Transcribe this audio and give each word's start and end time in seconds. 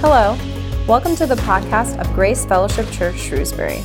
Hello, 0.00 0.38
welcome 0.86 1.16
to 1.16 1.26
the 1.26 1.34
podcast 1.34 1.98
of 1.98 2.06
Grace 2.14 2.46
Fellowship 2.46 2.88
Church 2.92 3.18
Shrewsbury. 3.18 3.82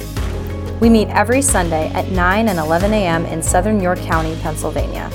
We 0.80 0.88
meet 0.88 1.08
every 1.08 1.42
Sunday 1.42 1.90
at 1.90 2.10
9 2.10 2.50
and 2.50 2.60
11 2.60 2.94
a.m. 2.94 3.26
in 3.26 3.42
southern 3.42 3.82
York 3.82 3.98
County, 3.98 4.36
Pennsylvania. 4.42 5.10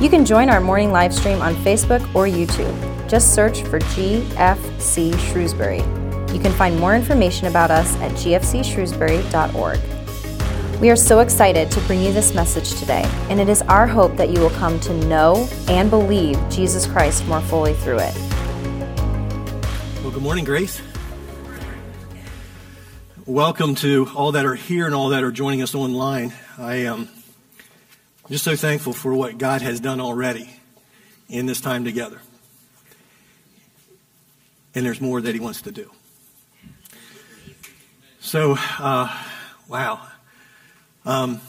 You 0.00 0.08
can 0.08 0.24
join 0.24 0.48
our 0.48 0.60
morning 0.60 0.92
live 0.92 1.12
stream 1.12 1.42
on 1.42 1.56
Facebook 1.56 2.02
or 2.14 2.26
YouTube. 2.26 2.72
Just 3.08 3.34
search 3.34 3.62
for 3.62 3.80
GFC 3.80 5.18
Shrewsbury. 5.32 5.80
You 6.32 6.40
can 6.40 6.52
find 6.52 6.78
more 6.78 6.94
information 6.94 7.48
about 7.48 7.72
us 7.72 7.96
at 7.96 8.12
gfcshrewsbury.org. 8.12 10.80
We 10.80 10.88
are 10.88 10.96
so 10.96 11.18
excited 11.18 11.68
to 11.72 11.80
bring 11.80 12.00
you 12.00 12.12
this 12.12 12.32
message 12.32 12.78
today, 12.78 13.02
and 13.28 13.40
it 13.40 13.48
is 13.48 13.62
our 13.62 13.88
hope 13.88 14.16
that 14.18 14.30
you 14.30 14.40
will 14.40 14.50
come 14.50 14.78
to 14.80 14.94
know 15.06 15.48
and 15.66 15.90
believe 15.90 16.38
Jesus 16.48 16.86
Christ 16.86 17.26
more 17.26 17.40
fully 17.40 17.74
through 17.74 17.98
it. 17.98 18.33
Morning, 20.24 20.46
Grace. 20.46 20.80
Welcome 23.26 23.74
to 23.74 24.08
all 24.16 24.32
that 24.32 24.46
are 24.46 24.54
here 24.54 24.86
and 24.86 24.94
all 24.94 25.10
that 25.10 25.22
are 25.22 25.30
joining 25.30 25.60
us 25.60 25.74
online. 25.74 26.32
I 26.56 26.76
am 26.76 27.10
just 28.30 28.42
so 28.42 28.56
thankful 28.56 28.94
for 28.94 29.12
what 29.12 29.36
God 29.36 29.60
has 29.60 29.80
done 29.80 30.00
already 30.00 30.48
in 31.28 31.44
this 31.44 31.60
time 31.60 31.84
together. 31.84 32.22
And 34.74 34.86
there's 34.86 34.98
more 34.98 35.20
that 35.20 35.34
He 35.34 35.40
wants 35.42 35.60
to 35.60 35.70
do. 35.70 35.90
So, 38.18 38.56
uh, 38.78 39.14
wow. 39.68 40.08
Um, 41.04 41.42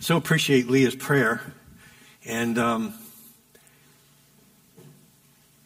so 0.00 0.16
appreciate 0.16 0.70
Leah's 0.70 0.96
prayer, 0.96 1.42
and 2.24 2.56
um, 2.56 2.94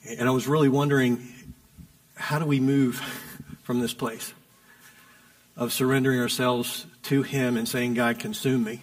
and 0.05 0.29
I 0.29 0.33
was 0.33 0.49
really 0.49 0.69
wondering, 0.69 1.32
how 2.23 2.39
do 2.39 2.47
we 2.47 2.61
move 2.61 3.01
from 3.65 3.81
this 3.81 3.93
place 3.93 4.33
of 5.57 5.73
surrendering 5.73 6.21
ourselves 6.21 6.87
to 7.03 7.23
Him 7.23 7.57
and 7.57 7.69
saying, 7.69 7.95
"God, 7.95 8.21
consume 8.21 8.63
me." 8.63 8.81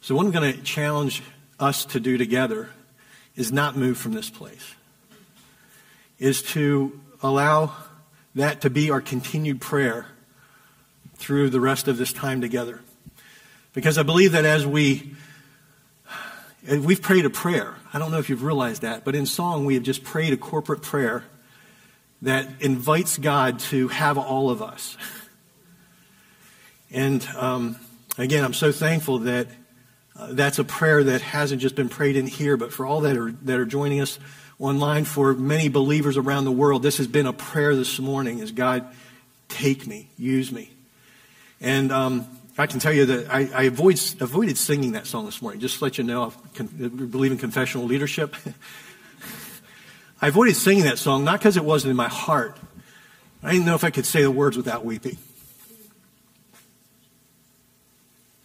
So, 0.00 0.14
what 0.14 0.24
I'm 0.24 0.30
going 0.30 0.54
to 0.54 0.62
challenge 0.62 1.22
us 1.58 1.84
to 1.86 1.98
do 1.98 2.16
together 2.16 2.70
is 3.34 3.50
not 3.50 3.76
move 3.76 3.98
from 3.98 4.12
this 4.12 4.30
place. 4.30 4.74
Is 6.20 6.42
to 6.42 7.00
allow 7.22 7.72
that 8.36 8.60
to 8.60 8.70
be 8.70 8.88
our 8.88 9.00
continued 9.00 9.60
prayer 9.60 10.06
through 11.16 11.50
the 11.50 11.60
rest 11.60 11.88
of 11.88 11.98
this 11.98 12.12
time 12.12 12.40
together. 12.40 12.80
Because 13.72 13.98
I 13.98 14.04
believe 14.04 14.32
that 14.32 14.44
as 14.44 14.64
we, 14.64 15.14
we've 16.68 17.02
prayed 17.02 17.24
a 17.24 17.30
prayer. 17.30 17.74
I 17.92 17.98
don't 17.98 18.12
know 18.12 18.18
if 18.18 18.28
you've 18.28 18.44
realized 18.44 18.82
that, 18.82 19.04
but 19.04 19.16
in 19.16 19.26
song 19.26 19.64
we 19.64 19.74
have 19.74 19.82
just 19.82 20.04
prayed 20.04 20.32
a 20.32 20.36
corporate 20.36 20.82
prayer 20.82 21.24
that 22.24 22.48
invites 22.60 23.18
God 23.18 23.58
to 23.58 23.88
have 23.88 24.16
all 24.16 24.48
of 24.48 24.62
us. 24.62 24.96
And 26.90 27.26
um, 27.36 27.76
again, 28.16 28.42
I'm 28.44 28.54
so 28.54 28.72
thankful 28.72 29.20
that 29.20 29.46
uh, 30.16 30.28
that's 30.30 30.58
a 30.58 30.64
prayer 30.64 31.04
that 31.04 31.20
hasn't 31.20 31.60
just 31.60 31.74
been 31.74 31.90
prayed 31.90 32.16
in 32.16 32.26
here, 32.26 32.56
but 32.56 32.72
for 32.72 32.86
all 32.86 33.02
that 33.02 33.16
are, 33.18 33.32
that 33.32 33.58
are 33.58 33.66
joining 33.66 34.00
us 34.00 34.18
online, 34.58 35.04
for 35.04 35.34
many 35.34 35.68
believers 35.68 36.16
around 36.16 36.44
the 36.44 36.52
world, 36.52 36.82
this 36.82 36.96
has 36.96 37.06
been 37.06 37.26
a 37.26 37.32
prayer 37.32 37.76
this 37.76 37.98
morning 37.98 38.38
is 38.38 38.52
God, 38.52 38.86
take 39.48 39.86
me, 39.86 40.08
use 40.16 40.50
me. 40.50 40.70
And 41.60 41.92
um, 41.92 42.26
I 42.56 42.66
can 42.66 42.80
tell 42.80 42.92
you 42.92 43.04
that 43.04 43.30
I, 43.30 43.50
I 43.54 43.62
avoid, 43.64 44.00
avoided 44.20 44.56
singing 44.56 44.92
that 44.92 45.06
song 45.06 45.26
this 45.26 45.42
morning, 45.42 45.60
just 45.60 45.78
to 45.78 45.84
let 45.84 45.98
you 45.98 46.04
know 46.04 46.32
I 46.58 46.62
believe 46.62 47.32
in 47.32 47.38
confessional 47.38 47.86
leadership. 47.86 48.34
I 50.24 50.28
avoided 50.28 50.56
singing 50.56 50.84
that 50.84 50.96
song 50.98 51.22
not 51.22 51.38
because 51.38 51.58
it 51.58 51.64
wasn't 51.66 51.90
in 51.90 51.98
my 51.98 52.08
heart. 52.08 52.56
I 53.42 53.52
didn't 53.52 53.66
know 53.66 53.74
if 53.74 53.84
I 53.84 53.90
could 53.90 54.06
say 54.06 54.22
the 54.22 54.30
words 54.30 54.56
without 54.56 54.82
weeping. 54.82 55.18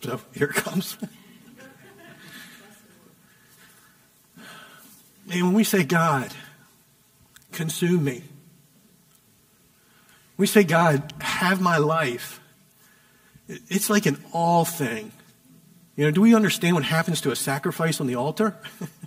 So 0.01 0.19
here 0.35 0.49
it 0.49 0.55
comes. 0.57 0.97
and 5.31 5.45
when 5.45 5.53
we 5.53 5.63
say, 5.63 5.85
God, 5.85 6.33
consume 7.53 8.03
me, 8.03 8.23
we 10.35 10.47
say, 10.47 10.65
God, 10.65 11.13
have 11.21 11.61
my 11.61 11.77
life. 11.77 12.41
It's 13.47 13.89
like 13.89 14.05
an 14.05 14.21
all 14.33 14.65
thing. 14.65 15.13
You 15.95 16.03
know, 16.03 16.11
do 16.11 16.19
we 16.19 16.35
understand 16.35 16.75
what 16.75 16.83
happens 16.83 17.21
to 17.21 17.31
a 17.31 17.37
sacrifice 17.37 18.01
on 18.01 18.07
the 18.07 18.15
altar? 18.15 18.57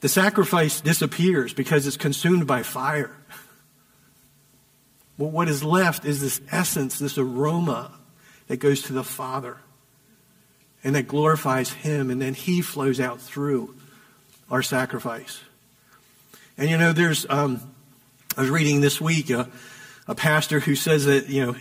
the 0.00 0.08
sacrifice 0.08 0.80
disappears 0.80 1.52
because 1.52 1.86
it's 1.86 1.96
consumed 1.96 2.46
by 2.46 2.62
fire. 2.62 3.14
Well, 5.16 5.30
what 5.30 5.48
is 5.48 5.64
left 5.64 6.04
is 6.04 6.20
this 6.20 6.40
essence, 6.52 6.98
this 6.98 7.18
aroma 7.18 7.90
that 8.46 8.58
goes 8.58 8.82
to 8.82 8.92
the 8.92 9.02
Father 9.02 9.58
and 10.84 10.94
that 10.94 11.08
glorifies 11.08 11.72
Him, 11.72 12.10
and 12.10 12.22
then 12.22 12.34
He 12.34 12.62
flows 12.62 13.00
out 13.00 13.20
through 13.20 13.74
our 14.50 14.62
sacrifice. 14.62 15.40
And 16.56 16.70
you 16.70 16.78
know, 16.78 16.92
there's, 16.92 17.26
um, 17.28 17.60
I 18.36 18.42
was 18.42 18.50
reading 18.50 18.80
this 18.80 19.00
week 19.00 19.30
a, 19.30 19.48
a 20.06 20.14
pastor 20.14 20.60
who 20.60 20.76
says 20.76 21.06
that, 21.06 21.28
you 21.28 21.46
know, 21.46 21.56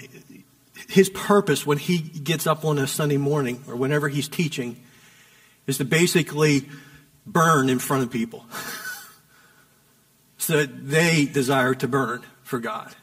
his 0.88 1.10
purpose 1.10 1.66
when 1.66 1.78
he 1.78 1.98
gets 1.98 2.48
up 2.48 2.64
on 2.64 2.78
a 2.78 2.88
Sunday 2.88 3.18
morning 3.18 3.64
or 3.68 3.76
whenever 3.76 4.08
he's 4.08 4.28
teaching 4.28 4.78
is 5.66 5.80
to 5.80 5.86
basically 5.86 6.70
burn 7.28 7.70
in 7.70 7.80
front 7.80 8.04
of 8.04 8.12
people 8.12 8.46
so 10.38 10.58
that 10.58 10.88
they 10.88 11.26
desire 11.26 11.74
to 11.76 11.88
burn 11.88 12.24
for 12.44 12.60
God. 12.60 12.96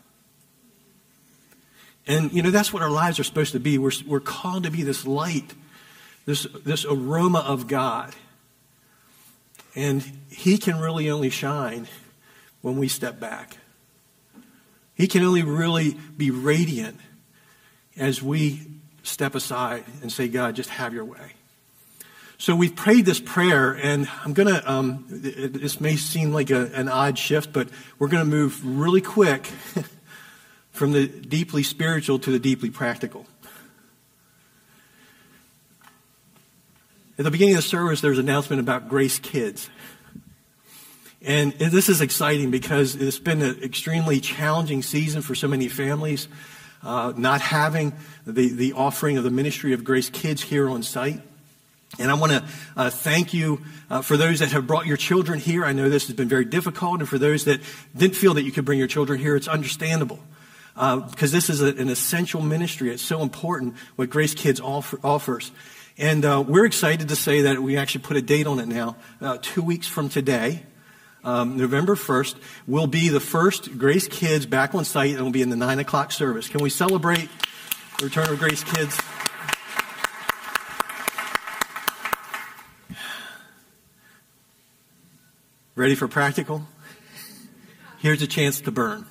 And, 2.06 2.32
you 2.32 2.42
know, 2.42 2.50
that's 2.50 2.72
what 2.72 2.82
our 2.82 2.90
lives 2.90 3.18
are 3.18 3.24
supposed 3.24 3.52
to 3.52 3.60
be. 3.60 3.78
We're, 3.78 3.92
we're 4.06 4.20
called 4.20 4.64
to 4.64 4.70
be 4.70 4.82
this 4.82 5.06
light, 5.06 5.54
this, 6.26 6.46
this 6.64 6.84
aroma 6.84 7.40
of 7.40 7.66
God. 7.66 8.14
And 9.74 10.02
He 10.28 10.58
can 10.58 10.78
really 10.78 11.10
only 11.10 11.30
shine 11.30 11.88
when 12.60 12.76
we 12.76 12.88
step 12.88 13.18
back. 13.18 13.58
He 14.94 15.06
can 15.06 15.22
only 15.22 15.42
really 15.42 15.96
be 16.16 16.30
radiant 16.30 17.00
as 17.96 18.22
we 18.22 18.60
step 19.02 19.34
aside 19.34 19.84
and 20.02 20.10
say, 20.10 20.28
God, 20.28 20.54
just 20.54 20.70
have 20.70 20.94
your 20.94 21.04
way. 21.04 21.33
So 22.36 22.56
we've 22.56 22.74
prayed 22.74 23.06
this 23.06 23.20
prayer, 23.20 23.72
and 23.72 24.08
I'm 24.24 24.32
going 24.32 24.48
to, 24.48 24.70
um, 24.70 25.04
this 25.08 25.80
may 25.80 25.96
seem 25.96 26.32
like 26.32 26.50
a, 26.50 26.66
an 26.74 26.88
odd 26.88 27.16
shift, 27.16 27.52
but 27.52 27.68
we're 27.98 28.08
going 28.08 28.24
to 28.24 28.30
move 28.30 28.60
really 28.64 29.00
quick 29.00 29.46
from 30.72 30.92
the 30.92 31.06
deeply 31.06 31.62
spiritual 31.62 32.18
to 32.18 32.32
the 32.32 32.40
deeply 32.40 32.70
practical. 32.70 33.26
At 37.16 37.24
the 37.24 37.30
beginning 37.30 37.54
of 37.54 37.62
the 37.62 37.68
service, 37.68 38.00
there's 38.00 38.18
an 38.18 38.28
announcement 38.28 38.58
about 38.60 38.88
Grace 38.88 39.20
Kids. 39.20 39.70
And 41.22 41.52
this 41.52 41.88
is 41.88 42.00
exciting 42.00 42.50
because 42.50 42.96
it's 42.96 43.20
been 43.20 43.40
an 43.40 43.62
extremely 43.62 44.20
challenging 44.20 44.82
season 44.82 45.22
for 45.22 45.36
so 45.36 45.46
many 45.46 45.68
families 45.68 46.26
uh, 46.82 47.12
not 47.16 47.40
having 47.40 47.94
the, 48.26 48.52
the 48.52 48.72
offering 48.74 49.16
of 49.16 49.24
the 49.24 49.30
ministry 49.30 49.72
of 49.72 49.84
Grace 49.84 50.10
Kids 50.10 50.42
here 50.42 50.68
on 50.68 50.82
site. 50.82 51.22
And 51.98 52.10
I 52.10 52.14
want 52.14 52.32
to 52.32 52.44
uh, 52.76 52.90
thank 52.90 53.32
you 53.32 53.62
uh, 53.88 54.02
for 54.02 54.16
those 54.16 54.40
that 54.40 54.50
have 54.52 54.66
brought 54.66 54.86
your 54.86 54.96
children 54.96 55.38
here. 55.38 55.64
I 55.64 55.72
know 55.72 55.88
this 55.88 56.08
has 56.08 56.16
been 56.16 56.28
very 56.28 56.44
difficult, 56.44 57.00
and 57.00 57.08
for 57.08 57.18
those 57.18 57.44
that 57.44 57.60
didn't 57.96 58.16
feel 58.16 58.34
that 58.34 58.42
you 58.42 58.50
could 58.50 58.64
bring 58.64 58.78
your 58.78 58.88
children 58.88 59.20
here, 59.20 59.36
it's 59.36 59.48
understandable. 59.48 60.18
Because 60.74 61.32
uh, 61.32 61.36
this 61.36 61.50
is 61.50 61.62
a, 61.62 61.68
an 61.68 61.88
essential 61.88 62.42
ministry. 62.42 62.90
It's 62.90 63.02
so 63.02 63.22
important 63.22 63.76
what 63.94 64.10
Grace 64.10 64.34
Kids 64.34 64.60
offer, 64.60 64.98
offers. 65.04 65.52
And 65.96 66.24
uh, 66.24 66.42
we're 66.46 66.64
excited 66.64 67.08
to 67.08 67.16
say 67.16 67.42
that 67.42 67.62
we 67.62 67.76
actually 67.76 68.02
put 68.02 68.16
a 68.16 68.22
date 68.22 68.48
on 68.48 68.58
it 68.58 68.66
now, 68.66 68.96
uh, 69.20 69.38
two 69.40 69.62
weeks 69.62 69.86
from 69.86 70.08
today 70.08 70.64
um, 71.24 71.56
November 71.56 71.94
1st, 71.94 72.36
will 72.66 72.86
be 72.86 73.08
the 73.08 73.20
first 73.20 73.78
Grace 73.78 74.08
Kids 74.08 74.46
back 74.46 74.74
on 74.74 74.84
site 74.84 75.14
and 75.14 75.22
will 75.22 75.30
be 75.30 75.42
in 75.42 75.50
the 75.50 75.56
9 75.56 75.78
o'clock 75.78 76.12
service. 76.12 76.48
Can 76.48 76.62
we 76.62 76.70
celebrate 76.70 77.28
the 77.98 78.04
return 78.04 78.28
of 78.28 78.38
Grace 78.38 78.62
Kids? 78.64 78.98
Ready 85.76 85.94
for 85.94 86.06
practical? 86.06 86.66
Here's 87.98 88.22
a 88.22 88.26
chance 88.26 88.60
to 88.60 88.70
burn. 88.70 89.06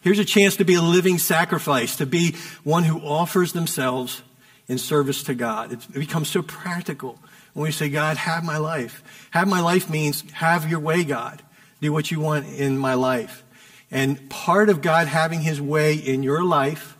Here's 0.00 0.18
a 0.18 0.24
chance 0.24 0.56
to 0.56 0.64
be 0.64 0.74
a 0.74 0.82
living 0.82 1.18
sacrifice, 1.18 1.96
to 1.96 2.06
be 2.06 2.34
one 2.64 2.84
who 2.84 3.00
offers 3.00 3.52
themselves 3.52 4.22
in 4.68 4.78
service 4.78 5.22
to 5.24 5.34
God. 5.34 5.72
It 5.72 5.92
becomes 5.92 6.28
so 6.28 6.42
practical 6.42 7.18
when 7.52 7.64
we 7.64 7.72
say, 7.72 7.88
God, 7.88 8.16
have 8.16 8.42
my 8.42 8.56
life. 8.56 9.28
Have 9.32 9.48
my 9.48 9.60
life 9.60 9.90
means 9.90 10.24
have 10.32 10.70
your 10.70 10.80
way, 10.80 11.04
God. 11.04 11.42
Do 11.80 11.92
what 11.92 12.10
you 12.10 12.20
want 12.20 12.46
in 12.46 12.78
my 12.78 12.94
life. 12.94 13.44
And 13.90 14.30
part 14.30 14.70
of 14.70 14.80
God 14.80 15.06
having 15.06 15.42
his 15.42 15.60
way 15.60 15.94
in 15.94 16.22
your 16.22 16.42
life 16.42 16.96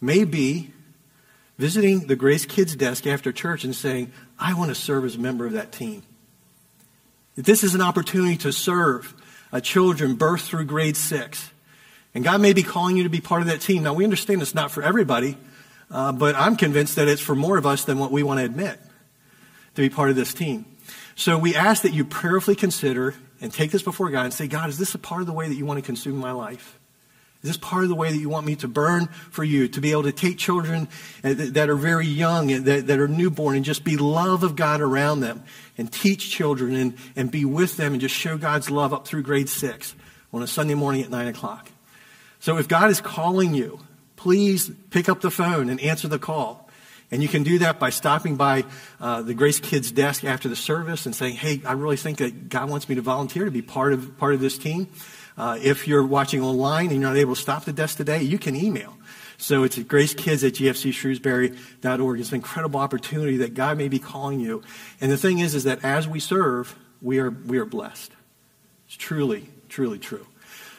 may 0.00 0.24
be 0.24 0.70
visiting 1.58 2.06
the 2.06 2.16
Grace 2.16 2.46
Kids 2.46 2.74
desk 2.74 3.06
after 3.06 3.30
church 3.32 3.64
and 3.64 3.76
saying, 3.76 4.12
I 4.38 4.54
want 4.54 4.70
to 4.70 4.74
serve 4.74 5.04
as 5.04 5.16
a 5.16 5.20
member 5.20 5.46
of 5.46 5.52
that 5.52 5.70
team. 5.70 6.02
This 7.36 7.64
is 7.64 7.74
an 7.74 7.80
opportunity 7.80 8.36
to 8.38 8.52
serve. 8.52 9.14
children 9.62 10.16
birth 10.16 10.42
through 10.42 10.64
grade 10.66 10.96
six. 10.96 11.50
And 12.14 12.22
God 12.22 12.40
may 12.40 12.52
be 12.52 12.62
calling 12.62 12.96
you 12.96 13.04
to 13.04 13.08
be 13.08 13.20
part 13.20 13.40
of 13.40 13.48
that 13.48 13.60
team. 13.60 13.82
Now, 13.82 13.94
we 13.94 14.04
understand 14.04 14.42
it's 14.42 14.54
not 14.54 14.70
for 14.70 14.82
everybody, 14.82 15.38
uh, 15.90 16.12
but 16.12 16.34
I'm 16.34 16.56
convinced 16.56 16.96
that 16.96 17.08
it's 17.08 17.22
for 17.22 17.34
more 17.34 17.56
of 17.56 17.66
us 17.66 17.84
than 17.84 17.98
what 17.98 18.12
we 18.12 18.22
want 18.22 18.40
to 18.40 18.44
admit 18.44 18.78
to 19.74 19.80
be 19.80 19.88
part 19.88 20.10
of 20.10 20.16
this 20.16 20.34
team. 20.34 20.66
So 21.14 21.38
we 21.38 21.54
ask 21.54 21.82
that 21.82 21.92
you 21.92 22.04
prayerfully 22.04 22.56
consider 22.56 23.14
and 23.40 23.52
take 23.52 23.70
this 23.70 23.82
before 23.82 24.10
God 24.10 24.24
and 24.24 24.34
say, 24.34 24.46
God, 24.46 24.68
is 24.68 24.78
this 24.78 24.94
a 24.94 24.98
part 24.98 25.22
of 25.22 25.26
the 25.26 25.32
way 25.32 25.48
that 25.48 25.54
you 25.54 25.64
want 25.64 25.78
to 25.78 25.84
consume 25.84 26.16
my 26.16 26.32
life? 26.32 26.78
Is 27.42 27.50
this 27.50 27.56
part 27.56 27.82
of 27.82 27.88
the 27.88 27.96
way 27.96 28.12
that 28.12 28.18
you 28.18 28.28
want 28.28 28.46
me 28.46 28.54
to 28.56 28.68
burn 28.68 29.06
for 29.30 29.42
you, 29.42 29.66
to 29.66 29.80
be 29.80 29.90
able 29.90 30.04
to 30.04 30.12
take 30.12 30.38
children 30.38 30.86
uh, 31.24 31.34
that 31.36 31.68
are 31.68 31.76
very 31.76 32.06
young, 32.06 32.46
that, 32.64 32.86
that 32.86 33.00
are 33.00 33.08
newborn, 33.08 33.56
and 33.56 33.64
just 33.64 33.82
be 33.82 33.96
love 33.96 34.44
of 34.44 34.54
God 34.54 34.80
around 34.80 35.20
them, 35.20 35.42
and 35.76 35.92
teach 35.92 36.30
children 36.30 36.76
and, 36.76 36.94
and 37.16 37.32
be 37.32 37.44
with 37.44 37.76
them 37.76 37.94
and 37.94 38.00
just 38.00 38.14
show 38.14 38.38
God's 38.38 38.70
love 38.70 38.92
up 38.92 39.08
through 39.08 39.24
grade 39.24 39.48
six 39.48 39.96
on 40.32 40.42
a 40.42 40.46
Sunday 40.46 40.74
morning 40.74 41.02
at 41.02 41.10
9 41.10 41.26
o'clock? 41.26 41.68
So 42.38 42.58
if 42.58 42.68
God 42.68 42.90
is 42.90 43.00
calling 43.00 43.54
you, 43.54 43.80
please 44.14 44.70
pick 44.90 45.08
up 45.08 45.20
the 45.20 45.30
phone 45.30 45.68
and 45.68 45.80
answer 45.80 46.06
the 46.06 46.20
call. 46.20 46.68
And 47.10 47.22
you 47.22 47.28
can 47.28 47.42
do 47.42 47.58
that 47.58 47.80
by 47.80 47.90
stopping 47.90 48.36
by 48.36 48.64
uh, 49.00 49.22
the 49.22 49.34
Grace 49.34 49.58
Kids 49.58 49.90
desk 49.90 50.24
after 50.24 50.48
the 50.48 50.56
service 50.56 51.06
and 51.06 51.14
saying, 51.14 51.36
"Hey, 51.36 51.60
I 51.66 51.72
really 51.72 51.98
think 51.98 52.18
that 52.18 52.48
God 52.48 52.70
wants 52.70 52.88
me 52.88 52.94
to 52.94 53.02
volunteer 53.02 53.44
to 53.44 53.50
be 53.50 53.60
part 53.60 53.92
of 53.92 54.16
part 54.16 54.32
of 54.32 54.40
this 54.40 54.56
team." 54.56 54.88
Uh, 55.36 55.58
if 55.60 55.88
you're 55.88 56.04
watching 56.04 56.42
online 56.42 56.86
and 56.86 57.00
you're 57.00 57.10
not 57.10 57.16
able 57.16 57.34
to 57.34 57.40
stop 57.40 57.64
the 57.64 57.72
desk 57.72 57.96
today, 57.96 58.22
you 58.22 58.38
can 58.38 58.54
email. 58.54 58.96
So 59.38 59.64
it's 59.64 59.78
at 59.78 59.86
gracekids 59.86 60.46
at 60.46 60.54
gfcshrewsbury.org. 60.54 62.20
It's 62.20 62.28
an 62.28 62.34
incredible 62.36 62.80
opportunity 62.80 63.38
that 63.38 63.54
God 63.54 63.76
may 63.76 63.88
be 63.88 63.98
calling 63.98 64.40
you. 64.40 64.62
And 65.00 65.10
the 65.10 65.16
thing 65.16 65.40
is, 65.40 65.54
is 65.54 65.64
that 65.64 65.84
as 65.84 66.06
we 66.06 66.20
serve, 66.20 66.76
we 67.00 67.18
are 67.18 67.30
we 67.30 67.58
are 67.58 67.64
blessed. 67.64 68.12
It's 68.86 68.96
truly, 68.96 69.48
truly 69.68 69.98
true. 69.98 70.26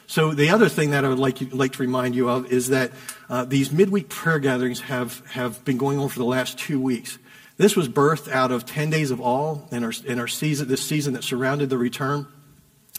So 0.07 0.33
the 0.33 0.49
other 0.49 0.69
thing 0.69 0.91
that 0.91 1.05
I 1.05 1.09
would 1.09 1.19
like, 1.19 1.39
like 1.53 1.73
to 1.73 1.79
remind 1.79 2.13
you 2.13 2.29
of 2.29 2.51
is 2.51 2.69
that 2.69 2.91
uh, 3.29 3.45
these 3.45 3.71
midweek 3.71 4.09
prayer 4.09 4.37
gatherings 4.37 4.81
have, 4.81 5.25
have 5.31 5.65
been 5.65 5.77
going 5.77 5.97
on 5.97 6.09
for 6.09 6.19
the 6.19 6.25
last 6.25 6.59
two 6.59 6.79
weeks. 6.79 7.17
This 7.57 7.75
was 7.75 7.89
birthed 7.89 8.31
out 8.31 8.51
of 8.51 8.65
10 8.65 8.89
days 8.89 9.11
of 9.11 9.21
all 9.21 9.67
in 9.71 9.83
our, 9.83 9.93
in 10.05 10.19
our 10.19 10.27
season, 10.27 10.67
this 10.67 10.83
season 10.83 11.13
that 11.13 11.23
surrounded 11.23 11.69
the 11.69 11.77
return. 11.77 12.27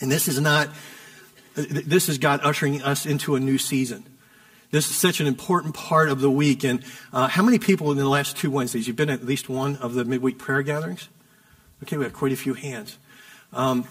And 0.00 0.10
this 0.10 0.26
is 0.26 0.40
not, 0.40 0.68
this 1.54 2.08
is 2.08 2.18
God 2.18 2.40
ushering 2.42 2.82
us 2.82 3.06
into 3.06 3.34
a 3.34 3.40
new 3.40 3.58
season. 3.58 4.04
This 4.70 4.90
is 4.90 4.96
such 4.96 5.20
an 5.20 5.26
important 5.26 5.74
part 5.74 6.08
of 6.08 6.20
the 6.20 6.30
week. 6.30 6.64
And 6.64 6.82
uh, 7.12 7.28
how 7.28 7.42
many 7.42 7.58
people 7.58 7.92
in 7.92 7.96
the 7.96 8.08
last 8.08 8.36
two 8.36 8.50
Wednesdays, 8.50 8.88
you've 8.88 8.96
been 8.96 9.10
at 9.10 9.24
least 9.24 9.48
one 9.48 9.76
of 9.76 9.94
the 9.94 10.04
midweek 10.04 10.38
prayer 10.38 10.62
gatherings? 10.62 11.08
Okay, 11.82 11.96
we 11.96 12.04
have 12.04 12.12
quite 12.12 12.32
a 12.32 12.36
few 12.36 12.54
hands. 12.54 12.98
Um, 13.52 13.86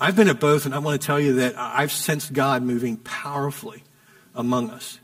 I've 0.00 0.16
been 0.16 0.28
at 0.28 0.40
both, 0.40 0.66
and 0.66 0.74
I 0.74 0.78
want 0.78 1.00
to 1.00 1.06
tell 1.06 1.20
you 1.20 1.34
that 1.34 1.54
I've 1.56 1.92
sensed 1.92 2.32
God 2.32 2.62
moving 2.62 2.96
powerfully 2.98 3.84
among 4.34 4.70
us. 4.70 4.98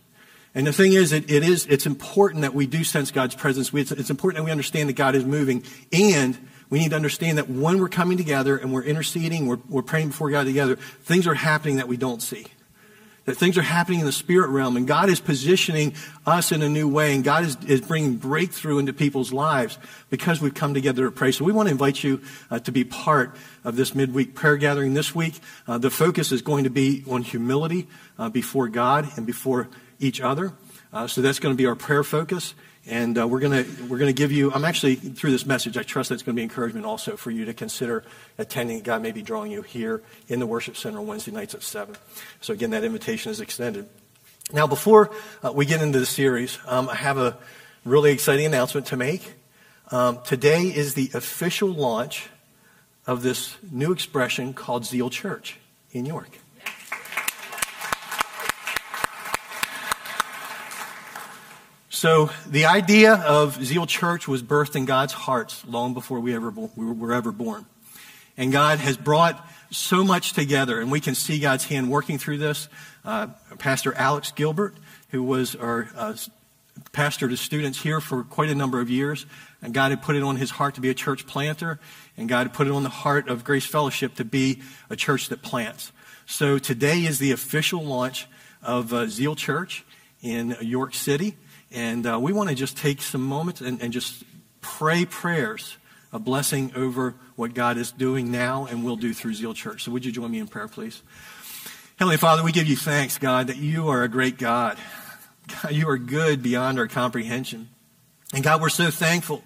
And 0.54 0.66
the 0.66 0.72
thing 0.72 0.92
is, 0.92 1.12
it, 1.12 1.30
it 1.30 1.42
is, 1.42 1.66
it's 1.66 1.86
important 1.86 2.42
that 2.42 2.54
we 2.54 2.66
do 2.66 2.84
sense 2.84 3.10
God's 3.10 3.34
presence. 3.34 3.72
We, 3.72 3.80
it's, 3.80 3.90
it's 3.90 4.10
important 4.10 4.38
that 4.38 4.44
we 4.44 4.52
understand 4.52 4.88
that 4.88 4.94
God 4.94 5.14
is 5.16 5.24
moving. 5.24 5.64
And 5.92 6.38
we 6.74 6.80
need 6.80 6.90
to 6.90 6.96
understand 6.96 7.38
that 7.38 7.48
when 7.48 7.78
we're 7.78 7.88
coming 7.88 8.18
together 8.18 8.56
and 8.56 8.72
we're 8.72 8.82
interceding, 8.82 9.46
we're, 9.46 9.60
we're 9.68 9.82
praying 9.82 10.08
before 10.08 10.28
God 10.28 10.44
together, 10.44 10.74
things 10.74 11.24
are 11.28 11.34
happening 11.34 11.76
that 11.76 11.86
we 11.86 11.96
don't 11.96 12.20
see 12.20 12.46
that 13.26 13.36
things 13.36 13.56
are 13.56 13.62
happening 13.62 14.00
in 14.00 14.06
the 14.06 14.12
spirit 14.12 14.48
realm 14.48 14.76
and 14.76 14.86
God 14.86 15.08
is 15.08 15.20
positioning 15.20 15.94
us 16.26 16.52
in 16.52 16.62
a 16.62 16.68
new 16.68 16.88
way 16.88 17.14
and 17.14 17.24
God 17.24 17.44
is, 17.44 17.56
is 17.66 17.80
bringing 17.80 18.16
breakthrough 18.16 18.78
into 18.78 18.92
people's 18.92 19.32
lives 19.32 19.78
because 20.10 20.40
we've 20.40 20.52
come 20.52 20.74
together 20.74 21.04
to 21.06 21.10
pray. 21.10 21.32
So 21.32 21.44
we 21.44 21.52
want 21.52 21.68
to 21.68 21.72
invite 21.72 22.04
you 22.04 22.20
uh, 22.50 22.58
to 22.58 22.72
be 22.72 22.84
part 22.84 23.36
of 23.62 23.76
this 23.76 23.94
midweek 23.94 24.34
prayer 24.34 24.56
gathering 24.56 24.94
this 24.94 25.14
week. 25.14 25.40
Uh, 25.66 25.78
the 25.78 25.90
focus 25.90 26.32
is 26.32 26.42
going 26.42 26.64
to 26.64 26.70
be 26.70 27.04
on 27.08 27.22
humility 27.22 27.88
uh, 28.18 28.28
before 28.28 28.68
God 28.68 29.08
and 29.16 29.24
before 29.24 29.68
each 29.98 30.20
other. 30.20 30.52
Uh, 30.92 31.06
so 31.06 31.22
that's 31.22 31.38
going 31.38 31.54
to 31.54 31.56
be 31.56 31.66
our 31.66 31.76
prayer 31.76 32.04
focus. 32.04 32.54
And 32.86 33.18
uh, 33.18 33.26
we're 33.26 33.40
going 33.40 33.64
to 33.64 33.84
we're 33.84 33.98
to 33.98 34.12
give 34.12 34.30
you. 34.30 34.52
I'm 34.52 34.64
actually 34.64 34.96
through 34.96 35.30
this 35.30 35.46
message. 35.46 35.78
I 35.78 35.82
trust 35.82 36.10
that's 36.10 36.22
going 36.22 36.36
to 36.36 36.38
be 36.38 36.42
encouragement 36.42 36.84
also 36.84 37.16
for 37.16 37.30
you 37.30 37.46
to 37.46 37.54
consider 37.54 38.04
attending. 38.36 38.82
God 38.82 39.00
may 39.00 39.10
be 39.10 39.22
drawing 39.22 39.50
you 39.50 39.62
here 39.62 40.02
in 40.28 40.38
the 40.38 40.46
worship 40.46 40.76
center 40.76 40.98
on 40.98 41.06
Wednesday 41.06 41.32
nights 41.32 41.54
at 41.54 41.62
seven. 41.62 41.96
So 42.42 42.52
again, 42.52 42.70
that 42.70 42.84
invitation 42.84 43.32
is 43.32 43.40
extended. 43.40 43.88
Now, 44.52 44.66
before 44.66 45.10
uh, 45.42 45.52
we 45.52 45.64
get 45.64 45.80
into 45.80 45.98
the 45.98 46.06
series, 46.06 46.58
um, 46.66 46.90
I 46.90 46.96
have 46.96 47.16
a 47.16 47.38
really 47.86 48.12
exciting 48.12 48.44
announcement 48.44 48.86
to 48.88 48.96
make. 48.96 49.32
Um, 49.90 50.18
today 50.22 50.64
is 50.64 50.92
the 50.92 51.10
official 51.14 51.70
launch 51.70 52.28
of 53.06 53.22
this 53.22 53.56
new 53.70 53.92
expression 53.92 54.52
called 54.52 54.84
Zeal 54.84 55.08
Church 55.08 55.58
in 55.92 56.04
York. 56.04 56.38
So 62.04 62.28
the 62.46 62.66
idea 62.66 63.14
of 63.14 63.64
Zeal 63.64 63.86
Church 63.86 64.28
was 64.28 64.42
birthed 64.42 64.76
in 64.76 64.84
God's 64.84 65.14
hearts 65.14 65.64
long 65.66 65.94
before 65.94 66.20
we 66.20 66.34
ever 66.34 66.50
we 66.50 66.84
were 66.84 67.14
ever 67.14 67.32
born. 67.32 67.64
And 68.36 68.52
God 68.52 68.78
has 68.78 68.98
brought 68.98 69.42
so 69.70 70.04
much 70.04 70.34
together, 70.34 70.82
and 70.82 70.92
we 70.92 71.00
can 71.00 71.14
see 71.14 71.38
God's 71.38 71.64
hand 71.64 71.90
working 71.90 72.18
through 72.18 72.36
this. 72.36 72.68
Uh, 73.06 73.28
pastor 73.56 73.94
Alex 73.94 74.32
Gilbert, 74.32 74.74
who 75.12 75.22
was 75.22 75.56
our 75.56 75.88
uh, 75.96 76.14
pastor 76.92 77.26
to 77.26 77.38
students 77.38 77.80
here 77.80 78.02
for 78.02 78.22
quite 78.22 78.50
a 78.50 78.54
number 78.54 78.82
of 78.82 78.90
years, 78.90 79.24
and 79.62 79.72
God 79.72 79.90
had 79.90 80.02
put 80.02 80.14
it 80.14 80.22
on 80.22 80.36
his 80.36 80.50
heart 80.50 80.74
to 80.74 80.82
be 80.82 80.90
a 80.90 80.94
church 80.94 81.26
planter, 81.26 81.80
and 82.18 82.28
God 82.28 82.48
had 82.48 82.52
put 82.52 82.66
it 82.66 82.74
on 82.74 82.82
the 82.82 82.90
heart 82.90 83.30
of 83.30 83.44
Grace 83.44 83.64
Fellowship 83.64 84.16
to 84.16 84.26
be 84.26 84.60
a 84.90 84.94
church 84.94 85.30
that 85.30 85.40
plants. 85.40 85.90
So 86.26 86.58
today 86.58 87.06
is 87.06 87.18
the 87.18 87.32
official 87.32 87.82
launch 87.82 88.26
of 88.62 88.92
uh, 88.92 89.06
Zeal 89.06 89.34
Church 89.34 89.86
in 90.20 90.54
York 90.60 90.92
City. 90.94 91.36
And 91.74 92.06
uh, 92.06 92.18
we 92.20 92.32
want 92.32 92.48
to 92.50 92.54
just 92.54 92.76
take 92.76 93.02
some 93.02 93.22
moments 93.22 93.60
and, 93.60 93.82
and 93.82 93.92
just 93.92 94.22
pray 94.60 95.04
prayers, 95.04 95.76
a 96.12 96.18
blessing 96.20 96.72
over 96.76 97.16
what 97.34 97.52
God 97.52 97.76
is 97.76 97.90
doing 97.90 98.30
now 98.30 98.66
and 98.70 98.84
will 98.84 98.96
do 98.96 99.12
through 99.12 99.34
Zeal 99.34 99.54
Church. 99.54 99.82
So 99.82 99.90
would 99.90 100.04
you 100.04 100.12
join 100.12 100.30
me 100.30 100.38
in 100.38 100.46
prayer, 100.46 100.68
please? 100.68 101.02
Heavenly 101.96 102.16
Father, 102.16 102.44
we 102.44 102.52
give 102.52 102.66
you 102.68 102.76
thanks, 102.76 103.18
God, 103.18 103.48
that 103.48 103.56
you 103.56 103.88
are 103.88 104.04
a 104.04 104.08
great 104.08 104.38
God. 104.38 104.78
God, 105.62 105.72
you 105.72 105.88
are 105.88 105.98
good 105.98 106.42
beyond 106.42 106.78
our 106.78 106.86
comprehension. 106.86 107.68
And 108.32 108.42
God, 108.42 108.60
we're 108.60 108.68
so 108.68 108.90
thankful, 108.90 109.42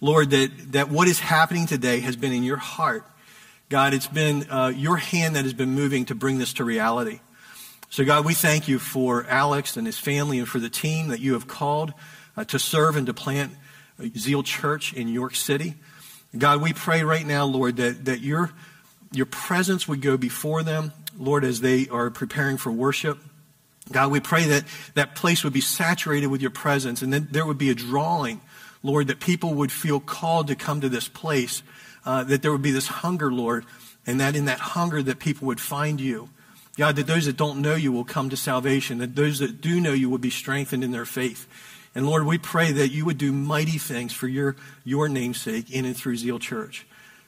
Lord, 0.00 0.30
that, 0.30 0.72
that 0.72 0.90
what 0.90 1.08
is 1.08 1.20
happening 1.20 1.66
today 1.66 2.00
has 2.00 2.16
been 2.16 2.32
in 2.32 2.44
your 2.44 2.56
heart. 2.56 3.04
God, 3.68 3.94
it's 3.94 4.06
been 4.06 4.48
uh, 4.50 4.72
your 4.74 4.96
hand 4.96 5.36
that 5.36 5.44
has 5.44 5.54
been 5.54 5.70
moving 5.70 6.04
to 6.06 6.14
bring 6.14 6.38
this 6.38 6.52
to 6.54 6.64
reality. 6.64 7.20
So, 7.94 8.04
God, 8.04 8.24
we 8.24 8.34
thank 8.34 8.66
you 8.66 8.80
for 8.80 9.24
Alex 9.28 9.76
and 9.76 9.86
his 9.86 10.00
family 10.00 10.40
and 10.40 10.48
for 10.48 10.58
the 10.58 10.68
team 10.68 11.10
that 11.10 11.20
you 11.20 11.34
have 11.34 11.46
called 11.46 11.94
uh, 12.36 12.42
to 12.46 12.58
serve 12.58 12.96
and 12.96 13.06
to 13.06 13.14
plant 13.14 13.52
Zeal 14.18 14.42
Church 14.42 14.92
in 14.92 15.06
York 15.06 15.36
City. 15.36 15.76
God, 16.36 16.60
we 16.60 16.72
pray 16.72 17.04
right 17.04 17.24
now, 17.24 17.44
Lord, 17.44 17.76
that, 17.76 18.06
that 18.06 18.18
your, 18.18 18.50
your 19.12 19.26
presence 19.26 19.86
would 19.86 20.02
go 20.02 20.16
before 20.16 20.64
them, 20.64 20.92
Lord, 21.16 21.44
as 21.44 21.60
they 21.60 21.86
are 21.86 22.10
preparing 22.10 22.56
for 22.56 22.72
worship. 22.72 23.16
God, 23.92 24.10
we 24.10 24.18
pray 24.18 24.46
that 24.46 24.64
that 24.94 25.14
place 25.14 25.44
would 25.44 25.52
be 25.52 25.60
saturated 25.60 26.26
with 26.26 26.40
your 26.40 26.50
presence 26.50 27.00
and 27.00 27.12
then 27.12 27.28
there 27.30 27.46
would 27.46 27.58
be 27.58 27.70
a 27.70 27.76
drawing, 27.76 28.40
Lord, 28.82 29.06
that 29.06 29.20
people 29.20 29.54
would 29.54 29.70
feel 29.70 30.00
called 30.00 30.48
to 30.48 30.56
come 30.56 30.80
to 30.80 30.88
this 30.88 31.06
place, 31.06 31.62
uh, 32.04 32.24
that 32.24 32.42
there 32.42 32.50
would 32.50 32.60
be 32.60 32.72
this 32.72 32.88
hunger, 32.88 33.32
Lord, 33.32 33.64
and 34.04 34.18
that 34.18 34.34
in 34.34 34.46
that 34.46 34.58
hunger 34.58 35.00
that 35.00 35.20
people 35.20 35.46
would 35.46 35.60
find 35.60 36.00
you. 36.00 36.30
God, 36.76 36.96
that 36.96 37.06
those 37.06 37.26
that 37.26 37.36
don't 37.36 37.62
know 37.62 37.74
you 37.74 37.92
will 37.92 38.04
come 38.04 38.30
to 38.30 38.36
salvation, 38.36 38.98
that 38.98 39.14
those 39.14 39.38
that 39.38 39.60
do 39.60 39.80
know 39.80 39.92
you 39.92 40.10
will 40.10 40.18
be 40.18 40.30
strengthened 40.30 40.82
in 40.82 40.90
their 40.90 41.04
faith. 41.04 41.46
And 41.94 42.06
Lord, 42.06 42.26
we 42.26 42.38
pray 42.38 42.72
that 42.72 42.88
you 42.88 43.04
would 43.04 43.18
do 43.18 43.32
mighty 43.32 43.78
things 43.78 44.12
for 44.12 44.26
your, 44.26 44.56
your 44.82 45.08
namesake 45.08 45.70
in 45.70 45.84
and 45.84 45.96
through 45.96 46.16
Zeal 46.16 46.40
Church. 46.40 46.86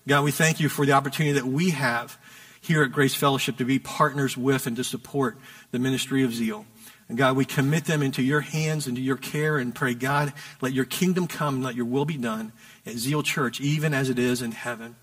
God, 0.09 0.25
we 0.25 0.33
thank 0.33 0.59
you 0.59 0.69
for 0.69 0.85
the 0.85 0.93
opportunity 0.93 1.33
that 1.35 1.47
we 1.47 1.71
have 1.71 2.19
here 2.61 2.83
at 2.83 2.91
Grace 2.91 3.15
Fellowship 3.15 3.59
to 3.59 3.65
be 3.65 3.79
partners 3.79 4.37
with 4.37 4.67
and 4.67 4.77
to 4.77 4.85
support 4.85 5.39
the 5.71 5.79
ministry 5.79 6.25
of 6.25 6.35
Zeal. 6.35 6.67
And 7.09 7.17
God, 7.17 7.37
we 7.37 7.45
commit 7.45 7.85
them 7.85 8.03
into 8.03 8.23
your 8.23 8.41
hands, 8.41 8.89
into 8.89 9.01
your 9.01 9.17
care, 9.17 9.59
and 9.59 9.73
pray, 9.73 9.95
God, 9.95 10.33
let 10.61 10.73
your 10.73 10.85
kingdom 10.85 11.29
come 11.29 11.57
and 11.57 11.65
let 11.65 11.77
your 11.77 11.85
will 11.85 12.05
be 12.05 12.17
done 12.17 12.51
at 12.85 12.97
Zeal 12.97 13.23
Church, 13.23 13.61
even 13.61 13.95
as 13.95 14.11
it 14.11 14.19
is 14.19 14.43
in 14.43 14.51
heaven. 14.51 14.97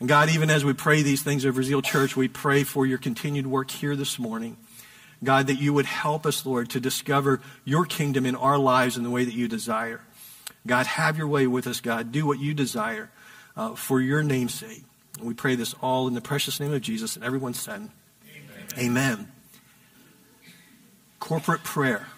And 0.00 0.08
God, 0.08 0.28
even 0.28 0.50
as 0.50 0.64
we 0.64 0.72
pray 0.72 1.02
these 1.02 1.22
things 1.22 1.46
over 1.46 1.62
Zeal 1.62 1.82
Church, 1.82 2.16
we 2.16 2.28
pray 2.28 2.64
for 2.64 2.84
your 2.84 2.98
continued 2.98 3.46
work 3.46 3.70
here 3.70 3.96
this 3.96 4.18
morning. 4.18 4.56
God, 5.22 5.46
that 5.46 5.54
you 5.54 5.72
would 5.72 5.86
help 5.86 6.26
us, 6.26 6.44
Lord, 6.44 6.70
to 6.70 6.80
discover 6.80 7.40
your 7.64 7.86
kingdom 7.86 8.26
in 8.26 8.34
our 8.34 8.58
lives 8.58 8.96
in 8.96 9.02
the 9.02 9.10
way 9.10 9.24
that 9.24 9.34
you 9.34 9.48
desire. 9.48 10.00
God, 10.66 10.86
have 10.86 11.16
your 11.16 11.28
way 11.28 11.46
with 11.46 11.66
us, 11.66 11.80
God. 11.80 12.12
Do 12.12 12.26
what 12.26 12.38
you 12.38 12.54
desire 12.54 13.10
uh, 13.56 13.74
for 13.74 14.00
your 14.00 14.22
name's 14.22 14.54
sake. 14.54 14.82
And 15.18 15.28
we 15.28 15.34
pray 15.34 15.54
this 15.54 15.74
all 15.80 16.08
in 16.08 16.14
the 16.14 16.20
precious 16.20 16.58
name 16.58 16.72
of 16.72 16.82
Jesus. 16.82 17.16
And 17.16 17.24
everyone 17.24 17.54
said, 17.54 17.88
Amen. 18.76 18.78
Amen. 18.78 19.32
Corporate 21.20 21.62
prayer. 21.62 22.08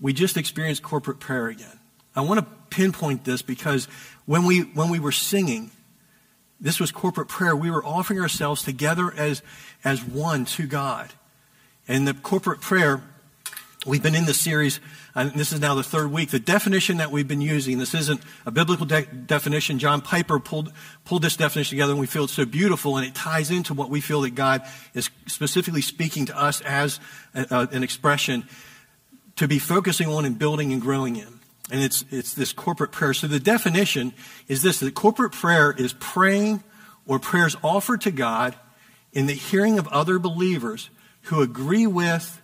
We 0.00 0.12
just 0.12 0.36
experienced 0.36 0.82
corporate 0.82 1.20
prayer 1.20 1.48
again. 1.48 1.78
I 2.14 2.22
want 2.22 2.40
to 2.40 2.46
pinpoint 2.70 3.24
this 3.24 3.42
because 3.42 3.88
when 4.30 4.44
we, 4.44 4.60
when 4.60 4.90
we 4.90 5.00
were 5.00 5.10
singing, 5.12 5.72
This 6.60 6.78
was 6.78 6.92
corporate 6.92 7.28
prayer. 7.28 7.56
We 7.56 7.70
were 7.70 7.84
offering 7.84 8.20
ourselves 8.20 8.62
together 8.62 9.12
as, 9.16 9.42
as 9.82 10.04
one 10.04 10.44
to 10.56 10.66
God. 10.66 11.10
And 11.88 12.06
the 12.06 12.12
corporate 12.12 12.60
prayer, 12.60 13.02
we've 13.86 14.02
been 14.02 14.14
in 14.14 14.26
this 14.26 14.38
series, 14.38 14.78
and 15.14 15.32
this 15.32 15.52
is 15.52 15.60
now 15.60 15.74
the 15.74 15.82
third 15.82 16.12
week. 16.12 16.30
The 16.30 16.38
definition 16.38 16.98
that 16.98 17.10
we've 17.10 17.26
been 17.26 17.40
using, 17.40 17.78
this 17.78 17.94
isn't 17.94 18.20
a 18.44 18.50
biblical 18.50 18.84
de- 18.84 19.06
definition. 19.06 19.78
John 19.78 20.02
Piper 20.02 20.38
pulled, 20.38 20.70
pulled 21.06 21.22
this 21.22 21.36
definition 21.36 21.70
together, 21.70 21.92
and 21.92 22.00
we 22.00 22.06
feel 22.06 22.24
it's 22.24 22.34
so 22.34 22.44
beautiful, 22.44 22.98
and 22.98 23.06
it 23.06 23.14
ties 23.14 23.50
into 23.50 23.72
what 23.72 23.88
we 23.88 24.02
feel 24.02 24.20
that 24.20 24.34
God 24.34 24.62
is 24.92 25.08
specifically 25.26 25.82
speaking 25.82 26.26
to 26.26 26.38
us 26.38 26.60
as 26.60 27.00
a, 27.34 27.46
a, 27.50 27.68
an 27.72 27.82
expression 27.82 28.46
to 29.36 29.48
be 29.48 29.58
focusing 29.58 30.08
on 30.08 30.26
and 30.26 30.38
building 30.38 30.72
and 30.74 30.82
growing 30.82 31.16
in. 31.16 31.39
And 31.70 31.82
it's, 31.82 32.04
it's 32.10 32.34
this 32.34 32.52
corporate 32.52 32.92
prayer. 32.92 33.14
So 33.14 33.26
the 33.26 33.40
definition 33.40 34.12
is 34.48 34.62
this 34.62 34.80
that 34.80 34.94
corporate 34.94 35.32
prayer 35.32 35.72
is 35.72 35.92
praying 35.94 36.62
or 37.06 37.18
prayers 37.18 37.56
offered 37.62 38.02
to 38.02 38.10
God 38.10 38.54
in 39.12 39.26
the 39.26 39.34
hearing 39.34 39.78
of 39.78 39.88
other 39.88 40.18
believers 40.18 40.90
who 41.22 41.42
agree 41.42 41.86
with 41.86 42.40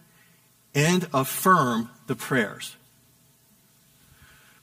and 0.75 1.09
affirm 1.15 1.91
the 2.07 2.15
prayers. 2.15 2.77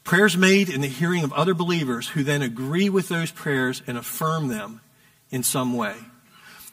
Prayers 0.04 0.36
made 0.36 0.70
in 0.70 0.82
the 0.82 0.88
hearing 0.88 1.24
of 1.24 1.32
other 1.34 1.54
believers 1.54 2.10
who 2.10 2.24
then 2.24 2.42
agree 2.42 2.90
with 2.90 3.08
those 3.08 3.32
prayers 3.32 3.82
and 3.88 3.98
affirm 3.98 4.50
them 4.50 4.82
in 5.32 5.44
some 5.44 5.76
way. 5.76 5.96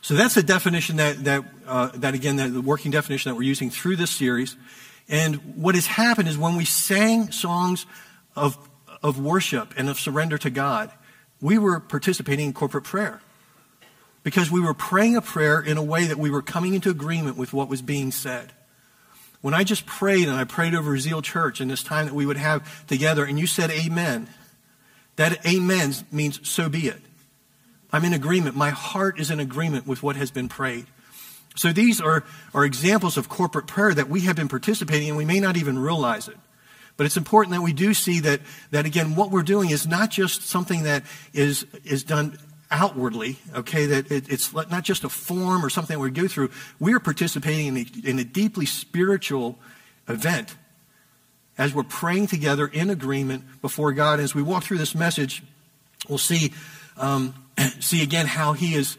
So 0.02 0.14
that's 0.14 0.35
the 0.35 0.42
definition 0.42 0.97
that, 0.97 1.25
that, 1.25 1.44
uh, 1.66 1.90
that 1.94 2.14
again, 2.14 2.37
that 2.37 2.52
the 2.52 2.61
working 2.61 2.90
definition 2.90 3.30
that 3.30 3.37
we're 3.37 3.42
using 3.42 3.70
through 3.70 3.97
this 3.97 4.11
series. 4.11 4.56
And 5.10 5.56
what 5.56 5.74
has 5.74 5.86
happened 5.86 6.28
is 6.28 6.38
when 6.38 6.56
we 6.56 6.64
sang 6.64 7.32
songs 7.32 7.84
of, 8.36 8.56
of 9.02 9.20
worship 9.20 9.74
and 9.76 9.88
of 9.88 9.98
surrender 9.98 10.38
to 10.38 10.50
God, 10.50 10.90
we 11.40 11.58
were 11.58 11.80
participating 11.80 12.46
in 12.46 12.52
corporate 12.52 12.84
prayer. 12.84 13.20
Because 14.22 14.50
we 14.50 14.60
were 14.60 14.74
praying 14.74 15.16
a 15.16 15.22
prayer 15.22 15.60
in 15.60 15.76
a 15.76 15.82
way 15.82 16.06
that 16.06 16.18
we 16.18 16.30
were 16.30 16.42
coming 16.42 16.74
into 16.74 16.90
agreement 16.90 17.36
with 17.36 17.52
what 17.52 17.68
was 17.68 17.82
being 17.82 18.12
said. 18.12 18.52
When 19.40 19.52
I 19.52 19.64
just 19.64 19.84
prayed 19.84 20.28
and 20.28 20.36
I 20.36 20.44
prayed 20.44 20.74
over 20.74 20.96
Zeal 20.98 21.22
Church 21.22 21.60
in 21.60 21.68
this 21.68 21.82
time 21.82 22.06
that 22.06 22.14
we 22.14 22.26
would 22.26 22.36
have 22.36 22.86
together, 22.86 23.24
and 23.24 23.38
you 23.38 23.46
said 23.46 23.70
amen, 23.70 24.28
that 25.16 25.44
amen 25.46 25.94
means 26.12 26.46
so 26.48 26.68
be 26.68 26.86
it. 26.86 27.00
I'm 27.92 28.04
in 28.04 28.12
agreement. 28.12 28.54
My 28.54 28.70
heart 28.70 29.18
is 29.18 29.30
in 29.30 29.40
agreement 29.40 29.86
with 29.86 30.02
what 30.02 30.16
has 30.16 30.30
been 30.30 30.48
prayed. 30.48 30.86
So 31.57 31.73
these 31.73 32.00
are, 32.00 32.25
are 32.54 32.64
examples 32.64 33.16
of 33.16 33.28
corporate 33.28 33.66
prayer 33.66 33.92
that 33.92 34.09
we 34.09 34.23
have 34.23 34.37
been 34.37 34.49
participating 34.49 35.09
in. 35.09 35.16
We 35.16 35.25
may 35.25 35.40
not 35.40 35.57
even 35.57 35.78
realize 35.78 36.28
it. 36.28 36.37
But 36.97 37.07
it's 37.07 37.16
important 37.16 37.54
that 37.54 37.62
we 37.62 37.73
do 37.73 37.95
see 37.95 38.21
that, 38.21 38.40
that 38.71 38.87
again, 38.87 39.16
what 39.16 39.30
we're 39.30 39.42
doing 39.42 39.71
is 39.71 39.87
not 39.87 40.11
just 40.11 40.42
something 40.42 40.83
that 40.83 41.02
is, 41.33 41.66
is 41.85 42.04
done 42.04 42.38
outwardly, 42.71 43.38
okay, 43.54 43.87
that 43.87 44.12
it, 44.12 44.28
it's 44.28 44.52
not 44.52 44.85
just 44.85 45.02
a 45.04 45.09
form 45.09 45.64
or 45.64 45.71
something 45.71 45.99
we 45.99 46.11
go 46.11 46.28
through. 46.28 46.50
We 46.78 46.95
are 46.95 47.00
participating 47.00 47.66
in 47.69 47.76
a, 47.78 48.11
in 48.11 48.19
a 48.19 48.25
deeply 48.25 48.66
spiritual 48.66 49.59
event 50.09 50.57
as 51.59 51.75
we're 51.75 51.83
praying 51.83 52.26
together 52.28 52.66
in 52.66 52.90
agreement 52.90 53.45
before 53.61 53.92
God. 53.92 54.21
As 54.21 54.35
we 54.35 54.42
walk 54.42 54.62
through 54.62 54.78
this 54.78 54.95
message, 54.95 55.42
we'll 56.09 56.19
see, 56.19 56.52
um, 56.97 57.35
see 57.80 58.02
again 58.02 58.26
how 58.26 58.52
He 58.52 58.75
is 58.75 58.97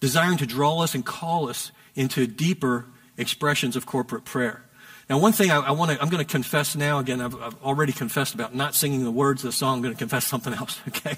desiring 0.00 0.38
to 0.38 0.46
draw 0.46 0.82
us 0.82 0.94
and 0.94 1.04
call 1.04 1.48
us 1.48 1.72
into 1.94 2.26
deeper 2.26 2.86
expressions 3.16 3.76
of 3.76 3.86
corporate 3.86 4.24
prayer. 4.24 4.64
Now, 5.08 5.18
one 5.18 5.32
thing 5.32 5.50
I, 5.50 5.58
I 5.58 5.70
want 5.72 5.90
to, 5.90 6.00
I'm 6.00 6.08
going 6.08 6.24
to 6.24 6.30
confess 6.30 6.74
now. 6.74 6.98
Again, 6.98 7.20
I've, 7.20 7.34
I've, 7.40 7.62
already 7.62 7.92
confessed 7.92 8.34
about 8.34 8.54
not 8.54 8.74
singing 8.74 9.04
the 9.04 9.10
words 9.10 9.44
of 9.44 9.48
the 9.48 9.52
song. 9.52 9.76
I'm 9.76 9.82
going 9.82 9.94
to 9.94 9.98
confess 9.98 10.26
something 10.26 10.54
else. 10.54 10.80
Okay. 10.88 11.16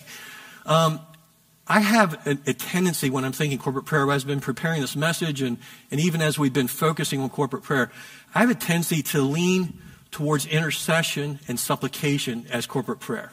Um, 0.65 1.01
I 1.69 1.81
have 1.81 2.27
a, 2.27 2.39
a, 2.47 2.53
tendency 2.53 3.11
when 3.11 3.25
I'm 3.25 3.33
thinking 3.33 3.59
corporate 3.59 3.87
prayer, 3.87 4.11
as 4.11 4.23
I've 4.23 4.29
been 4.29 4.41
preparing 4.41 4.81
this 4.81 4.95
message, 4.95 5.43
and, 5.43 5.59
and 5.91 6.01
even 6.01 6.23
as 6.23 6.39
we've 6.39 6.53
been 6.53 6.69
focusing 6.69 7.21
on 7.21 7.29
corporate 7.29 7.65
prayer, 7.65 7.91
I 8.35 8.41
have 8.41 8.51
a 8.51 8.55
tendency 8.55 9.03
to 9.03 9.21
lean 9.21 9.81
towards 10.13 10.47
intercession 10.47 11.41
and 11.49 11.59
supplication 11.59 12.47
as 12.51 12.67
corporate 12.67 13.01
prayer. 13.01 13.33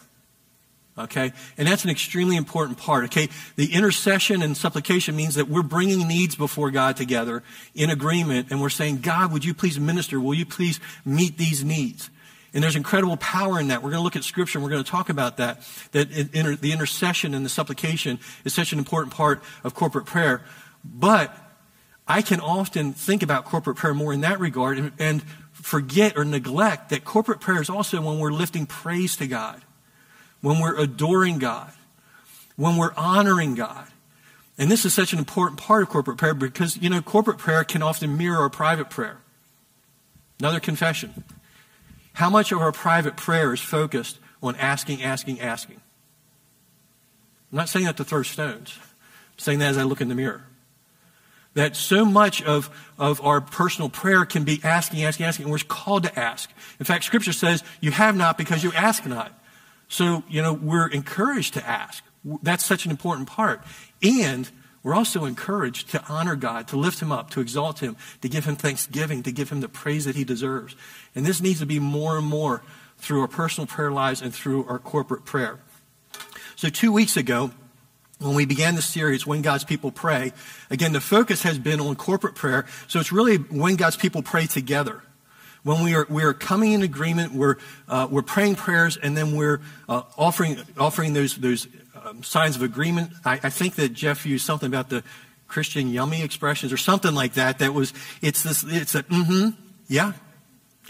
Okay? 0.98 1.34
And 1.58 1.68
that's 1.68 1.84
an 1.84 1.90
extremely 1.90 2.36
important 2.36 2.78
part. 2.78 3.06
Okay? 3.06 3.30
The 3.56 3.74
intercession 3.74 4.42
and 4.42 4.56
supplication 4.56 5.16
means 5.16 5.36
that 5.36 5.48
we're 5.48 5.64
bringing 5.64 6.08
needs 6.08 6.36
before 6.36 6.70
God 6.72 6.96
together 6.98 7.44
in 7.74 7.90
agreement 7.90 8.48
and 8.52 8.62
we're 8.62 8.70
saying, 8.70 9.00
God, 9.00 9.32
would 9.32 9.44
you 9.44 9.54
please 9.54 9.80
minister? 9.80 10.20
Will 10.20 10.36
you 10.36 10.46
please 10.46 10.80
meet 11.04 11.38
these 11.38 11.64
needs? 11.64 12.10
And 12.54 12.64
there's 12.64 12.76
incredible 12.76 13.18
power 13.18 13.60
in 13.60 13.70
that. 13.70 13.82
We're 13.82 13.90
going 13.90 14.02
to 14.02 14.04
look 14.04 14.16
at 14.16 14.24
scripture 14.24 14.60
and 14.60 14.64
we're 14.64 14.70
going 14.70 14.84
to 14.84 14.90
talk 14.90 15.10
about 15.10 15.38
that. 15.38 15.68
That 15.94 16.12
inter, 16.12 16.56
the 16.56 16.72
intercession 16.72 17.34
and 17.34 17.44
the 17.44 17.50
supplication 17.50 18.20
is 18.46 18.54
such 18.54 18.72
an 18.74 18.78
important 18.78 19.16
part 19.16 19.42
of 19.64 19.74
corporate 19.74 20.06
prayer. 20.06 20.44
But 20.86 21.36
I 22.08 22.22
can 22.22 22.40
often 22.40 22.94
think 22.94 23.24
about 23.24 23.46
corporate 23.46 23.78
prayer 23.78 23.96
more 23.96 24.14
in 24.14 24.22
that 24.22 24.40
regard 24.40 24.78
and, 24.78 24.92
and 25.00 25.24
forget 25.54 26.16
or 26.16 26.26
neglect 26.26 26.90
that 26.90 27.04
corporate 27.04 27.40
prayer 27.40 27.62
is 27.62 27.70
also 27.70 28.00
when 28.02 28.20
we're 28.20 28.32
lifting 28.32 28.68
praise 28.68 29.18
to 29.18 29.26
God 29.26 29.64
when 30.44 30.60
we're 30.60 30.76
adoring 30.76 31.40
God, 31.40 31.72
when 32.58 32.76
we're 32.76 32.94
honoring 32.98 33.56
God. 33.56 33.88
And 34.58 34.70
this 34.70 34.84
is 34.84 34.94
such 34.94 35.14
an 35.14 35.20
important 35.20 35.58
part 35.58 35.84
of 35.84 35.90
corporate 35.90 36.18
prayer 36.18 36.34
because, 36.34 36.76
you 36.78 36.90
know, 36.90 37.02
corporate 37.02 37.38
prayer 37.38 37.64
can 37.64 37.82
often 37.82 38.18
mirror 38.18 38.38
our 38.40 38.50
private 38.50 38.90
prayer. 38.90 39.18
Another 40.40 40.60
confession. 40.60 41.24
How 42.12 42.30
much 42.30 42.52
of 42.52 42.60
our 42.60 42.74
private 42.74 43.16
prayer 43.16 43.54
is 43.54 43.62
focused 43.62 44.20
on 44.44 44.58
asking, 44.58 45.02
asking, 45.02 45.40
asking? 45.40 45.80
I'm 47.52 47.58
not 47.58 47.70
saying 47.70 47.86
that 47.86 47.96
to 47.98 48.04
throw 48.04 48.22
stones. 48.22 48.78
I'm 48.78 49.40
saying 49.40 49.60
that 49.60 49.70
as 49.70 49.78
I 49.78 49.84
look 49.84 50.02
in 50.02 50.10
the 50.10 50.16
mirror. 50.16 50.44
That 51.54 51.78
so 51.78 52.04
much 52.04 52.44
of, 52.44 52.70
of 52.98 53.22
our 53.22 53.40
personal 53.40 53.88
prayer 53.88 54.26
can 54.26 54.44
be 54.44 54.60
asking, 54.62 55.06
asking, 55.06 55.26
asking, 55.26 55.46
and 55.46 55.54
we're 55.54 55.60
called 55.60 56.04
to 56.04 56.20
ask. 56.20 56.52
In 56.82 56.86
fact, 56.86 57.06
Scripture 57.06 57.32
says, 57.32 57.64
you 57.80 57.92
have 57.92 58.18
not 58.18 58.38
because 58.38 58.62
you 58.62 58.74
ask 58.74 59.06
not. 59.06 59.40
So, 59.88 60.24
you 60.28 60.42
know, 60.42 60.54
we're 60.54 60.88
encouraged 60.88 61.54
to 61.56 61.68
ask. 61.68 62.04
That's 62.42 62.66
such 62.66 62.86
an 62.86 62.92
important 62.92 63.28
part. 63.28 63.64
And 64.02 64.50
we're 64.84 64.96
also 64.96 65.24
encouraged 65.26 65.92
to 65.92 66.04
honor 66.10 66.36
God, 66.36 66.68
to 66.70 66.78
lift 66.78 67.02
him 67.02 67.12
up, 67.12 67.30
to 67.32 67.42
exalt 67.42 67.80
him, 67.80 67.96
to 68.22 68.28
give 68.28 68.46
him 68.46 68.56
thanksgiving, 68.56 69.24
to 69.24 69.32
give 69.32 69.50
him 69.50 69.62
the 69.62 69.70
praise 69.70 70.06
that 70.06 70.16
he 70.16 70.26
deserves. 70.26 70.76
And 71.16 71.26
this 71.26 71.42
needs 71.42 71.60
to 71.60 71.66
be 71.66 71.80
more 71.80 72.18
and 72.18 72.28
more 72.28 72.64
through 72.98 73.22
our 73.22 73.28
personal 73.28 73.66
prayer 73.66 73.92
lives 73.92 74.22
and 74.22 74.34
through 74.34 74.66
our 74.66 74.80
corporate 74.80 75.26
prayer. 75.26 75.60
So, 76.56 76.70
two 76.70 76.92
weeks 76.92 77.18
ago, 77.18 77.52
when 78.20 78.36
we 78.36 78.46
began 78.46 78.76
the 78.76 78.82
series, 78.82 79.26
When 79.26 79.42
God's 79.42 79.64
People 79.64 79.92
Pray, 79.92 80.32
again, 80.70 80.94
the 80.94 81.02
focus 81.02 81.44
has 81.44 81.60
been 81.60 81.80
on 81.80 81.96
corporate 81.96 82.36
prayer. 82.36 82.66
So, 82.88 83.00
it's 83.00 83.12
really 83.12 83.38
when 83.38 83.76
God's 83.76 83.98
people 83.98 84.22
pray 84.22 84.48
together 84.48 85.02
when 85.64 85.82
we 85.82 85.96
are, 85.96 86.06
we 86.10 86.24
are 86.24 86.34
coming 86.34 86.74
in 86.74 86.82
agreement, 86.82 87.34
we're, 87.34 87.56
uh, 87.88 88.08
we're 88.10 88.22
praying 88.22 88.56
prayers, 88.56 88.98
and 88.98 89.16
then 89.16 89.36
we're 89.36 89.62
uh, 89.88 90.04
offering, 90.18 90.58
offering 90.78 91.14
those, 91.14 91.38
those 91.38 91.68
um, 92.04 92.22
signs 92.22 92.56
of 92.56 92.62
agreement. 92.62 93.12
I, 93.24 93.40
I, 93.44 93.50
think 93.50 93.76
that 93.76 93.94
Jeff 93.94 94.26
used 94.26 94.46
something 94.46 94.68
about 94.68 94.90
the 94.90 95.04
Christian 95.48 95.90
yummy 95.90 96.22
expressions 96.22 96.74
or 96.74 96.78
something 96.78 97.16
like 97.16 97.34
that. 97.34 97.60
That 97.60 97.74
was, 97.74 97.94
it's 98.22 98.44
this, 98.44 98.66
it's 98.68 98.96
a, 98.96 99.04
mm-hmm, 99.04 99.50
yeah, 99.88 100.14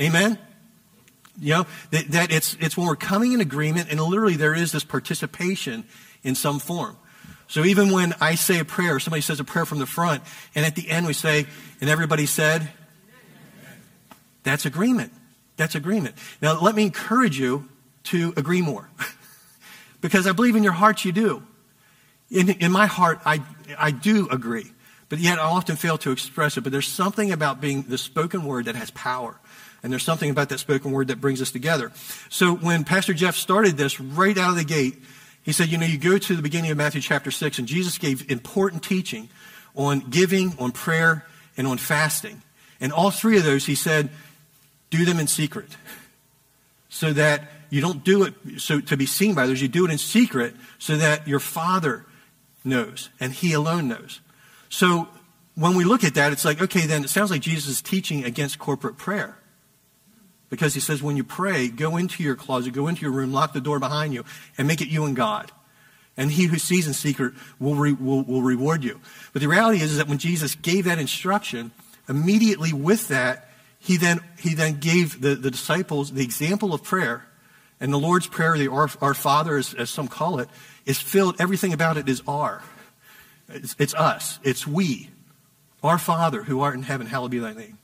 amen. 0.01 0.39
You 1.39 1.53
know, 1.53 1.65
that, 1.91 2.07
that 2.09 2.31
it's, 2.31 2.57
it's 2.59 2.75
when 2.75 2.87
we're 2.87 2.95
coming 2.95 3.33
in 3.33 3.41
agreement, 3.41 3.91
and 3.91 3.99
literally 4.01 4.37
there 4.37 4.55
is 4.55 4.71
this 4.71 4.83
participation 4.83 5.83
in 6.23 6.33
some 6.33 6.59
form. 6.59 6.97
So 7.47 7.63
even 7.65 7.91
when 7.91 8.15
I 8.19 8.35
say 8.35 8.59
a 8.59 8.65
prayer, 8.65 8.99
somebody 8.99 9.21
says 9.21 9.39
a 9.39 9.43
prayer 9.43 9.65
from 9.65 9.77
the 9.77 9.85
front, 9.85 10.23
and 10.55 10.65
at 10.65 10.75
the 10.75 10.89
end 10.89 11.05
we 11.05 11.13
say, 11.13 11.45
and 11.79 11.89
everybody 11.89 12.25
said, 12.25 12.67
that's 14.43 14.65
agreement. 14.65 15.13
That's 15.57 15.75
agreement. 15.75 16.15
Now, 16.41 16.59
let 16.59 16.75
me 16.75 16.83
encourage 16.83 17.39
you 17.39 17.69
to 18.05 18.33
agree 18.35 18.62
more. 18.62 18.89
because 20.01 20.27
I 20.27 20.33
believe 20.33 20.55
in 20.55 20.63
your 20.63 20.73
heart 20.73 21.05
you 21.05 21.12
do. 21.12 21.43
In, 22.29 22.50
in 22.50 22.71
my 22.71 22.88
heart, 22.88 23.19
I, 23.25 23.41
I 23.77 23.91
do 23.91 24.27
agree. 24.29 24.71
But 25.09 25.19
yet 25.19 25.39
I 25.39 25.43
often 25.43 25.75
fail 25.75 25.97
to 26.00 26.12
express 26.12 26.57
it. 26.57 26.62
But 26.62 26.71
there's 26.71 26.88
something 26.88 27.31
about 27.31 27.62
being 27.62 27.83
the 27.83 27.97
spoken 27.97 28.45
word 28.45 28.65
that 28.65 28.75
has 28.75 28.91
power. 28.91 29.39
And 29.83 29.91
there's 29.91 30.03
something 30.03 30.29
about 30.29 30.50
that 30.50 30.59
spoken 30.59 30.91
word 30.91 31.09
that 31.09 31.21
brings 31.21 31.41
us 31.41 31.51
together. 31.51 31.91
So 32.29 32.55
when 32.55 32.83
Pastor 32.83 33.13
Jeff 33.13 33.35
started 33.35 33.77
this 33.77 34.00
right 34.00 34.38
out 34.38 34.51
of 34.51 34.55
the 34.55 34.63
gate, 34.63 34.95
he 35.43 35.51
said, 35.51 35.67
you 35.67 35.77
know, 35.77 35.85
you 35.85 35.97
go 35.97 36.17
to 36.17 36.35
the 36.35 36.41
beginning 36.41 36.71
of 36.71 36.77
Matthew 36.77 37.01
chapter 37.01 37.29
6, 37.29 37.59
and 37.59 37.67
Jesus 37.67 37.97
gave 37.97 38.31
important 38.31 38.81
teaching 38.81 39.29
on 39.75 40.00
giving, 40.00 40.55
on 40.57 40.71
prayer, 40.71 41.25
and 41.57 41.67
on 41.67 41.77
fasting. 41.77 42.41
And 42.79 42.93
all 42.93 43.12
three 43.12 43.38
of 43.38 43.43
those, 43.43 43.65
he 43.65 43.75
said, 43.75 44.09
do 44.97 45.05
them 45.05 45.19
in 45.19 45.27
secret 45.27 45.75
so 46.89 47.12
that 47.13 47.50
you 47.69 47.81
don't 47.81 48.03
do 48.03 48.23
it 48.23 48.35
so 48.57 48.79
to 48.79 48.95
be 48.95 49.07
seen 49.07 49.33
by 49.33 49.43
others. 49.43 49.62
You 49.62 49.67
do 49.67 49.85
it 49.85 49.91
in 49.91 49.97
secret 49.97 50.55
so 50.77 50.95
that 50.97 51.27
your 51.27 51.39
Father 51.39 52.05
knows 52.63 53.09
and 53.19 53.33
He 53.33 53.53
alone 53.53 53.88
knows. 53.88 54.21
So 54.69 55.07
when 55.55 55.75
we 55.75 55.83
look 55.83 56.03
at 56.03 56.15
that, 56.15 56.31
it's 56.31 56.45
like, 56.45 56.62
okay, 56.62 56.85
then 56.85 57.03
it 57.03 57.09
sounds 57.09 57.31
like 57.31 57.41
Jesus 57.41 57.67
is 57.67 57.81
teaching 57.81 58.23
against 58.23 58.59
corporate 58.59 58.97
prayer. 58.97 59.38
Because 60.50 60.75
he 60.75 60.79
says, 60.79 61.01
when 61.01 61.17
you 61.17 61.23
pray, 61.23 61.67
go 61.67 61.97
into 61.97 62.21
your 62.21 62.35
closet, 62.35 62.73
go 62.73 62.88
into 62.88 63.01
your 63.01 63.12
room, 63.12 63.33
lock 63.33 63.53
the 63.53 63.62
door 63.62 63.79
behind 63.79 64.13
you, 64.13 64.23
and 64.55 64.67
make 64.67 64.81
it 64.81 64.88
you 64.88 65.05
and 65.05 65.15
God. 65.15 65.51
And 66.15 66.31
he 66.31 66.45
who 66.45 66.59
sees 66.59 66.85
in 66.85 66.93
secret 66.93 67.33
will, 67.59 67.73
re, 67.73 67.93
will, 67.93 68.21
will 68.21 68.43
reward 68.43 68.83
you. 68.83 69.00
But 69.31 69.41
the 69.41 69.47
reality 69.47 69.81
is, 69.81 69.91
is 69.91 69.97
that 69.97 70.07
when 70.07 70.19
Jesus 70.19 70.53
gave 70.53 70.85
that 70.85 71.00
instruction, 71.00 71.71
immediately 72.07 72.71
with 72.71 73.07
that, 73.07 73.50
he 73.83 73.97
then, 73.97 74.21
he 74.39 74.55
then 74.55 74.79
gave 74.79 75.19
the, 75.19 75.35
the 75.35 75.51
disciples 75.51 76.13
the 76.13 76.23
example 76.23 76.73
of 76.73 76.83
prayer. 76.83 77.25
And 77.81 77.91
the 77.91 77.99
Lord's 77.99 78.27
Prayer, 78.27 78.57
the 78.57 78.69
Our, 78.69 78.89
Our 79.01 79.13
Father, 79.13 79.57
as, 79.57 79.73
as 79.73 79.89
some 79.89 80.07
call 80.07 80.39
it, 80.39 80.47
is 80.85 81.01
filled, 81.01 81.35
everything 81.41 81.73
about 81.73 81.97
it 81.97 82.07
is 82.07 82.23
our. 82.25 82.63
It's, 83.49 83.75
it's 83.77 83.93
us. 83.93 84.39
It's 84.41 84.65
we. 84.65 85.09
Our 85.83 85.97
Father 85.97 86.43
who 86.43 86.61
art 86.61 86.75
in 86.75 86.83
heaven, 86.83 87.07
hallowed 87.07 87.31
be 87.31 87.39
thy 87.39 87.53
name. 87.53 87.77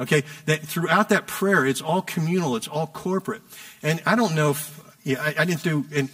Okay? 0.00 0.24
That 0.46 0.62
throughout 0.62 1.10
that 1.10 1.28
prayer, 1.28 1.64
it's 1.64 1.80
all 1.80 2.02
communal, 2.02 2.56
it's 2.56 2.66
all 2.66 2.88
corporate. 2.88 3.42
And 3.84 4.02
I 4.04 4.16
don't 4.16 4.34
know 4.34 4.50
if, 4.50 4.80
yeah, 5.04 5.22
I, 5.22 5.42
I 5.42 5.44
didn't 5.44 5.62
do 5.62 5.84
any, 5.94 6.08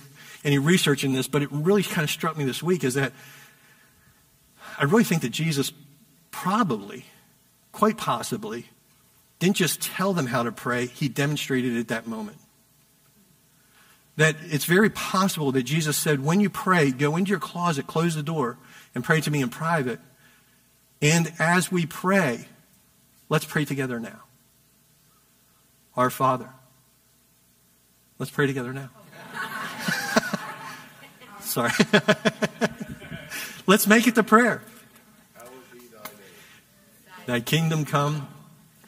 any 0.45 0.59
research 0.59 1.05
in 1.05 1.15
this, 1.15 1.27
but 1.27 1.41
it 1.41 1.49
really 1.51 1.83
kind 1.83 2.05
of 2.05 2.11
struck 2.11 2.37
me 2.37 2.45
this 2.45 2.63
week 2.63 2.85
is 2.85 2.95
that 2.95 3.15
I 4.79 4.85
really 4.85 5.05
think 5.05 5.23
that 5.23 5.31
Jesus 5.31 5.73
probably, 6.31 7.07
quite 7.73 7.97
possibly, 7.97 8.67
didn't 9.43 9.57
just 9.57 9.81
tell 9.83 10.13
them 10.13 10.27
how 10.27 10.45
to 10.45 10.53
pray, 10.53 10.87
he 10.87 11.09
demonstrated 11.09 11.75
it 11.75 11.81
at 11.81 11.89
that 11.89 12.07
moment. 12.07 12.39
That 14.15 14.37
it's 14.41 14.67
very 14.67 14.89
possible 14.89 15.51
that 15.51 15.65
Jesus 15.65 15.97
said, 15.97 16.23
when 16.25 16.39
you 16.39 16.49
pray, 16.49 16.93
go 16.93 17.17
into 17.17 17.31
your 17.31 17.41
closet, 17.41 17.89
close 17.89 18.15
the 18.15 18.23
door, 18.23 18.57
and 18.95 19.03
pray 19.03 19.21
to 19.21 19.31
me 19.33 19.43
in 19.43 19.49
private. 19.49 19.99
And 21.01 21.33
as 21.41 21.73
we 21.73 21.87
pray, 21.87 22.47
let's 23.29 23.45
pray 23.45 23.65
together 23.65 23.99
now. 23.99 24.21
Our 25.97 26.09
Father. 26.09 26.49
Let's 28.21 28.31
pray 28.31 28.47
together 28.47 28.73
now. 28.73 28.91
Sorry. 31.41 31.73
let's 33.67 33.89
make 33.89 34.07
it 34.07 34.15
the 34.15 34.23
prayer. 34.23 34.63
Thy 37.27 37.41
kingdom 37.41 37.85
come, 37.85 38.29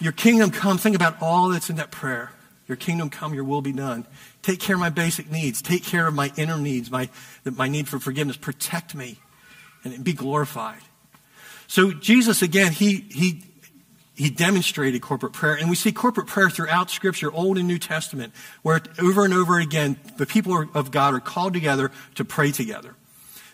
Your 0.00 0.12
kingdom 0.12 0.50
come. 0.50 0.78
Think 0.78 0.96
about 0.96 1.20
all 1.20 1.48
that's 1.48 1.70
in 1.70 1.76
that 1.76 1.90
prayer. 1.90 2.32
Your 2.66 2.76
kingdom 2.76 3.10
come, 3.10 3.34
your 3.34 3.44
will 3.44 3.60
be 3.60 3.72
done. 3.72 4.06
Take 4.42 4.58
care 4.58 4.76
of 4.76 4.80
my 4.80 4.88
basic 4.88 5.30
needs. 5.30 5.60
Take 5.60 5.84
care 5.84 6.06
of 6.06 6.14
my 6.14 6.32
inner 6.36 6.56
needs, 6.56 6.90
my, 6.90 7.10
my 7.44 7.68
need 7.68 7.88
for 7.88 7.98
forgiveness. 7.98 8.36
Protect 8.36 8.94
me 8.94 9.18
and 9.84 10.02
be 10.02 10.14
glorified. 10.14 10.80
So 11.66 11.92
Jesus, 11.92 12.40
again, 12.40 12.72
he, 12.72 13.04
he, 13.10 13.42
he 14.14 14.30
demonstrated 14.30 15.02
corporate 15.02 15.34
prayer. 15.34 15.54
And 15.54 15.68
we 15.68 15.76
see 15.76 15.92
corporate 15.92 16.26
prayer 16.26 16.48
throughout 16.48 16.90
Scripture, 16.90 17.30
Old 17.32 17.58
and 17.58 17.68
New 17.68 17.78
Testament, 17.78 18.32
where 18.62 18.80
over 18.98 19.24
and 19.24 19.34
over 19.34 19.58
again, 19.58 19.98
the 20.16 20.26
people 20.26 20.66
of 20.74 20.90
God 20.90 21.14
are 21.14 21.20
called 21.20 21.52
together 21.52 21.90
to 22.14 22.24
pray 22.24 22.50
together. 22.50 22.94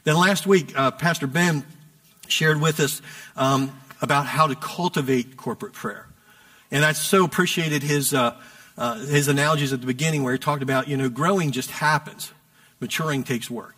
Then 0.05 0.17
last 0.17 0.47
week, 0.47 0.79
uh, 0.79 0.93
Pastor 0.93 1.27
Ben 1.27 1.65
shared 2.29 2.61
with 2.61 2.79
us 2.79 3.03
um, 3.37 3.73
about 4.01 4.27
how 4.27 4.47
to 4.47 4.55
cultivate 4.55 5.37
corporate 5.37 5.73
prayer. 5.73 6.07
And 6.71 6.85
I 6.85 6.93
so 6.93 7.25
appreciated 7.25 7.83
his, 7.83 8.15
uh, 8.15 8.37
uh, 8.79 8.99
his 9.01 9.29
analogies 9.29 9.73
at 9.73 9.81
the 9.81 9.87
beginning 9.87 10.23
where 10.23 10.33
he 10.33 10.39
talked 10.39 10.63
about, 10.63 10.89
you 10.89 10.97
know, 10.97 11.09
growing 11.09 11.51
just 11.51 11.71
happens. 11.71 12.33
Maturing 12.81 13.25
takes 13.25 13.51
work. 13.51 13.77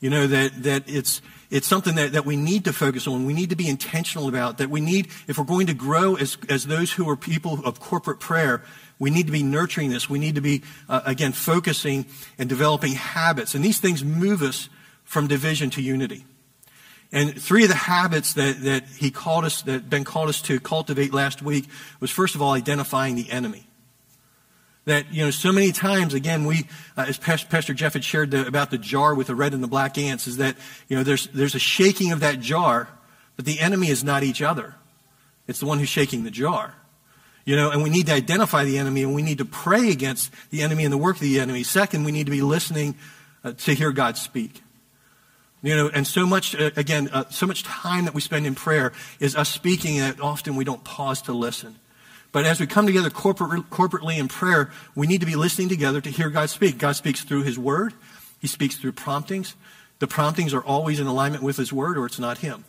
You 0.00 0.10
know, 0.10 0.26
that, 0.28 0.62
that 0.62 0.84
it's, 0.86 1.20
it's 1.50 1.66
something 1.66 1.96
that, 1.96 2.12
that 2.12 2.24
we 2.24 2.36
need 2.36 2.64
to 2.66 2.72
focus 2.72 3.08
on. 3.08 3.24
We 3.24 3.32
need 3.32 3.50
to 3.50 3.56
be 3.56 3.68
intentional 3.68 4.28
about 4.28 4.58
that. 4.58 4.70
We 4.70 4.80
need, 4.80 5.08
if 5.26 5.38
we're 5.38 5.44
going 5.44 5.66
to 5.66 5.74
grow 5.74 6.14
as, 6.14 6.38
as 6.48 6.66
those 6.66 6.92
who 6.92 7.08
are 7.08 7.16
people 7.16 7.60
of 7.64 7.80
corporate 7.80 8.20
prayer, 8.20 8.62
we 8.98 9.10
need 9.10 9.26
to 9.26 9.32
be 9.32 9.42
nurturing 9.42 9.90
this. 9.90 10.08
We 10.08 10.18
need 10.18 10.36
to 10.36 10.40
be, 10.40 10.62
uh, 10.88 11.00
again, 11.04 11.32
focusing 11.32 12.06
and 12.38 12.48
developing 12.48 12.92
habits. 12.92 13.54
And 13.54 13.64
these 13.64 13.80
things 13.80 14.04
move 14.04 14.42
us 14.42 14.68
from 15.04 15.26
division 15.26 15.70
to 15.70 15.82
unity. 15.82 16.24
And 17.10 17.40
three 17.40 17.62
of 17.62 17.70
the 17.70 17.74
habits 17.74 18.34
that, 18.34 18.62
that 18.62 18.84
he 18.86 19.10
called 19.10 19.44
us, 19.44 19.62
that 19.62 19.88
Ben 19.88 20.04
called 20.04 20.28
us 20.28 20.42
to 20.42 20.60
cultivate 20.60 21.14
last 21.14 21.40
week 21.40 21.66
was 22.00 22.10
first 22.10 22.34
of 22.34 22.42
all 22.42 22.52
identifying 22.52 23.14
the 23.14 23.30
enemy. 23.30 23.66
That, 24.84 25.12
you 25.12 25.24
know, 25.24 25.30
so 25.30 25.52
many 25.52 25.72
times, 25.72 26.14
again, 26.14 26.44
we, 26.44 26.66
uh, 26.96 27.06
as 27.08 27.18
Pastor 27.18 27.74
Jeff 27.74 27.92
had 27.94 28.04
shared 28.04 28.30
the, 28.30 28.46
about 28.46 28.70
the 28.70 28.78
jar 28.78 29.14
with 29.14 29.26
the 29.26 29.34
red 29.34 29.52
and 29.52 29.62
the 29.62 29.68
black 29.68 29.98
ants, 29.98 30.26
is 30.26 30.38
that, 30.38 30.56
you 30.88 30.96
know, 30.96 31.02
there's, 31.02 31.28
there's 31.28 31.54
a 31.54 31.58
shaking 31.58 32.12
of 32.12 32.20
that 32.20 32.40
jar, 32.40 32.88
but 33.36 33.44
the 33.44 33.60
enemy 33.60 33.88
is 33.88 34.02
not 34.02 34.22
each 34.22 34.40
other. 34.40 34.74
It's 35.46 35.60
the 35.60 35.66
one 35.66 35.78
who's 35.78 35.88
shaking 35.88 36.24
the 36.24 36.30
jar. 36.30 36.74
You 37.44 37.56
know, 37.56 37.70
and 37.70 37.82
we 37.82 37.88
need 37.88 38.06
to 38.06 38.12
identify 38.12 38.64
the 38.64 38.76
enemy 38.78 39.02
and 39.02 39.14
we 39.14 39.22
need 39.22 39.38
to 39.38 39.46
pray 39.46 39.90
against 39.90 40.30
the 40.50 40.60
enemy 40.60 40.84
and 40.84 40.92
the 40.92 40.98
work 40.98 41.16
of 41.16 41.22
the 41.22 41.40
enemy. 41.40 41.62
Second, 41.62 42.04
we 42.04 42.12
need 42.12 42.26
to 42.26 42.30
be 42.30 42.42
listening 42.42 42.94
uh, 43.42 43.52
to 43.52 43.74
hear 43.74 43.90
God 43.90 44.18
speak. 44.18 44.62
You 45.60 45.74
know, 45.74 45.90
and 45.92 46.06
so 46.06 46.24
much, 46.24 46.54
uh, 46.54 46.70
again, 46.76 47.08
uh, 47.12 47.24
so 47.30 47.46
much 47.46 47.64
time 47.64 48.04
that 48.04 48.14
we 48.14 48.20
spend 48.20 48.46
in 48.46 48.54
prayer 48.54 48.92
is 49.18 49.34
us 49.34 49.48
speaking 49.48 49.98
that 49.98 50.20
often 50.20 50.54
we 50.54 50.64
don't 50.64 50.84
pause 50.84 51.22
to 51.22 51.32
listen. 51.32 51.76
But 52.30 52.44
as 52.44 52.60
we 52.60 52.66
come 52.66 52.86
together 52.86 53.10
corporate, 53.10 53.68
corporately 53.70 54.18
in 54.18 54.28
prayer, 54.28 54.70
we 54.94 55.06
need 55.06 55.20
to 55.20 55.26
be 55.26 55.34
listening 55.34 55.68
together 55.68 56.00
to 56.00 56.10
hear 56.10 56.30
God 56.30 56.50
speak. 56.50 56.78
God 56.78 56.92
speaks 56.92 57.24
through 57.24 57.42
His 57.42 57.58
Word. 57.58 57.94
He 58.38 58.46
speaks 58.46 58.76
through 58.76 58.92
promptings. 58.92 59.56
The 59.98 60.06
promptings 60.06 60.54
are 60.54 60.62
always 60.62 61.00
in 61.00 61.06
alignment 61.08 61.42
with 61.42 61.56
His 61.56 61.72
Word 61.72 61.98
or 61.98 62.06
it's 62.06 62.20
not 62.20 62.38
Him. 62.38 62.64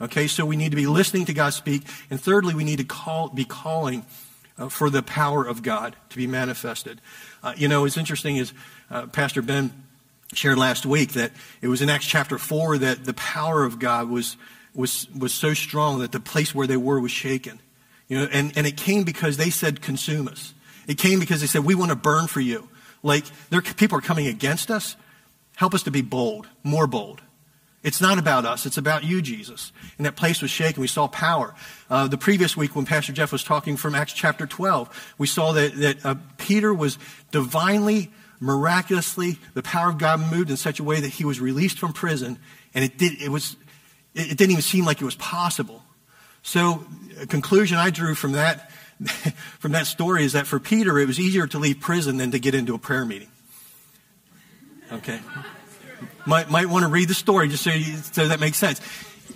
Okay, 0.00 0.26
so 0.26 0.46
we 0.46 0.56
need 0.56 0.70
to 0.70 0.76
be 0.76 0.86
listening 0.86 1.26
to 1.26 1.34
God 1.34 1.50
speak. 1.50 1.82
And 2.10 2.20
thirdly, 2.20 2.54
we 2.54 2.64
need 2.64 2.78
to 2.78 2.84
call, 2.84 3.28
be 3.28 3.44
calling 3.44 4.06
uh, 4.58 4.68
for 4.68 4.88
the 4.88 5.02
power 5.02 5.44
of 5.46 5.62
God 5.62 5.96
to 6.10 6.16
be 6.16 6.26
manifested. 6.26 7.00
Uh, 7.42 7.52
you 7.56 7.68
know, 7.68 7.84
it's 7.84 7.96
interesting 7.96 8.36
is 8.36 8.52
uh, 8.90 9.06
Pastor 9.06 9.42
Ben 9.42 9.70
shared 10.32 10.58
last 10.58 10.86
week 10.86 11.12
that 11.12 11.32
it 11.60 11.68
was 11.68 11.82
in 11.82 11.90
Acts 11.90 12.06
chapter 12.06 12.38
4 12.38 12.78
that 12.78 13.04
the 13.04 13.14
power 13.14 13.64
of 13.64 13.78
God 13.78 14.08
was, 14.08 14.36
was, 14.74 15.08
was 15.16 15.32
so 15.32 15.54
strong 15.54 16.00
that 16.00 16.12
the 16.12 16.20
place 16.20 16.54
where 16.54 16.66
they 16.66 16.76
were 16.76 17.00
was 17.00 17.12
shaken. 17.12 17.60
You 18.08 18.20
know, 18.20 18.28
and, 18.32 18.56
and 18.56 18.66
it 18.66 18.76
came 18.76 19.04
because 19.04 19.36
they 19.36 19.50
said, 19.50 19.80
consume 19.80 20.28
us. 20.28 20.54
It 20.86 20.98
came 20.98 21.20
because 21.20 21.40
they 21.40 21.46
said, 21.46 21.64
we 21.64 21.74
want 21.74 21.90
to 21.90 21.96
burn 21.96 22.26
for 22.26 22.40
you. 22.40 22.68
Like, 23.02 23.24
there, 23.50 23.62
people 23.62 23.98
are 23.98 24.02
coming 24.02 24.26
against 24.26 24.70
us. 24.70 24.96
Help 25.56 25.74
us 25.74 25.82
to 25.84 25.90
be 25.90 26.02
bold, 26.02 26.48
more 26.62 26.86
bold. 26.86 27.22
It's 27.82 28.00
not 28.00 28.18
about 28.18 28.44
us. 28.44 28.64
It's 28.64 28.78
about 28.78 29.02
you, 29.02 29.20
Jesus. 29.20 29.72
And 29.96 30.06
that 30.06 30.14
place 30.14 30.40
was 30.40 30.50
shaken. 30.50 30.80
We 30.80 30.86
saw 30.86 31.08
power. 31.08 31.54
Uh, 31.90 32.06
the 32.06 32.18
previous 32.18 32.56
week 32.56 32.76
when 32.76 32.86
Pastor 32.86 33.12
Jeff 33.12 33.32
was 33.32 33.42
talking 33.42 33.76
from 33.76 33.94
Acts 33.94 34.12
chapter 34.12 34.46
12, 34.46 35.14
we 35.18 35.26
saw 35.26 35.52
that, 35.52 35.74
that 35.76 36.06
uh, 36.06 36.14
Peter 36.38 36.72
was 36.72 36.96
divinely, 37.32 38.10
miraculously, 38.42 39.38
the 39.54 39.62
power 39.62 39.88
of 39.88 39.98
God 39.98 40.32
moved 40.32 40.50
in 40.50 40.56
such 40.56 40.80
a 40.80 40.84
way 40.84 41.00
that 41.00 41.08
he 41.08 41.24
was 41.24 41.40
released 41.40 41.78
from 41.78 41.92
prison. 41.92 42.38
And 42.74 42.84
it, 42.84 42.98
did, 42.98 43.22
it, 43.22 43.28
was, 43.28 43.56
it, 44.14 44.32
it 44.32 44.36
didn't 44.36 44.50
even 44.50 44.62
seem 44.62 44.84
like 44.84 45.00
it 45.00 45.04
was 45.04 45.14
possible. 45.14 45.82
So, 46.42 46.84
a 47.20 47.26
conclusion 47.26 47.78
I 47.78 47.90
drew 47.90 48.16
from 48.16 48.32
that, 48.32 48.72
from 49.60 49.72
that 49.72 49.86
story 49.86 50.24
is 50.24 50.32
that 50.32 50.48
for 50.48 50.58
Peter, 50.58 50.98
it 50.98 51.06
was 51.06 51.20
easier 51.20 51.46
to 51.46 51.58
leave 51.58 51.78
prison 51.78 52.16
than 52.16 52.32
to 52.32 52.40
get 52.40 52.54
into 52.54 52.74
a 52.74 52.78
prayer 52.78 53.04
meeting. 53.04 53.28
Okay. 54.90 55.20
Might, 56.26 56.50
might 56.50 56.66
want 56.66 56.82
to 56.82 56.88
read 56.88 57.08
the 57.08 57.14
story 57.14 57.46
just 57.48 57.62
so, 57.62 57.70
you, 57.70 57.96
so 57.96 58.26
that 58.26 58.40
makes 58.40 58.58
sense. 58.58 58.80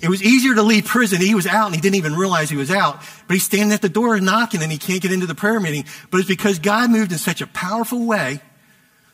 It 0.02 0.08
was 0.08 0.20
easier 0.22 0.56
to 0.56 0.62
leave 0.62 0.84
prison. 0.84 1.20
He 1.20 1.34
was 1.36 1.46
out 1.46 1.66
and 1.66 1.74
he 1.76 1.80
didn't 1.80 1.94
even 1.94 2.14
realize 2.16 2.50
he 2.50 2.56
was 2.56 2.72
out. 2.72 3.00
But 3.28 3.34
he's 3.34 3.44
standing 3.44 3.72
at 3.72 3.82
the 3.82 3.88
door 3.88 4.18
knocking 4.20 4.62
and 4.62 4.70
he 4.70 4.78
can't 4.78 5.00
get 5.00 5.12
into 5.12 5.26
the 5.26 5.34
prayer 5.34 5.60
meeting. 5.60 5.84
But 6.10 6.18
it's 6.18 6.28
because 6.28 6.58
God 6.58 6.90
moved 6.90 7.12
in 7.12 7.18
such 7.18 7.40
a 7.40 7.46
powerful 7.46 8.04
way 8.04 8.40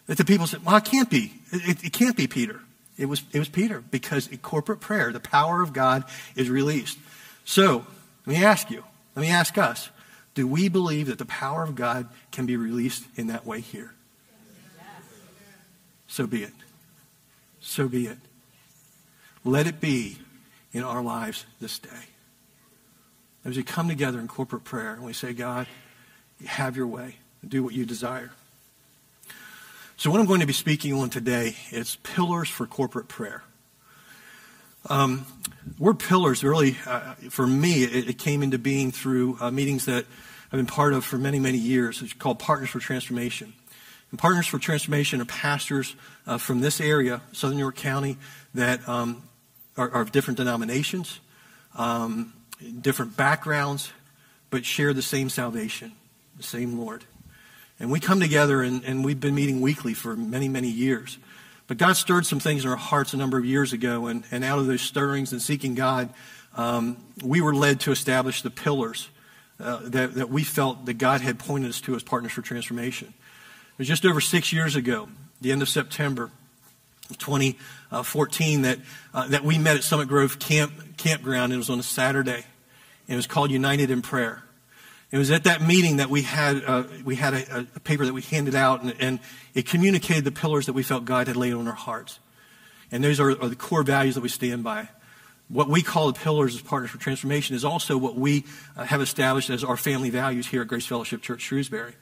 that 0.06 0.18
the 0.18 0.24
people 0.24 0.46
said, 0.46 0.64
well, 0.64 0.76
it 0.76 0.84
can't 0.84 1.10
be. 1.10 1.32
It, 1.52 1.84
it 1.84 1.92
can't 1.92 2.16
be 2.16 2.26
Peter. 2.26 2.60
It 2.98 3.06
was, 3.06 3.22
it 3.32 3.38
was 3.38 3.48
Peter 3.48 3.80
because 3.80 4.28
in 4.28 4.38
corporate 4.38 4.80
prayer, 4.80 5.12
the 5.12 5.20
power 5.20 5.62
of 5.62 5.72
God 5.72 6.04
is 6.36 6.50
released. 6.50 6.98
So, 7.44 7.86
let 8.26 8.36
me 8.36 8.44
ask 8.44 8.70
you, 8.70 8.84
let 9.16 9.22
me 9.22 9.30
ask 9.30 9.58
us, 9.58 9.90
do 10.34 10.46
we 10.46 10.68
believe 10.68 11.08
that 11.08 11.18
the 11.18 11.26
power 11.26 11.62
of 11.62 11.74
God 11.74 12.08
can 12.30 12.46
be 12.46 12.56
released 12.56 13.04
in 13.16 13.26
that 13.26 13.46
way 13.46 13.60
here? 13.60 13.92
So 16.06 16.26
be 16.26 16.42
it. 16.42 16.52
So 17.60 17.88
be 17.88 18.06
it. 18.06 18.18
Let 19.44 19.66
it 19.66 19.80
be 19.80 20.18
in 20.72 20.82
our 20.82 21.02
lives 21.02 21.46
this 21.60 21.78
day. 21.78 21.88
As 23.44 23.56
we 23.56 23.62
come 23.62 23.88
together 23.88 24.20
in 24.20 24.28
corporate 24.28 24.62
prayer 24.62 24.92
and 24.92 25.04
we 25.04 25.14
say, 25.14 25.32
God, 25.32 25.66
have 26.46 26.76
your 26.76 26.86
way, 26.86 27.16
do 27.46 27.64
what 27.64 27.74
you 27.74 27.84
desire. 27.84 28.30
So, 30.02 30.10
what 30.10 30.18
I'm 30.18 30.26
going 30.26 30.40
to 30.40 30.46
be 30.46 30.52
speaking 30.52 30.94
on 30.94 31.10
today 31.10 31.54
is 31.70 31.94
pillars 32.02 32.48
for 32.48 32.66
corporate 32.66 33.06
prayer. 33.06 33.44
Um, 34.90 35.26
word 35.78 36.00
pillars 36.00 36.42
really, 36.42 36.76
uh, 36.88 37.14
for 37.30 37.46
me, 37.46 37.84
it, 37.84 38.08
it, 38.08 38.18
came 38.18 38.42
into 38.42 38.58
being 38.58 38.90
through 38.90 39.38
uh, 39.40 39.52
meetings 39.52 39.84
that 39.84 40.04
I've 40.46 40.58
been 40.58 40.66
part 40.66 40.92
of 40.92 41.04
for 41.04 41.18
many, 41.18 41.38
many 41.38 41.58
years. 41.58 42.02
It's 42.02 42.14
called 42.14 42.40
Partners 42.40 42.70
for 42.70 42.80
Transformation. 42.80 43.52
And 44.10 44.18
Partners 44.18 44.48
for 44.48 44.58
Transformation 44.58 45.20
are 45.20 45.24
pastors 45.24 45.94
uh, 46.26 46.36
from 46.36 46.58
this 46.62 46.80
area, 46.80 47.20
Southern 47.30 47.58
York 47.58 47.76
County, 47.76 48.18
that 48.54 48.80
um, 48.88 49.22
are, 49.76 49.88
are, 49.88 50.00
of 50.00 50.10
different 50.10 50.36
denominations, 50.36 51.20
um, 51.76 52.32
different 52.80 53.16
backgrounds, 53.16 53.92
but 54.50 54.64
share 54.64 54.92
the 54.92 55.00
same 55.00 55.28
salvation, 55.28 55.92
the 56.36 56.42
same 56.42 56.76
Lord. 56.76 57.04
And 57.82 57.90
we 57.90 57.98
come 57.98 58.20
together, 58.20 58.62
and, 58.62 58.84
and 58.84 59.04
we've 59.04 59.18
been 59.18 59.34
meeting 59.34 59.60
weekly 59.60 59.92
for 59.92 60.14
many, 60.14 60.48
many 60.48 60.68
years. 60.68 61.18
But 61.66 61.78
God 61.78 61.96
stirred 61.96 62.24
some 62.24 62.38
things 62.38 62.64
in 62.64 62.70
our 62.70 62.76
hearts 62.76 63.12
a 63.12 63.16
number 63.16 63.36
of 63.38 63.44
years 63.44 63.72
ago, 63.72 64.06
and, 64.06 64.22
and 64.30 64.44
out 64.44 64.60
of 64.60 64.68
those 64.68 64.82
stirrings 64.82 65.32
and 65.32 65.42
seeking 65.42 65.74
God, 65.74 66.08
um, 66.56 66.96
we 67.24 67.40
were 67.40 67.52
led 67.52 67.80
to 67.80 67.90
establish 67.90 68.42
the 68.42 68.50
pillars 68.50 69.08
uh, 69.58 69.80
that, 69.82 70.14
that 70.14 70.30
we 70.30 70.44
felt 70.44 70.86
that 70.86 70.94
God 70.94 71.22
had 71.22 71.40
pointed 71.40 71.70
us 71.70 71.80
to 71.80 71.96
as 71.96 72.04
Partners 72.04 72.30
for 72.30 72.40
Transformation. 72.40 73.08
It 73.08 73.78
was 73.78 73.88
just 73.88 74.06
over 74.06 74.20
six 74.20 74.52
years 74.52 74.76
ago, 74.76 75.08
the 75.40 75.50
end 75.50 75.60
of 75.60 75.68
September 75.68 76.30
2014, 77.18 78.62
that, 78.62 78.78
uh, 79.12 79.26
that 79.26 79.42
we 79.42 79.58
met 79.58 79.74
at 79.74 79.82
Summit 79.82 80.06
Grove 80.06 80.38
Camp, 80.38 80.96
Campground. 80.98 81.52
It 81.52 81.56
was 81.56 81.68
on 81.68 81.80
a 81.80 81.82
Saturday. 81.82 82.44
and 83.08 83.14
It 83.14 83.16
was 83.16 83.26
called 83.26 83.50
United 83.50 83.90
in 83.90 84.02
Prayer. 84.02 84.44
It 85.12 85.18
was 85.18 85.30
at 85.30 85.44
that 85.44 85.60
meeting 85.60 85.98
that 85.98 86.08
we 86.08 86.22
had, 86.22 86.64
uh, 86.64 86.84
we 87.04 87.16
had 87.16 87.34
a, 87.34 87.66
a, 87.76 87.80
paper 87.80 88.06
that 88.06 88.14
we 88.14 88.22
handed 88.22 88.54
out, 88.54 88.82
and, 88.82 88.94
and, 88.98 89.20
it 89.54 89.66
communicated 89.66 90.24
the 90.24 90.32
pillars 90.32 90.64
that 90.64 90.72
we 90.72 90.82
felt 90.82 91.04
God 91.04 91.26
had 91.26 91.36
laid 91.36 91.52
on 91.52 91.68
our 91.68 91.74
hearts. 91.74 92.18
And 92.90 93.04
those 93.04 93.20
are, 93.20 93.30
are, 93.32 93.48
the 93.48 93.56
core 93.56 93.82
values 93.82 94.14
that 94.14 94.22
we 94.22 94.30
stand 94.30 94.64
by. 94.64 94.88
What 95.48 95.68
we 95.68 95.82
call 95.82 96.10
the 96.10 96.18
pillars 96.18 96.54
as 96.54 96.62
Partners 96.62 96.90
for 96.90 96.96
Transformation 96.96 97.54
is 97.54 97.62
also 97.62 97.98
what 97.98 98.16
we 98.16 98.44
uh, 98.74 98.84
have 98.84 99.02
established 99.02 99.50
as 99.50 99.62
our 99.62 99.76
family 99.76 100.08
values 100.08 100.46
here 100.46 100.62
at 100.62 100.68
Grace 100.68 100.86
Fellowship 100.86 101.20
Church 101.20 101.42
Shrewsbury. 101.42 101.92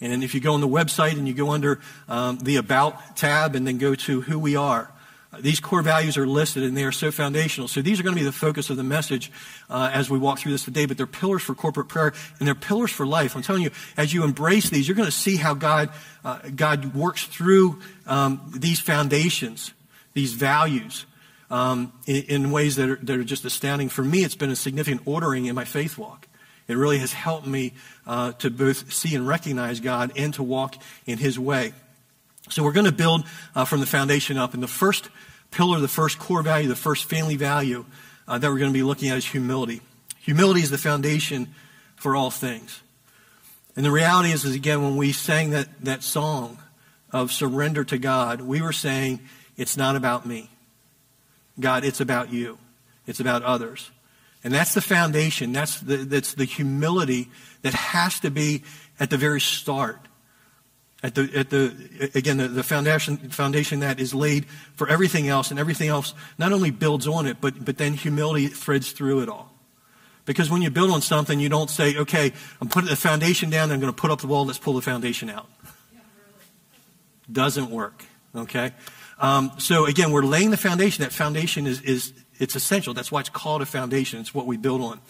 And 0.00 0.22
if 0.22 0.32
you 0.32 0.40
go 0.40 0.54
on 0.54 0.60
the 0.60 0.68
website 0.68 1.18
and 1.18 1.26
you 1.26 1.34
go 1.34 1.50
under 1.50 1.80
um, 2.08 2.38
the 2.38 2.54
About 2.56 3.16
tab 3.16 3.56
and 3.56 3.66
then 3.66 3.78
go 3.78 3.96
to 3.96 4.20
who 4.20 4.38
we 4.38 4.54
are, 4.54 4.92
these 5.40 5.60
core 5.60 5.82
values 5.82 6.16
are 6.16 6.26
listed 6.26 6.62
and 6.62 6.76
they 6.76 6.84
are 6.84 6.92
so 6.92 7.10
foundational. 7.10 7.68
So 7.68 7.82
these 7.82 8.00
are 8.00 8.02
going 8.02 8.14
to 8.14 8.20
be 8.20 8.24
the 8.24 8.32
focus 8.32 8.70
of 8.70 8.76
the 8.76 8.82
message 8.82 9.30
uh, 9.70 9.90
as 9.92 10.10
we 10.10 10.18
walk 10.18 10.38
through 10.38 10.52
this 10.52 10.64
today, 10.64 10.86
but 10.86 10.96
they're 10.96 11.06
pillars 11.06 11.42
for 11.42 11.54
corporate 11.54 11.88
prayer 11.88 12.12
and 12.38 12.46
they're 12.46 12.54
pillars 12.54 12.90
for 12.90 13.06
life. 13.06 13.36
I'm 13.36 13.42
telling 13.42 13.62
you, 13.62 13.70
as 13.96 14.12
you 14.12 14.24
embrace 14.24 14.70
these, 14.70 14.88
you're 14.88 14.96
going 14.96 15.06
to 15.06 15.12
see 15.12 15.36
how 15.36 15.54
God, 15.54 15.90
uh, 16.24 16.38
God 16.54 16.94
works 16.94 17.24
through 17.24 17.80
um, 18.06 18.40
these 18.54 18.80
foundations, 18.80 19.72
these 20.12 20.34
values, 20.34 21.06
um, 21.50 21.92
in, 22.06 22.22
in, 22.24 22.50
ways 22.50 22.76
that 22.76 22.88
are, 22.88 22.96
that 22.96 23.18
are 23.18 23.24
just 23.24 23.44
astounding. 23.44 23.88
For 23.88 24.02
me, 24.02 24.24
it's 24.24 24.34
been 24.34 24.50
a 24.50 24.56
significant 24.56 25.02
ordering 25.04 25.46
in 25.46 25.54
my 25.54 25.64
faith 25.64 25.98
walk. 25.98 26.26
It 26.66 26.76
really 26.76 26.98
has 26.98 27.12
helped 27.12 27.46
me 27.46 27.74
uh, 28.06 28.32
to 28.32 28.50
both 28.50 28.92
see 28.92 29.14
and 29.14 29.26
recognize 29.26 29.80
God 29.80 30.12
and 30.16 30.32
to 30.34 30.42
walk 30.42 30.76
in 31.06 31.18
His 31.18 31.38
way. 31.38 31.74
So 32.50 32.62
we're 32.62 32.72
going 32.72 32.86
to 32.86 32.92
build 32.92 33.24
uh, 33.54 33.64
from 33.64 33.80
the 33.80 33.86
foundation 33.86 34.36
up. 34.36 34.54
And 34.54 34.62
the 34.62 34.68
first 34.68 35.08
pillar, 35.50 35.80
the 35.80 35.88
first 35.88 36.18
core 36.18 36.42
value, 36.42 36.68
the 36.68 36.76
first 36.76 37.08
family 37.08 37.36
value 37.36 37.84
uh, 38.28 38.38
that 38.38 38.48
we're 38.48 38.58
going 38.58 38.72
to 38.72 38.78
be 38.78 38.82
looking 38.82 39.08
at 39.08 39.16
is 39.16 39.26
humility. 39.26 39.80
Humility 40.20 40.60
is 40.60 40.70
the 40.70 40.78
foundation 40.78 41.54
for 41.96 42.16
all 42.16 42.30
things. 42.30 42.82
And 43.76 43.84
the 43.84 43.90
reality 43.90 44.30
is, 44.30 44.44
is 44.44 44.54
again, 44.54 44.82
when 44.82 44.96
we 44.96 45.12
sang 45.12 45.50
that, 45.50 45.68
that 45.84 46.02
song 46.02 46.58
of 47.12 47.32
surrender 47.32 47.84
to 47.84 47.98
God, 47.98 48.40
we 48.40 48.62
were 48.62 48.72
saying, 48.72 49.20
it's 49.56 49.76
not 49.76 49.96
about 49.96 50.26
me. 50.26 50.50
God, 51.58 51.84
it's 51.84 52.00
about 52.00 52.32
you. 52.32 52.58
It's 53.06 53.20
about 53.20 53.42
others. 53.42 53.90
And 54.42 54.52
that's 54.52 54.74
the 54.74 54.80
foundation. 54.80 55.52
That's 55.52 55.80
the, 55.80 55.98
that's 55.98 56.34
the 56.34 56.44
humility 56.44 57.30
that 57.62 57.74
has 57.74 58.20
to 58.20 58.30
be 58.30 58.62
at 59.00 59.10
the 59.10 59.16
very 59.16 59.40
start 59.40 60.00
at 61.04 61.14
the, 61.14 61.30
at 61.36 61.50
the, 61.50 62.10
again, 62.14 62.38
the, 62.38 62.48
the 62.48 62.62
foundation, 62.62 63.18
foundation 63.28 63.80
that 63.80 64.00
is 64.00 64.14
laid 64.14 64.46
for 64.74 64.88
everything 64.88 65.28
else, 65.28 65.50
and 65.50 65.60
everything 65.60 65.90
else 65.90 66.14
not 66.38 66.50
only 66.50 66.70
builds 66.70 67.06
on 67.06 67.26
it, 67.26 67.42
but, 67.42 67.62
but 67.62 67.76
then 67.76 67.92
humility 67.92 68.46
threads 68.46 68.90
through 68.90 69.20
it 69.20 69.28
all. 69.28 69.52
Because 70.24 70.50
when 70.50 70.62
you 70.62 70.70
build 70.70 70.90
on 70.90 71.02
something, 71.02 71.38
you 71.38 71.50
don't 71.50 71.68
say, 71.68 71.94
okay, 71.94 72.32
I'm 72.58 72.68
putting 72.68 72.88
the 72.88 72.96
foundation 72.96 73.50
down, 73.50 73.70
I'm 73.70 73.80
going 73.80 73.92
to 73.92 74.00
put 74.00 74.10
up 74.10 74.22
the 74.22 74.26
wall, 74.26 74.46
let's 74.46 74.58
pull 74.58 74.72
the 74.72 74.80
foundation 74.80 75.28
out. 75.28 75.46
Doesn't 77.30 77.68
work, 77.68 78.02
okay? 78.34 78.72
Um, 79.18 79.52
so 79.58 79.84
again, 79.84 80.10
we're 80.10 80.22
laying 80.24 80.52
the 80.52 80.56
foundation. 80.56 81.04
That 81.04 81.12
foundation 81.12 81.66
is, 81.66 81.82
is, 81.82 82.14
it's 82.38 82.56
essential. 82.56 82.94
That's 82.94 83.12
why 83.12 83.20
it's 83.20 83.28
called 83.28 83.60
a 83.60 83.66
foundation. 83.66 84.20
It's 84.20 84.34
what 84.34 84.46
we 84.46 84.56
build 84.56 84.80
on. 84.80 85.02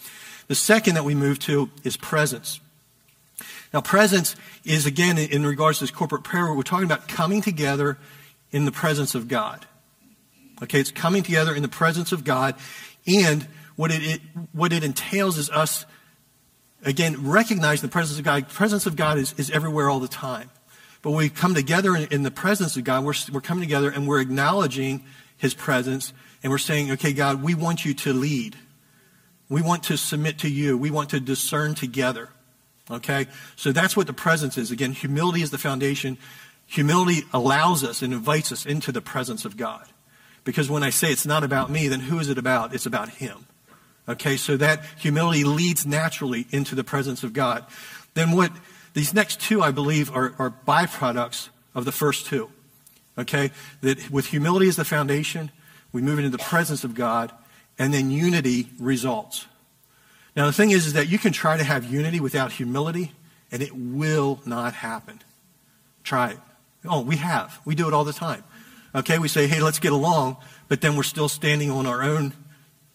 The 0.47 0.55
second 0.55 0.95
that 0.95 1.05
we 1.05 1.15
move 1.15 1.39
to 1.39 1.69
is 1.85 1.95
presence. 1.95 2.59
Now, 3.75 3.81
presence 3.81 4.37
is, 4.63 4.85
again, 4.85 5.17
in 5.17 5.45
regards 5.45 5.79
to 5.79 5.83
this 5.83 5.91
corporate 5.91 6.23
prayer, 6.23 6.53
we're 6.53 6.61
talking 6.61 6.85
about 6.85 7.09
coming 7.09 7.41
together 7.41 7.97
in 8.51 8.63
the 8.63 8.71
presence 8.71 9.15
of 9.15 9.27
God. 9.27 9.65
Okay, 10.63 10.79
it's 10.79 10.91
coming 10.91 11.23
together 11.23 11.53
in 11.53 11.61
the 11.61 11.67
presence 11.67 12.13
of 12.13 12.23
God. 12.23 12.55
And 13.05 13.45
what 13.75 13.91
it, 13.91 14.01
it 14.01 14.21
what 14.53 14.71
it 14.71 14.85
entails 14.85 15.37
is 15.37 15.49
us, 15.49 15.85
again, 16.85 17.27
recognizing 17.27 17.85
the 17.85 17.91
presence 17.91 18.17
of 18.17 18.23
God. 18.23 18.43
The 18.43 18.53
presence 18.53 18.85
of 18.85 18.95
God 18.95 19.17
is, 19.17 19.33
is 19.33 19.51
everywhere 19.51 19.89
all 19.89 19.99
the 19.99 20.07
time. 20.07 20.51
But 21.01 21.11
we 21.11 21.27
come 21.27 21.53
together 21.53 21.97
in, 21.97 22.07
in 22.11 22.23
the 22.23 22.31
presence 22.31 22.77
of 22.77 22.85
God, 22.85 23.03
we're, 23.03 23.13
we're 23.29 23.41
coming 23.41 23.61
together 23.61 23.89
and 23.89 24.07
we're 24.07 24.21
acknowledging 24.21 25.03
His 25.35 25.53
presence. 25.53 26.13
And 26.43 26.49
we're 26.49 26.59
saying, 26.59 26.91
okay, 26.91 27.11
God, 27.11 27.43
we 27.43 27.55
want 27.55 27.83
you 27.83 27.93
to 27.93 28.13
lead. 28.13 28.55
We 29.49 29.61
want 29.61 29.83
to 29.83 29.97
submit 29.97 30.39
to 30.39 30.49
you. 30.49 30.77
We 30.77 30.91
want 30.91 31.09
to 31.09 31.19
discern 31.19 31.75
together. 31.75 32.29
Okay? 32.89 33.27
So 33.55 33.71
that's 33.71 33.97
what 33.97 34.07
the 34.07 34.13
presence 34.13 34.57
is. 34.57 34.71
Again, 34.71 34.91
humility 34.91 35.41
is 35.41 35.51
the 35.51 35.57
foundation. 35.57 36.17
Humility 36.67 37.23
allows 37.33 37.83
us 37.83 38.01
and 38.01 38.13
invites 38.13 38.51
us 38.51 38.65
into 38.65 38.91
the 38.91 39.01
presence 39.01 39.45
of 39.45 39.57
God. 39.57 39.85
Because 40.43 40.69
when 40.69 40.83
I 40.83 40.91
say 40.91 41.11
it's 41.11 41.25
not 41.25 41.43
about 41.43 41.69
me, 41.69 41.87
then 41.87 42.01
who 42.01 42.19
is 42.19 42.29
it 42.29 42.37
about? 42.37 42.73
It's 42.73 42.85
about 42.85 43.09
Him. 43.09 43.47
Okay, 44.07 44.37
so 44.37 44.55
that 44.57 44.85
humility 44.99 45.43
leads 45.43 45.85
naturally 45.85 46.45
into 46.51 46.75
the 46.75 46.83
presence 46.83 47.23
of 47.23 47.33
God. 47.33 47.65
Then 48.13 48.31
what 48.31 48.51
these 48.93 49.13
next 49.13 49.41
two, 49.41 49.61
I 49.61 49.71
believe, 49.71 50.15
are, 50.15 50.35
are 50.37 50.53
byproducts 50.67 51.49
of 51.73 51.85
the 51.85 51.91
first 51.91 52.27
two. 52.27 52.51
Okay, 53.17 53.51
that 53.81 54.11
with 54.11 54.27
humility 54.27 54.67
as 54.67 54.75
the 54.75 54.85
foundation, 54.85 55.51
we 55.91 56.01
move 56.01 56.19
into 56.19 56.29
the 56.29 56.37
presence 56.37 56.83
of 56.83 56.93
God, 56.93 57.31
and 57.79 57.93
then 57.93 58.11
unity 58.11 58.69
results. 58.79 59.47
Now, 60.35 60.47
the 60.47 60.53
thing 60.53 60.71
is, 60.71 60.85
is 60.85 60.93
that 60.93 61.07
you 61.07 61.17
can 61.17 61.31
try 61.31 61.57
to 61.57 61.63
have 61.63 61.85
unity 61.85 62.19
without 62.19 62.51
humility, 62.51 63.13
and 63.51 63.61
it 63.61 63.71
will 63.73 64.41
not 64.45 64.73
happen. 64.73 65.21
Try 66.03 66.31
it. 66.31 66.39
Oh, 66.83 67.01
we 67.01 67.15
have. 67.15 67.59
We 67.65 67.73
do 67.73 67.87
it 67.87 67.93
all 67.93 68.03
the 68.03 68.13
time. 68.13 68.43
Okay, 68.93 69.17
we 69.17 69.27
say, 69.27 69.47
hey, 69.47 69.61
let's 69.61 69.79
get 69.79 69.91
along, 69.91 70.37
but 70.67 70.81
then 70.81 70.95
we're 70.95 71.03
still 71.03 71.29
standing 71.29 71.71
on 71.71 71.85
our 71.85 72.03
own 72.03 72.33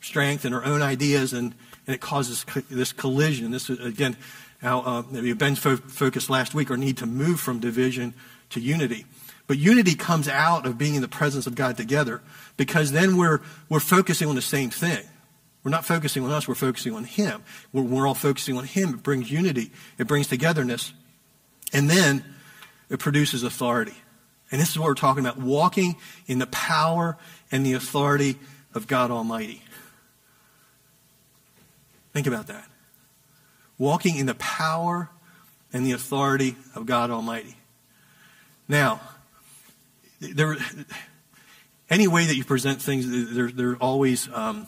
strength 0.00 0.44
and 0.44 0.54
our 0.54 0.64
own 0.64 0.82
ideas, 0.82 1.32
and, 1.32 1.54
and 1.86 1.94
it 1.94 2.00
causes 2.00 2.44
this 2.70 2.92
collision. 2.92 3.50
This 3.50 3.68
is, 3.70 3.80
again, 3.80 4.16
how 4.60 4.80
uh, 4.80 5.34
Ben 5.34 5.54
fo- 5.54 5.76
focused 5.76 6.30
last 6.30 6.54
week, 6.54 6.70
our 6.70 6.76
need 6.76 6.98
to 6.98 7.06
move 7.06 7.40
from 7.40 7.58
division 7.58 8.14
to 8.50 8.60
unity. 8.60 9.06
But 9.46 9.58
unity 9.58 9.94
comes 9.94 10.28
out 10.28 10.66
of 10.66 10.78
being 10.78 10.94
in 10.94 11.02
the 11.02 11.08
presence 11.08 11.46
of 11.46 11.54
God 11.54 11.76
together 11.76 12.20
because 12.56 12.92
then 12.92 13.16
we're, 13.16 13.40
we're 13.68 13.80
focusing 13.80 14.28
on 14.28 14.36
the 14.36 14.42
same 14.42 14.70
thing. 14.70 15.04
We're 15.62 15.70
not 15.70 15.84
focusing 15.84 16.24
on 16.24 16.30
us, 16.30 16.48
we're 16.48 16.54
focusing 16.54 16.94
on 16.94 17.04
Him. 17.04 17.42
We're, 17.72 17.82
we're 17.82 18.06
all 18.06 18.14
focusing 18.14 18.56
on 18.56 18.64
Him. 18.64 18.94
It 18.94 19.02
brings 19.02 19.30
unity, 19.30 19.70
it 19.98 20.06
brings 20.06 20.26
togetherness, 20.26 20.92
and 21.72 21.88
then 21.88 22.24
it 22.88 22.98
produces 22.98 23.42
authority. 23.42 23.94
And 24.50 24.60
this 24.60 24.70
is 24.70 24.78
what 24.78 24.86
we're 24.86 24.94
talking 24.94 25.24
about 25.24 25.38
walking 25.38 25.96
in 26.26 26.38
the 26.38 26.46
power 26.48 27.16
and 27.52 27.64
the 27.64 27.74
authority 27.74 28.36
of 28.74 28.86
God 28.86 29.10
Almighty. 29.10 29.62
Think 32.12 32.26
about 32.26 32.48
that. 32.48 32.66
Walking 33.78 34.16
in 34.16 34.26
the 34.26 34.34
power 34.34 35.08
and 35.72 35.86
the 35.86 35.92
authority 35.92 36.56
of 36.74 36.86
God 36.86 37.10
Almighty. 37.10 37.56
Now, 38.66 39.00
there, 40.20 40.56
any 41.88 42.08
way 42.08 42.26
that 42.26 42.36
you 42.36 42.44
present 42.44 42.82
things, 42.82 43.06
there 43.54 43.70
are 43.70 43.76
always 43.76 44.28
um, 44.32 44.66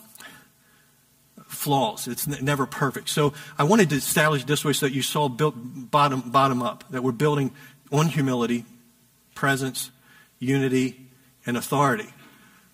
flaws. 1.53 2.07
It's 2.07 2.27
n- 2.27 2.43
never 2.43 2.65
perfect. 2.65 3.09
So 3.09 3.33
I 3.57 3.63
wanted 3.63 3.89
to 3.91 3.95
establish 3.95 4.43
this 4.43 4.65
way 4.65 4.73
so 4.73 4.85
that 4.87 4.93
you 4.93 5.01
saw 5.01 5.29
built 5.29 5.55
bottom, 5.57 6.21
bottom 6.31 6.61
up, 6.61 6.83
that 6.89 7.03
we're 7.03 7.11
building 7.11 7.51
on 7.91 8.07
humility, 8.07 8.65
presence, 9.35 9.91
unity, 10.39 11.07
and 11.45 11.57
authority. 11.57 12.09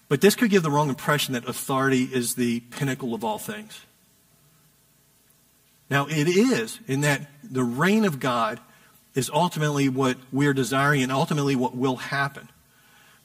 But 0.07 0.21
this 0.21 0.35
could 0.35 0.49
give 0.49 0.63
the 0.63 0.71
wrong 0.71 0.89
impression 0.89 1.33
that 1.33 1.47
authority 1.47 2.03
is 2.03 2.35
the 2.35 2.61
pinnacle 2.61 3.13
of 3.13 3.23
all 3.23 3.37
things. 3.37 3.85
Now, 5.89 6.07
it 6.07 6.27
is 6.27 6.79
in 6.87 7.01
that 7.01 7.27
the 7.43 7.63
reign 7.63 8.05
of 8.05 8.19
God 8.19 8.59
is 9.15 9.29
ultimately 9.33 9.89
what 9.89 10.17
we're 10.31 10.53
desiring 10.53 11.01
and 11.01 11.11
ultimately 11.11 11.55
what 11.55 11.75
will 11.75 11.95
happen. 11.95 12.49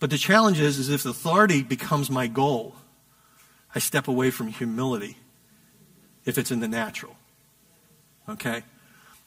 But 0.01 0.11
the 0.11 0.19
challenge 0.19 0.61
is, 0.61 0.79
is 0.79 0.89
if 0.89 1.05
authority 1.07 1.63
becomes 1.63 2.11
my 2.11 2.27
goal, 2.27 2.75
I 3.75 3.79
step 3.79 4.09
away 4.09 4.31
from 4.31 4.49
humility 4.49 5.17
if 6.25 6.39
it's 6.39 6.51
in 6.51 6.61
the 6.61 6.69
natural. 6.69 7.17
Okay? 8.29 8.63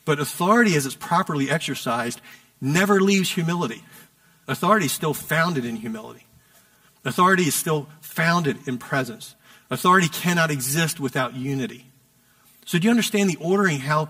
But 0.05 0.19
authority, 0.19 0.75
as 0.75 0.85
it's 0.85 0.95
properly 0.95 1.49
exercised, 1.49 2.21
never 2.61 3.01
leaves 3.01 3.31
humility. 3.31 3.83
Authority 4.47 4.85
is 4.85 4.91
still 4.91 5.13
founded 5.13 5.65
in 5.65 5.75
humility. 5.75 6.25
Authority 7.03 7.43
is 7.43 7.55
still 7.55 7.89
founded 8.01 8.67
in 8.67 8.77
presence. 8.77 9.35
Authority 9.69 10.07
cannot 10.07 10.49
exist 10.49 10.99
without 10.99 11.35
unity. 11.35 11.85
So, 12.65 12.77
do 12.77 12.85
you 12.85 12.89
understand 12.89 13.29
the 13.29 13.37
ordering, 13.39 13.79
how 13.79 14.09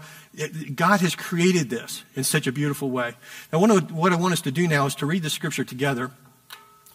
God 0.74 1.02
has 1.02 1.16
created 1.16 1.70
this 1.70 2.04
in 2.16 2.24
such 2.24 2.48
a 2.48 2.52
beautiful 2.52 2.90
way? 2.90 3.14
Now, 3.54 3.60
what 3.60 4.14
I 4.14 4.16
want 4.16 4.34
us 4.34 4.42
to 4.42 4.52
do 4.52 4.68
now 4.68 4.88
is 4.88 4.96
to 4.96 5.06
read 5.06 5.22
the 5.22 5.30
scripture 5.30 5.64
together, 5.64 6.10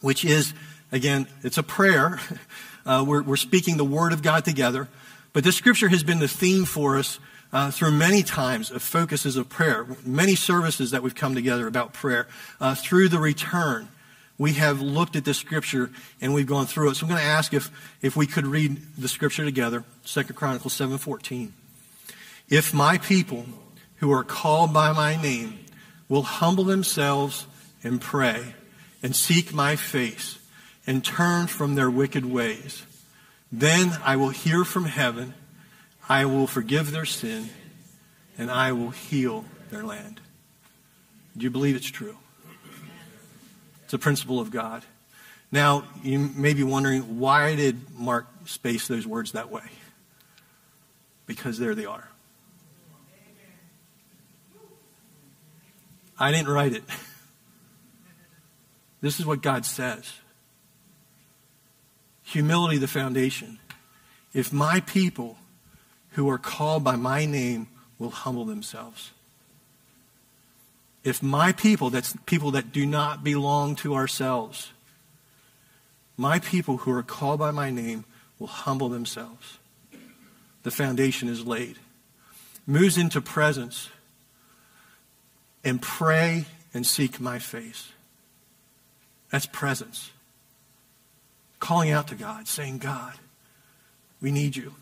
which 0.00 0.24
is, 0.24 0.54
again, 0.90 1.28
it's 1.42 1.58
a 1.58 1.62
prayer. 1.62 2.20
Uh, 2.84 3.04
we're, 3.06 3.22
we're 3.22 3.36
speaking 3.36 3.76
the 3.76 3.84
word 3.84 4.12
of 4.12 4.22
God 4.22 4.44
together. 4.44 4.88
But 5.32 5.44
this 5.44 5.56
scripture 5.56 5.88
has 5.88 6.02
been 6.02 6.18
the 6.18 6.28
theme 6.28 6.64
for 6.64 6.98
us 6.98 7.18
uh, 7.52 7.70
through 7.70 7.92
many 7.92 8.22
times 8.22 8.70
of 8.70 8.82
focuses 8.82 9.36
of 9.36 9.48
prayer, 9.48 9.86
many 10.04 10.34
services 10.34 10.90
that 10.90 11.02
we've 11.02 11.14
come 11.14 11.34
together 11.34 11.66
about 11.66 11.92
prayer. 11.92 12.26
Uh, 12.60 12.74
through 12.74 13.08
the 13.08 13.18
return, 13.18 13.88
we 14.38 14.54
have 14.54 14.80
looked 14.80 15.16
at 15.16 15.24
this 15.24 15.38
scripture 15.38 15.90
and 16.20 16.34
we've 16.34 16.46
gone 16.46 16.66
through 16.66 16.90
it. 16.90 16.96
So 16.96 17.04
I'm 17.04 17.10
going 17.10 17.20
to 17.20 17.26
ask 17.26 17.52
if, 17.54 17.70
if 18.00 18.16
we 18.16 18.26
could 18.26 18.46
read 18.46 18.80
the 18.96 19.08
scripture 19.08 19.44
together, 19.44 19.84
2 20.04 20.24
Chronicles 20.24 20.76
7.14. 20.76 21.50
If 22.48 22.74
my 22.74 22.98
people 22.98 23.46
who 23.96 24.12
are 24.12 24.24
called 24.24 24.72
by 24.72 24.92
my 24.92 25.20
name 25.20 25.58
will 26.08 26.22
humble 26.22 26.64
themselves 26.64 27.46
and 27.84 28.00
pray 28.00 28.54
and 29.02 29.14
seek 29.14 29.54
my 29.54 29.76
face 29.76 30.38
and 30.86 31.04
turn 31.04 31.46
from 31.46 31.74
their 31.74 31.90
wicked 31.90 32.24
ways, 32.26 32.84
then 33.52 33.92
I 34.02 34.16
will 34.16 34.30
hear 34.30 34.64
from 34.64 34.86
heaven, 34.86 35.34
I 36.08 36.24
will 36.24 36.46
forgive 36.46 36.90
their 36.90 37.04
sin, 37.04 37.50
and 38.38 38.50
I 38.50 38.72
will 38.72 38.90
heal 38.90 39.44
their 39.70 39.84
land. 39.84 40.20
Do 41.36 41.44
you 41.44 41.50
believe 41.50 41.76
it's 41.76 41.90
true? 41.90 42.16
It's 43.84 43.92
a 43.92 43.98
principle 43.98 44.40
of 44.40 44.50
God. 44.50 44.82
Now, 45.50 45.84
you 46.02 46.18
may 46.18 46.54
be 46.54 46.62
wondering, 46.62 47.20
why 47.20 47.54
did 47.54 47.94
Mark 47.94 48.26
space 48.46 48.88
those 48.88 49.06
words 49.06 49.32
that 49.32 49.50
way? 49.50 49.64
Because 51.26 51.58
there 51.58 51.74
they 51.74 51.84
are. 51.84 52.08
I 56.18 56.30
didn't 56.30 56.48
write 56.48 56.72
it. 56.72 56.84
This 59.02 59.18
is 59.18 59.26
what 59.26 59.42
God 59.42 59.66
says. 59.66 60.12
Humility, 62.32 62.78
the 62.78 62.88
foundation. 62.88 63.58
If 64.32 64.52
my 64.52 64.80
people 64.80 65.38
who 66.10 66.28
are 66.28 66.38
called 66.38 66.84
by 66.84 66.96
my 66.96 67.26
name 67.26 67.68
will 67.98 68.10
humble 68.10 68.44
themselves 68.44 69.12
if 71.04 71.22
my 71.22 71.52
people, 71.52 71.90
that's 71.90 72.16
people 72.26 72.52
that 72.52 72.72
do 72.72 72.86
not 72.86 73.24
belong 73.24 73.74
to 73.76 73.94
ourselves, 73.94 74.72
my 76.16 76.38
people 76.38 76.78
who 76.78 76.92
are 76.92 77.02
called 77.02 77.40
by 77.40 77.50
my 77.50 77.70
name 77.70 78.04
will 78.38 78.46
humble 78.46 78.88
themselves, 78.88 79.58
the 80.62 80.70
foundation 80.70 81.28
is 81.28 81.44
laid. 81.44 81.78
Moves 82.66 82.96
into 82.96 83.20
presence 83.20 83.88
and 85.64 85.82
pray 85.82 86.44
and 86.72 86.86
seek 86.86 87.20
my 87.20 87.40
face. 87.40 87.90
That's 89.30 89.46
presence. 89.46 90.12
Calling 91.62 91.92
out 91.92 92.08
to 92.08 92.16
God, 92.16 92.48
saying, 92.48 92.78
God, 92.78 93.12
we 94.20 94.32
need 94.32 94.56
you. 94.56 94.74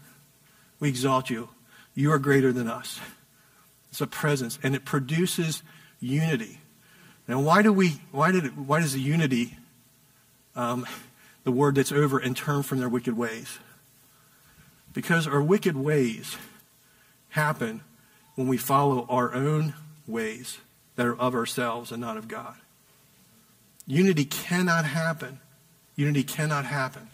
We 0.80 0.88
exalt 0.88 1.28
you. 1.28 1.50
You 1.94 2.10
are 2.10 2.18
greater 2.18 2.54
than 2.54 2.68
us. 2.68 2.98
It's 3.90 4.00
a 4.00 4.06
presence, 4.06 4.58
and 4.62 4.74
it 4.74 4.86
produces 4.86 5.62
unity. 6.00 6.58
Now, 7.28 7.38
why 7.38 7.60
do 7.60 7.70
we? 7.70 8.00
Why 8.12 8.32
did? 8.32 8.46
It, 8.46 8.56
why 8.56 8.80
does 8.80 8.94
the 8.94 9.00
unity, 9.00 9.58
um, 10.56 10.86
the 11.44 11.52
word 11.52 11.74
that's 11.74 11.92
over, 11.92 12.18
and 12.18 12.34
turn 12.34 12.62
from 12.62 12.78
their 12.78 12.88
wicked 12.88 13.14
ways? 13.14 13.58
Because 14.94 15.26
our 15.26 15.42
wicked 15.42 15.76
ways 15.76 16.38
happen 17.28 17.82
when 18.36 18.48
we 18.48 18.56
follow 18.56 19.04
our 19.10 19.34
own 19.34 19.74
ways 20.06 20.56
that 20.96 21.04
are 21.04 21.20
of 21.20 21.34
ourselves 21.34 21.92
and 21.92 22.00
not 22.00 22.16
of 22.16 22.26
God. 22.26 22.54
Unity 23.86 24.24
cannot 24.24 24.86
happen. 24.86 25.40
Unity 25.96 26.22
cannot 26.22 26.64
happen 26.64 27.08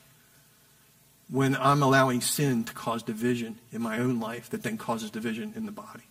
when 1.28 1.56
I'm 1.56 1.82
allowing 1.82 2.20
sin 2.20 2.64
to 2.64 2.72
cause 2.72 3.02
division 3.02 3.58
in 3.72 3.82
my 3.82 3.98
own 3.98 4.20
life 4.20 4.50
that 4.50 4.62
then 4.62 4.78
causes 4.78 5.10
division 5.10 5.52
in 5.56 5.66
the 5.66 5.72
body 5.72 6.04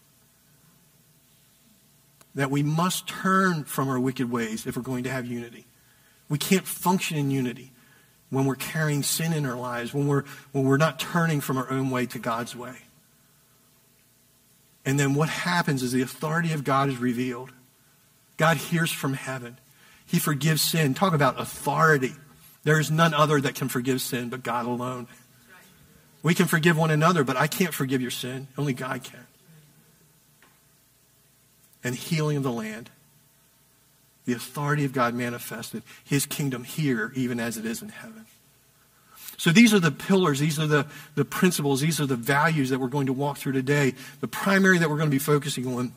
that 2.36 2.52
we 2.52 2.62
must 2.62 3.08
turn 3.08 3.64
from 3.64 3.90
our 3.90 4.00
wicked 4.00 4.30
ways 4.30 4.68
if 4.68 4.76
we're 4.76 4.84
going 4.84 5.06
to 5.06 5.10
have 5.10 5.26
unity. 5.26 5.66
We 6.30 6.38
can't 6.38 6.68
function 6.68 7.18
in 7.18 7.32
unity 7.32 7.72
when 8.30 8.46
we're 8.46 8.56
carrying 8.56 9.04
sin 9.04 9.32
in 9.32 9.46
our 9.46 9.56
lives, 9.56 9.94
when 9.94 10.08
we're, 10.08 10.26
when 10.52 10.66
we're 10.66 10.78
not 10.78 11.00
turning 11.00 11.40
from 11.40 11.58
our 11.58 11.70
own 11.72 11.90
way 11.90 12.06
to 12.08 12.20
God's 12.20 12.56
way. 12.56 12.76
And 14.86 15.00
then 15.00 15.16
what 15.16 15.30
happens 15.30 15.82
is 15.82 15.94
the 15.94 16.02
authority 16.02 16.52
of 16.52 16.64
God 16.64 16.90
is 16.90 16.98
revealed. 16.98 17.52
God 18.38 18.58
hears 18.58 18.92
from 18.92 19.14
heaven. 19.14 19.58
He 20.06 20.20
forgives 20.20 20.62
sin. 20.62 20.94
Talk 20.94 21.14
about 21.14 21.40
authority. 21.40 22.14
There 22.66 22.80
is 22.80 22.92
none 22.92 23.14
other 23.14 23.40
that 23.40 23.56
can 23.56 23.70
forgive 23.70 24.02
sin 24.02 24.28
but 24.28 24.44
God 24.44 24.66
alone. 24.66 25.08
We 26.22 26.34
can 26.34 26.48
forgive 26.48 26.76
one 26.78 26.92
another, 26.92 27.24
but 27.24 27.38
I 27.38 27.48
can't 27.48 27.74
forgive 27.74 28.02
your 28.02 28.12
sin. 28.12 28.50
Only 28.58 28.74
God 28.74 29.04
can 29.04 29.26
and 31.86 31.96
healing 31.96 32.36
of 32.36 32.44
the 32.44 32.52
land. 32.52 32.90
The 34.26 34.34
authority 34.34 34.84
of 34.86 34.92
God 34.92 35.14
manifested, 35.14 35.84
his 36.04 36.26
kingdom 36.26 36.64
here, 36.64 37.14
even 37.16 37.40
as 37.40 37.58
it 37.58 37.66
is 37.66 37.84
in 37.84 37.90
heaven. 37.90 38.26
So 39.38 39.52
these 39.52 39.72
are 39.72 39.80
the 39.80 39.92
pillars, 39.92 40.40
these 40.40 40.58
are 40.58 40.66
the, 40.66 40.88
the 41.14 41.24
principles, 41.24 41.82
these 41.82 42.02
are 42.02 42.08
the 42.08 42.16
values 42.16 42.72
that 42.72 42.80
we're 42.80 42.88
going 42.88 43.06
to 43.06 43.14
walk 43.14 43.38
through 43.38 43.52
today. 43.52 43.94
The 44.20 44.28
primary 44.28 44.80
that 44.80 44.90
we're 44.90 44.98
going 44.98 45.10
to 45.10 45.16
be 45.16 45.20
focusing 45.20 45.68
on 45.68 45.94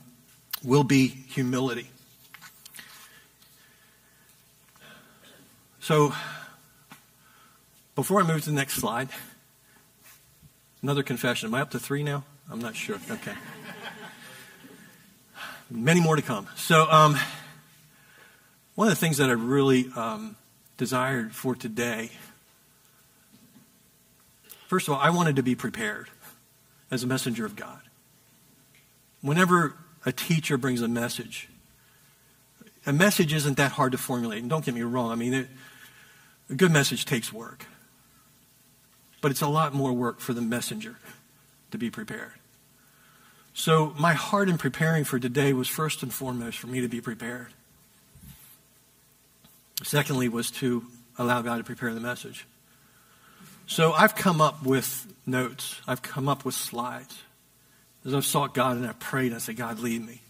will 0.63 0.85
be 0.85 1.07
humility. 1.07 1.89
So, 5.81 6.13
before 7.99 8.21
I 8.21 8.23
move 8.23 8.43
to 8.45 8.51
the 8.51 8.55
next 8.55 8.75
slide, 8.75 9.09
another 10.83 11.03
confession. 11.03 11.49
Am 11.49 11.55
I 11.57 11.63
up 11.63 11.73
to 11.73 11.81
three 11.81 12.05
now? 12.05 12.23
I'm 12.49 12.61
not 12.61 12.77
sure. 12.77 13.01
Okay. 13.11 13.35
Many 15.69 16.01
more 16.01 16.15
to 16.15 16.23
come. 16.23 16.47
So, 16.55 16.89
um, 16.89 17.17
one 18.77 18.87
of 18.87 18.93
the 18.93 19.01
things 19.01 19.17
that 19.17 19.29
I 19.29 19.33
really 19.33 19.91
um, 19.97 20.37
desired 20.77 21.35
for 21.35 21.57
today, 21.57 22.13
first 24.69 24.87
of 24.87 24.95
all, 24.95 25.01
I 25.01 25.11
wanted 25.11 25.35
to 25.35 25.43
be 25.43 25.57
prepared 25.57 26.09
as 26.93 27.03
a 27.03 27.09
messenger 27.09 27.45
of 27.45 27.57
God. 27.57 27.81
Whenever 29.23 29.75
a 30.07 30.13
teacher 30.13 30.57
brings 30.57 30.83
a 30.83 30.89
message, 30.89 31.49
a 32.87 32.93
message 32.93 33.33
isn't 33.33 33.57
that 33.57 33.73
hard 33.73 33.91
to 33.91 33.99
formulate. 33.99 34.43
And 34.43 34.49
don't 34.49 34.65
get 34.65 34.77
me 34.77 34.83
wrong, 34.83 35.11
I 35.11 35.17
mean, 35.17 35.35
it, 35.35 35.49
a 36.49 36.55
good 36.55 36.71
message 36.71 37.05
takes 37.05 37.33
work. 37.33 37.67
But 39.21 39.31
it's 39.31 39.43
a 39.43 39.49
lot 39.49 39.75
more 39.75 39.93
work 39.93 40.21
for 40.21 40.33
the 40.33 40.41
messenger 40.41 40.97
to 41.71 41.79
be 41.79 41.91
prepared. 41.91 42.33
So, 43.55 43.93
my 43.99 44.13
heart 44.13 44.49
in 44.49 44.57
preparing 44.57 45.03
for 45.03 45.19
today 45.19 45.53
was 45.53 45.67
first 45.67 46.05
and 46.05 46.13
foremost 46.13 46.59
for 46.59 46.69
me 46.69 46.81
to 46.81 46.89
be 46.89 47.01
prepared. 47.01 47.49
Secondly, 49.83 50.29
was 50.29 50.51
to 50.53 50.85
allow 51.19 51.43
God 51.43 51.57
to 51.57 51.65
prepare 51.65 51.93
the 51.93 52.01
message. 52.01 52.47
So, 53.67 53.93
I've 53.93 54.15
come 54.15 54.41
up 54.41 54.63
with 54.63 55.13
notes, 55.27 55.81
I've 55.89 56.03
come 56.03 56.29
up 56.29 56.45
with 56.45 56.55
slides. 56.55 57.19
As 58.05 58.15
I've 58.15 58.25
sought 58.25 58.55
God 58.55 58.77
and 58.77 58.87
I've 58.87 59.01
prayed, 59.01 59.33
I 59.33 59.39
said, 59.39 59.57
God, 59.57 59.81
lead 59.81 60.07
me. 60.07 60.21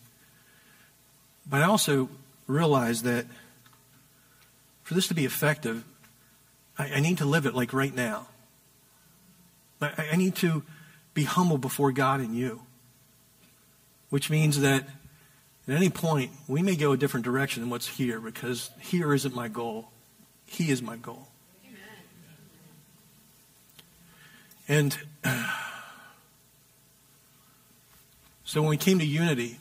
But 1.49 1.61
I 1.61 1.67
also 1.67 2.09
realized 2.47 3.05
that 3.05 3.27
for 4.85 4.95
this 4.95 5.09
to 5.09 5.15
be 5.15 5.27
effective, 5.27 5.85
I, 6.79 6.95
I 6.95 7.01
need 7.01 7.19
to 7.19 7.27
live 7.27 7.45
it 7.45 7.55
like 7.55 7.75
right 7.75 7.95
now. 7.95 8.27
I, 9.81 10.09
I 10.13 10.17
need 10.17 10.35
to 10.37 10.63
be 11.15 11.25
humble 11.25 11.59
before 11.59 11.93
God 11.93 12.21
and 12.21 12.35
you 12.35 12.63
which 14.11 14.31
means 14.31 14.61
that 14.61 14.89
at 15.67 15.75
any 15.75 15.91
point 15.91 16.31
we 16.47 16.63
may 16.63 16.77
go 16.77 16.93
a 16.93 16.97
different 16.97 17.25
direction 17.25 17.63
than 17.63 17.71
what's 17.71 17.87
here 17.87 18.21
because 18.21 18.71
here 18.81 19.13
isn't 19.13 19.35
my 19.35 19.49
goal. 19.49 19.91
He 20.47 20.71
is 20.71 20.81
my 20.83 20.97
goal. 20.97 21.29
And 24.67 24.97
so 28.45 28.61
when 28.61 28.71
we 28.71 28.77
came 28.77 28.99
to 28.99 29.07
unity, 29.07 29.59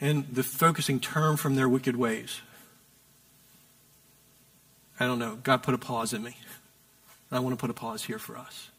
and 0.00 0.26
the 0.32 0.44
focusing 0.44 1.00
turn 1.00 1.36
from 1.36 1.56
their 1.56 1.68
wicked 1.68 1.96
ways. 1.96 2.40
I 5.00 5.06
don't 5.06 5.18
know. 5.18 5.40
God 5.42 5.64
put 5.64 5.74
a 5.74 5.78
pause 5.78 6.12
in 6.12 6.22
me. 6.22 6.36
I 7.30 7.40
want 7.40 7.56
to 7.56 7.60
put 7.60 7.70
a 7.70 7.74
pause 7.74 8.04
here 8.04 8.18
for 8.18 8.36
us. 8.36 8.70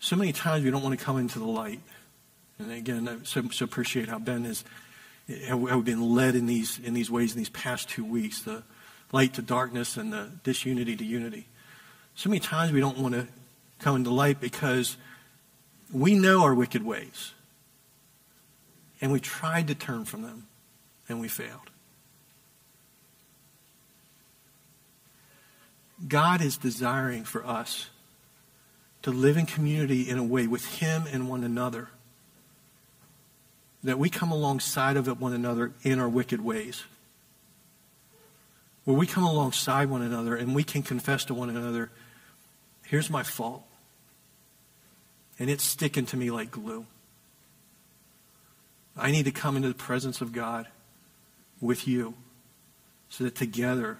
So 0.00 0.16
many 0.16 0.32
times 0.32 0.64
we 0.64 0.70
don't 0.70 0.82
want 0.82 0.98
to 0.98 1.02
come 1.02 1.18
into 1.18 1.38
the 1.38 1.46
light. 1.46 1.80
And 2.58 2.72
again, 2.72 3.08
I 3.08 3.16
so, 3.24 3.48
so 3.50 3.64
appreciate 3.64 4.08
how 4.08 4.18
Ben 4.18 4.44
has 4.44 4.64
how 5.48 5.80
been 5.80 6.14
led 6.14 6.34
in 6.34 6.46
these 6.46 6.78
in 6.82 6.92
these 6.92 7.10
ways 7.10 7.32
in 7.32 7.38
these 7.38 7.48
past 7.48 7.88
two 7.88 8.04
weeks, 8.04 8.42
the 8.42 8.62
light 9.12 9.34
to 9.34 9.42
darkness 9.42 9.96
and 9.96 10.12
the 10.12 10.28
disunity 10.42 10.96
to 10.96 11.04
unity. 11.04 11.46
So 12.14 12.28
many 12.28 12.40
times 12.40 12.72
we 12.72 12.80
don't 12.80 12.98
want 12.98 13.14
to 13.14 13.28
come 13.78 13.96
into 13.96 14.10
light 14.10 14.40
because 14.40 14.96
we 15.92 16.14
know 16.14 16.42
our 16.42 16.54
wicked 16.54 16.84
ways. 16.84 17.32
And 19.00 19.10
we 19.10 19.20
tried 19.20 19.68
to 19.68 19.74
turn 19.74 20.04
from 20.04 20.22
them 20.22 20.46
and 21.08 21.20
we 21.20 21.28
failed. 21.28 21.71
God 26.06 26.40
is 26.40 26.56
desiring 26.56 27.24
for 27.24 27.46
us 27.46 27.88
to 29.02 29.10
live 29.10 29.36
in 29.36 29.46
community 29.46 30.08
in 30.08 30.18
a 30.18 30.24
way 30.24 30.46
with 30.46 30.64
Him 30.78 31.04
and 31.10 31.28
one 31.28 31.44
another 31.44 31.88
that 33.84 33.98
we 33.98 34.08
come 34.08 34.30
alongside 34.30 34.96
of 34.96 35.20
one 35.20 35.32
another 35.32 35.72
in 35.82 35.98
our 35.98 36.08
wicked 36.08 36.42
ways. 36.42 36.84
Where 38.84 38.96
we 38.96 39.06
come 39.06 39.24
alongside 39.24 39.90
one 39.90 40.02
another 40.02 40.36
and 40.36 40.54
we 40.54 40.64
can 40.64 40.82
confess 40.82 41.24
to 41.26 41.34
one 41.34 41.50
another, 41.50 41.90
here's 42.86 43.10
my 43.10 43.22
fault. 43.22 43.64
And 45.38 45.50
it's 45.50 45.64
sticking 45.64 46.06
to 46.06 46.16
me 46.16 46.30
like 46.30 46.50
glue. 46.50 46.86
I 48.96 49.10
need 49.10 49.24
to 49.24 49.32
come 49.32 49.56
into 49.56 49.68
the 49.68 49.74
presence 49.74 50.20
of 50.20 50.32
God 50.32 50.68
with 51.60 51.88
you 51.88 52.14
so 53.08 53.24
that 53.24 53.34
together 53.34 53.98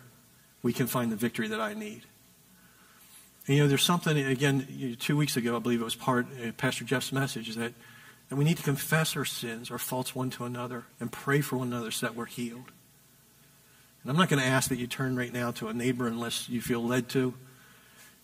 we 0.63 0.73
can 0.73 0.87
find 0.87 1.11
the 1.11 1.17
victory 1.17 1.49
that 1.49 1.61
I 1.61 1.75
need. 1.75 2.03
And, 3.47 3.57
you 3.57 3.63
know, 3.63 3.69
there's 3.69 3.83
something, 3.83 4.17
again, 4.17 4.97
two 5.01 5.17
weeks 5.17 5.37
ago, 5.37 5.57
I 5.57 5.59
believe 5.59 5.81
it 5.81 5.85
was 5.85 5.97
part 5.97 6.27
of 6.41 6.57
Pastor 6.57 6.85
Jeff's 6.85 7.13
message, 7.13 7.49
is 7.49 7.57
that, 7.57 7.73
that 8.29 8.37
we 8.37 8.45
need 8.45 8.57
to 8.57 8.63
confess 8.63 9.17
our 9.17 9.25
sins, 9.25 9.71
our 9.71 9.79
faults 9.79 10.15
one 10.15 10.31
to 10.31 10.45
another, 10.45 10.85
and 11.01 11.11
pray 11.11 11.41
for 11.41 11.57
one 11.57 11.67
another 11.69 11.91
so 11.91 12.07
that 12.07 12.15
we're 12.15 12.27
healed. 12.27 12.71
And 14.03 14.11
I'm 14.11 14.17
not 14.17 14.29
going 14.29 14.41
to 14.41 14.49
ask 14.49 14.69
that 14.69 14.79
you 14.79 14.87
turn 14.87 15.17
right 15.17 15.33
now 15.33 15.51
to 15.53 15.69
a 15.69 15.75
neighbor 15.75 16.07
unless 16.07 16.49
you 16.49 16.61
feel 16.61 16.85
led 16.85 17.09
to 17.11 17.35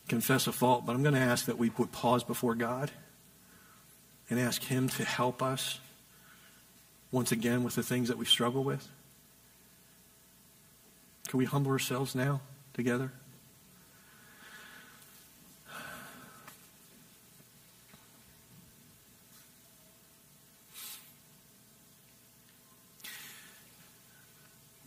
confess 0.09 0.47
a 0.47 0.53
fault, 0.53 0.87
but 0.87 0.95
I'm 0.95 1.03
going 1.03 1.15
to 1.15 1.21
ask 1.21 1.47
that 1.47 1.59
we 1.59 1.71
would 1.77 1.93
pause 1.93 2.25
before 2.25 2.55
God 2.55 2.91
and 4.31 4.39
ask 4.39 4.63
Him 4.63 4.89
to 4.91 5.05
help 5.05 5.43
us 5.43 5.81
once 7.11 7.33
again 7.33 7.65
with 7.65 7.75
the 7.75 7.83
things 7.83 8.09
that 8.09 8.19
we 8.19 8.25
struggle 8.25 8.65
with. 8.65 8.89
Can 11.29 11.39
we 11.39 11.45
humble 11.45 11.71
ourselves 11.71 12.15
now 12.15 12.41
together? 12.73 13.13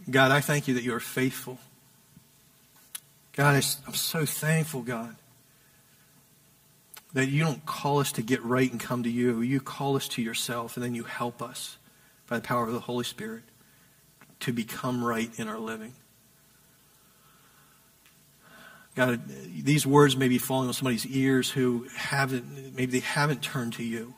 God, 0.10 0.32
I 0.32 0.42
thank 0.42 0.68
you 0.68 0.74
that 0.74 0.84
you 0.84 0.96
are 0.96 1.00
faithful. 1.00 1.60
God, 3.34 3.64
I'm 3.88 3.94
so 3.94 4.26
thankful, 4.26 4.82
God, 4.82 5.16
that 7.14 7.28
you 7.28 7.44
don't 7.44 7.66
call 7.68 8.00
us 8.00 8.12
to 8.14 8.24
get 8.24 8.44
right 8.44 8.70
and 8.70 8.80
come 8.80 9.04
to 9.04 9.10
you. 9.10 9.42
You 9.42 9.62
call 9.62 9.96
us 9.96 10.08
to 10.10 10.22
yourself, 10.24 10.76
and 10.76 10.84
then 10.84 10.96
you 10.96 11.04
help 11.04 11.42
us 11.42 11.78
by 12.28 12.38
the 12.38 12.42
power 12.42 12.66
of 12.66 12.74
the 12.74 12.80
Holy 12.80 13.06
Spirit 13.06 13.44
to 14.42 14.52
become 14.52 15.06
right 15.06 15.30
in 15.40 15.48
our 15.48 15.60
living. 15.60 15.94
God, 18.96 19.22
these 19.28 19.86
words 19.88 20.18
may 20.18 20.28
be 20.28 20.38
falling 20.38 20.68
on 20.68 20.74
somebody's 20.74 21.06
ears 21.06 21.50
who 21.50 21.88
haven't, 21.96 22.76
maybe 22.76 22.92
they 22.92 23.00
haven't 23.00 23.42
turned 23.42 23.74
to 23.74 23.84
you. 23.84 24.14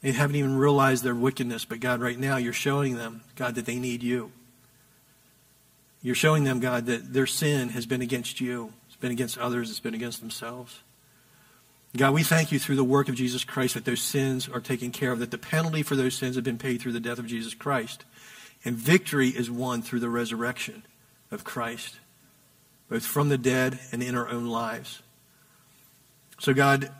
They 0.00 0.12
haven't 0.12 0.36
even 0.36 0.56
realized 0.56 1.02
their 1.02 1.14
wickedness, 1.14 1.64
but 1.64 1.80
God, 1.80 2.00
right 2.00 2.18
now, 2.18 2.36
you're 2.36 2.52
showing 2.52 2.96
them, 2.96 3.22
God, 3.36 3.54
that 3.54 3.66
they 3.66 3.78
need 3.78 4.02
you. 4.02 4.32
You're 6.02 6.14
showing 6.14 6.44
them, 6.44 6.60
God, 6.60 6.86
that 6.86 7.14
their 7.14 7.26
sin 7.26 7.70
has 7.70 7.86
been 7.86 8.02
against 8.02 8.40
you. 8.40 8.74
It's 8.86 8.96
been 8.96 9.10
against 9.10 9.38
others. 9.38 9.70
It's 9.70 9.80
been 9.80 9.94
against 9.94 10.20
themselves. 10.20 10.82
God, 11.96 12.12
we 12.12 12.22
thank 12.22 12.52
you 12.52 12.58
through 12.58 12.76
the 12.76 12.84
work 12.84 13.08
of 13.08 13.14
Jesus 13.14 13.44
Christ 13.44 13.74
that 13.74 13.84
those 13.84 14.02
sins 14.02 14.48
are 14.48 14.60
taken 14.60 14.90
care 14.90 15.12
of, 15.12 15.20
that 15.20 15.30
the 15.30 15.38
penalty 15.38 15.82
for 15.82 15.96
those 15.96 16.14
sins 16.14 16.34
have 16.34 16.44
been 16.44 16.58
paid 16.58 16.82
through 16.82 16.92
the 16.92 17.00
death 17.00 17.18
of 17.18 17.26
Jesus 17.26 17.54
Christ. 17.54 18.04
And 18.64 18.76
victory 18.76 19.28
is 19.28 19.50
won 19.50 19.80
through 19.80 20.00
the 20.00 20.08
resurrection 20.08 20.84
of 21.30 21.44
Christ, 21.44 22.00
both 22.88 23.04
from 23.04 23.28
the 23.28 23.38
dead 23.38 23.78
and 23.92 24.02
in 24.02 24.14
our 24.14 24.28
own 24.28 24.46
lives. 24.46 25.02
So, 26.38 26.52
God, 26.52 26.90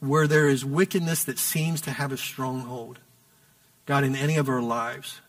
where 0.00 0.26
there 0.26 0.48
is 0.48 0.64
wickedness 0.64 1.24
that 1.24 1.38
seems 1.38 1.80
to 1.82 1.90
have 1.90 2.12
a 2.12 2.16
stronghold, 2.16 2.98
God, 3.86 4.04
in 4.04 4.14
any 4.14 4.36
of 4.36 4.48
our 4.48 4.62
lives, 4.62 5.20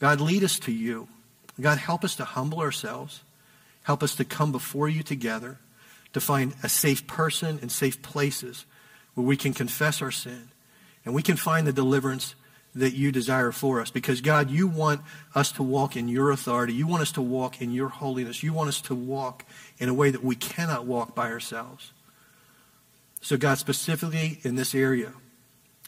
God, 0.00 0.20
lead 0.20 0.42
us 0.44 0.58
to 0.60 0.72
you. 0.72 1.08
God, 1.60 1.78
help 1.78 2.04
us 2.04 2.16
to 2.16 2.24
humble 2.24 2.60
ourselves. 2.60 3.22
Help 3.84 4.02
us 4.02 4.14
to 4.16 4.24
come 4.24 4.50
before 4.50 4.88
you 4.88 5.02
together, 5.02 5.58
to 6.12 6.20
find 6.20 6.54
a 6.62 6.68
safe 6.68 7.06
person 7.06 7.58
and 7.60 7.70
safe 7.70 8.02
places 8.02 8.64
where 9.14 9.26
we 9.26 9.36
can 9.36 9.52
confess 9.52 10.02
our 10.02 10.10
sin 10.10 10.48
and 11.04 11.14
we 11.14 11.22
can 11.22 11.36
find 11.36 11.66
the 11.66 11.72
deliverance 11.72 12.34
that 12.74 12.94
you 12.94 13.12
desire 13.12 13.52
for 13.52 13.80
us. 13.80 13.90
Because, 13.90 14.20
God, 14.20 14.50
you 14.50 14.66
want 14.66 15.00
us 15.34 15.52
to 15.52 15.62
walk 15.62 15.96
in 15.96 16.08
your 16.08 16.30
authority. 16.30 16.72
You 16.74 16.86
want 16.86 17.02
us 17.02 17.12
to 17.12 17.22
walk 17.22 17.62
in 17.62 17.72
your 17.72 17.88
holiness. 17.88 18.42
You 18.42 18.52
want 18.52 18.68
us 18.68 18.80
to 18.82 18.94
walk 18.94 19.44
in 19.78 19.88
a 19.88 19.94
way 19.94 20.10
that 20.10 20.24
we 20.24 20.34
cannot 20.34 20.86
walk 20.86 21.14
by 21.14 21.30
ourselves. 21.30 21.92
So, 23.20 23.36
God, 23.36 23.58
specifically 23.58 24.40
in 24.42 24.56
this 24.56 24.74
area, 24.74 25.12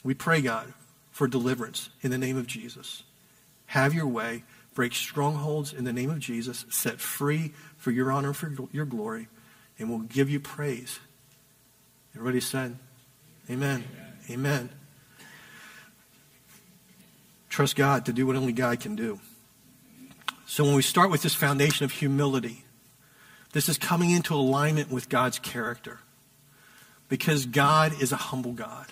we 0.05 0.15
pray, 0.15 0.41
God, 0.41 0.73
for 1.11 1.27
deliverance 1.27 1.91
in 2.03 2.11
the 2.11 2.19
name 2.19 2.37
of 2.37 2.47
Jesus. 2.47 3.03
Have 3.67 3.93
your 3.93 4.07
way 4.07 4.45
break 4.77 4.95
strongholds 4.95 5.73
in 5.73 5.85
the 5.85 5.93
name 5.93 6.11
of 6.11 6.19
Jesus, 6.19 6.67
set 6.69 7.01
free 7.01 7.53
for 7.79 7.91
your 7.91 8.13
honor, 8.13 8.33
for 8.33 8.53
your 8.73 8.85
glory, 8.85 9.27
and 9.79 9.89
we'll 9.89 10.01
give 10.01 10.29
you 10.29 10.39
praise. 10.39 11.01
Everybody 12.15 12.41
said, 12.41 12.77
Amen. 13.51 13.85
Amen. 14.31 14.69
Amen. 14.69 14.86
Trust 17.57 17.75
God 17.75 18.05
to 18.05 18.13
do 18.13 18.27
what 18.27 18.37
only 18.37 18.53
God 18.53 18.81
can 18.81 18.97
do. 18.97 19.19
So 20.45 20.63
when 20.63 20.75
we 20.75 20.83
start 20.83 21.11
with 21.11 21.23
this 21.23 21.35
foundation 21.35 21.87
of 21.87 21.91
humility, 21.91 22.67
this 23.55 23.71
is 23.71 23.79
coming 23.79 24.11
into 24.11 24.35
alignment 24.35 24.91
with 24.91 25.09
God's 25.09 25.39
character. 25.39 26.01
Because 27.09 27.47
God 27.47 27.99
is 27.99 28.13
a 28.13 28.17
humble 28.17 28.53
God. 28.53 28.89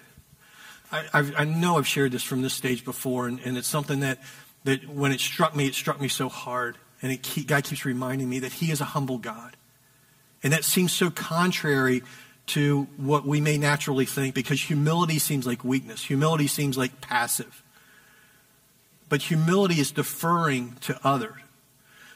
I, 0.90 1.04
I, 1.12 1.32
I 1.40 1.44
know 1.44 1.76
I've 1.76 1.86
shared 1.86 2.12
this 2.12 2.22
from 2.22 2.40
this 2.40 2.54
stage 2.54 2.86
before, 2.86 3.28
and, 3.28 3.38
and 3.40 3.58
it's 3.58 3.68
something 3.68 4.00
that 4.00 4.18
that 4.64 4.88
when 4.88 5.12
it 5.12 5.20
struck 5.20 5.54
me, 5.54 5.66
it 5.66 5.74
struck 5.74 6.00
me 6.00 6.08
so 6.08 6.30
hard. 6.30 6.78
And 7.02 7.12
it 7.12 7.22
keep, 7.22 7.48
God 7.48 7.64
keeps 7.64 7.84
reminding 7.84 8.30
me 8.30 8.38
that 8.38 8.52
He 8.52 8.70
is 8.70 8.80
a 8.80 8.86
humble 8.86 9.18
God. 9.18 9.58
And 10.42 10.54
that 10.54 10.64
seems 10.64 10.90
so 10.90 11.10
contrary 11.10 12.02
to 12.46 12.88
what 12.96 13.26
we 13.26 13.42
may 13.42 13.58
naturally 13.58 14.06
think 14.06 14.34
because 14.34 14.62
humility 14.62 15.18
seems 15.18 15.46
like 15.46 15.64
weakness. 15.64 16.04
Humility 16.04 16.46
seems 16.46 16.78
like 16.78 17.02
passive. 17.02 17.60
But 19.08 19.22
humility 19.22 19.80
is 19.80 19.92
deferring 19.92 20.76
to 20.82 20.98
others. 21.04 21.36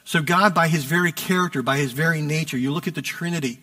So 0.03 0.23
God, 0.23 0.55
by 0.55 0.69
His 0.69 0.85
very 0.85 1.11
character, 1.11 1.61
by 1.61 1.77
His 1.77 1.91
very 1.91 2.21
nature, 2.21 2.57
you 2.57 2.71
look 2.71 2.87
at 2.87 2.95
the 2.95 3.01
Trinity, 3.01 3.59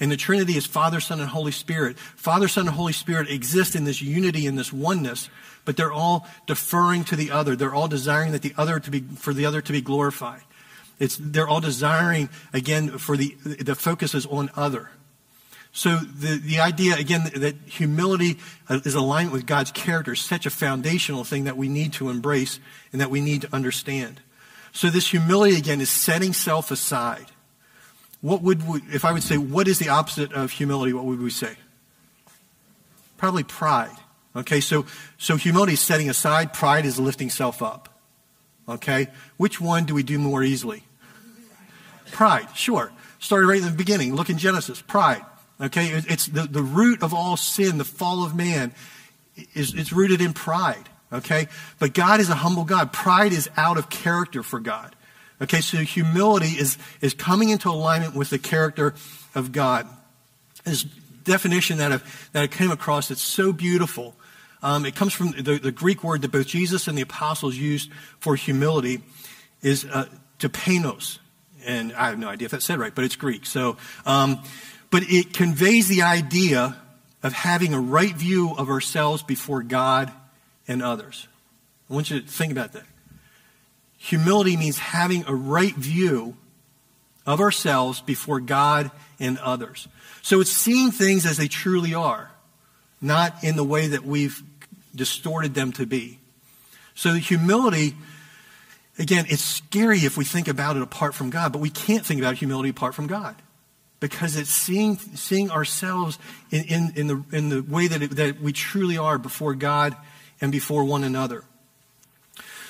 and 0.00 0.10
the 0.10 0.16
Trinity 0.16 0.56
is 0.56 0.64
Father, 0.64 0.98
Son, 0.98 1.20
and 1.20 1.28
Holy 1.28 1.52
Spirit. 1.52 1.98
Father, 1.98 2.48
Son, 2.48 2.66
and 2.66 2.74
Holy 2.74 2.94
Spirit 2.94 3.28
exist 3.28 3.76
in 3.76 3.84
this 3.84 4.00
unity, 4.00 4.46
in 4.46 4.56
this 4.56 4.72
oneness, 4.72 5.28
but 5.66 5.76
they're 5.76 5.92
all 5.92 6.26
deferring 6.46 7.04
to 7.04 7.16
the 7.16 7.30
other. 7.30 7.54
They're 7.54 7.74
all 7.74 7.86
desiring 7.86 8.32
that 8.32 8.40
the 8.40 8.54
other 8.56 8.80
to 8.80 8.90
be, 8.90 9.00
for 9.00 9.34
the 9.34 9.44
other 9.44 9.60
to 9.60 9.72
be 9.72 9.82
glorified. 9.82 10.40
It's, 10.98 11.18
they're 11.20 11.48
all 11.48 11.60
desiring, 11.60 12.30
again, 12.54 12.96
for 12.96 13.16
the, 13.18 13.36
the 13.44 13.74
focus 13.74 14.14
is 14.14 14.24
on 14.24 14.50
other. 14.56 14.90
So 15.72 15.96
the, 15.96 16.36
the 16.38 16.60
idea, 16.60 16.96
again, 16.96 17.30
that 17.36 17.54
humility 17.66 18.38
uh, 18.68 18.80
is 18.84 18.94
alignment 18.94 19.32
with 19.32 19.46
God's 19.46 19.70
character 19.70 20.12
is 20.12 20.20
such 20.20 20.44
a 20.44 20.50
foundational 20.50 21.22
thing 21.22 21.44
that 21.44 21.56
we 21.56 21.68
need 21.68 21.92
to 21.94 22.10
embrace 22.10 22.58
and 22.92 23.00
that 23.00 23.10
we 23.10 23.20
need 23.20 23.42
to 23.42 23.54
understand. 23.54 24.20
So 24.72 24.90
this 24.90 25.08
humility, 25.08 25.56
again, 25.56 25.80
is 25.80 25.90
setting 25.90 26.32
self 26.32 26.70
aside. 26.70 27.26
What 28.20 28.42
would 28.42 28.66
we, 28.68 28.80
if 28.92 29.04
I 29.04 29.12
would 29.12 29.22
say, 29.22 29.38
what 29.38 29.68
is 29.68 29.78
the 29.78 29.88
opposite 29.88 30.32
of 30.32 30.50
humility? 30.50 30.92
What 30.92 31.04
would 31.04 31.20
we 31.20 31.30
say? 31.30 31.54
Probably 33.16 33.44
pride. 33.44 33.96
Okay, 34.34 34.60
so, 34.60 34.86
so 35.18 35.36
humility 35.36 35.72
is 35.72 35.80
setting 35.80 36.08
aside, 36.08 36.52
pride 36.52 36.84
is 36.84 36.98
lifting 36.98 37.30
self 37.30 37.62
up. 37.62 37.88
Okay, 38.68 39.08
which 39.36 39.60
one 39.60 39.84
do 39.84 39.94
we 39.94 40.02
do 40.02 40.18
more 40.18 40.42
easily? 40.42 40.84
Pride, 42.12 42.48
sure. 42.54 42.92
Started 43.18 43.46
right 43.46 43.58
in 43.58 43.64
the 43.64 43.70
beginning. 43.70 44.14
Look 44.14 44.30
in 44.30 44.38
Genesis. 44.38 44.82
Pride. 44.82 45.24
Okay? 45.60 45.88
It's 45.88 46.26
the, 46.26 46.42
the 46.42 46.62
root 46.62 47.02
of 47.02 47.12
all 47.12 47.36
sin, 47.36 47.78
the 47.78 47.84
fall 47.84 48.24
of 48.24 48.34
man, 48.34 48.72
is 49.54 49.74
it's 49.74 49.92
rooted 49.92 50.20
in 50.20 50.32
pride. 50.32 50.88
Okay? 51.12 51.48
But 51.78 51.94
God 51.94 52.20
is 52.20 52.30
a 52.30 52.34
humble 52.34 52.64
God. 52.64 52.92
Pride 52.92 53.32
is 53.32 53.50
out 53.56 53.76
of 53.76 53.90
character 53.90 54.42
for 54.42 54.60
God. 54.60 54.94
Okay, 55.42 55.62
so 55.62 55.78
humility 55.78 56.48
is, 56.48 56.76
is 57.00 57.14
coming 57.14 57.48
into 57.48 57.70
alignment 57.70 58.14
with 58.14 58.28
the 58.28 58.38
character 58.38 58.94
of 59.34 59.52
God. 59.52 59.86
This 60.64 60.84
definition 61.24 61.78
that, 61.78 61.92
I've, 61.92 62.30
that 62.32 62.42
I 62.42 62.46
came 62.46 62.70
across 62.70 63.08
that's 63.08 63.22
so 63.22 63.52
beautiful. 63.52 64.14
Um, 64.62 64.84
it 64.84 64.94
comes 64.94 65.14
from 65.14 65.30
the, 65.30 65.58
the, 65.58 65.72
Greek 65.72 66.04
word 66.04 66.20
that 66.22 66.30
both 66.30 66.46
Jesus 66.46 66.88
and 66.88 66.98
the 66.98 67.02
apostles 67.02 67.56
used 67.56 67.90
for 68.18 68.36
humility 68.36 69.00
is 69.62 69.86
uh, 69.86 70.06
tapeinos. 70.38 71.18
And 71.64 71.94
I 71.94 72.08
have 72.08 72.18
no 72.18 72.28
idea 72.28 72.46
if 72.46 72.52
that's 72.52 72.66
said 72.66 72.78
right, 72.78 72.94
but 72.94 73.04
it's 73.04 73.16
Greek. 73.16 73.46
So, 73.46 73.78
um, 74.04 74.42
but 74.90 75.04
it 75.04 75.32
conveys 75.32 75.88
the 75.88 76.02
idea 76.02 76.76
of 77.22 77.32
having 77.32 77.72
a 77.72 77.80
right 77.80 78.14
view 78.14 78.54
of 78.56 78.68
ourselves 78.68 79.22
before 79.22 79.62
God 79.62 80.12
and 80.66 80.82
others. 80.82 81.28
I 81.88 81.94
want 81.94 82.10
you 82.10 82.20
to 82.20 82.26
think 82.26 82.52
about 82.52 82.72
that. 82.72 82.84
Humility 83.98 84.56
means 84.56 84.78
having 84.78 85.24
a 85.26 85.34
right 85.34 85.74
view 85.74 86.36
of 87.26 87.40
ourselves 87.40 88.00
before 88.00 88.40
God 88.40 88.90
and 89.20 89.38
others. 89.38 89.86
So 90.22 90.40
it's 90.40 90.50
seeing 90.50 90.90
things 90.90 91.26
as 91.26 91.36
they 91.36 91.48
truly 91.48 91.94
are, 91.94 92.30
not 93.00 93.44
in 93.44 93.56
the 93.56 93.64
way 93.64 93.88
that 93.88 94.04
we've 94.04 94.42
distorted 94.94 95.54
them 95.54 95.72
to 95.72 95.86
be. 95.86 96.18
So 96.94 97.14
humility, 97.14 97.94
again, 98.98 99.26
it's 99.28 99.42
scary 99.42 99.98
if 99.98 100.16
we 100.16 100.24
think 100.24 100.48
about 100.48 100.76
it 100.76 100.82
apart 100.82 101.14
from 101.14 101.30
God, 101.30 101.52
but 101.52 101.60
we 101.60 101.70
can't 101.70 102.04
think 102.04 102.20
about 102.20 102.36
humility 102.36 102.70
apart 102.70 102.94
from 102.94 103.06
God 103.06 103.36
because 104.00 104.36
it's 104.36 104.50
seeing, 104.50 104.96
seeing 104.96 105.50
ourselves 105.50 106.18
in, 106.50 106.64
in, 106.64 106.92
in, 106.96 107.06
the, 107.06 107.24
in 107.32 107.48
the 107.50 107.60
way 107.62 107.86
that, 107.86 108.02
it, 108.02 108.10
that 108.12 108.40
we 108.40 108.52
truly 108.52 108.96
are 108.96 109.18
before 109.18 109.54
God 109.54 109.94
and 110.40 110.50
before 110.50 110.84
one 110.84 111.04
another. 111.04 111.44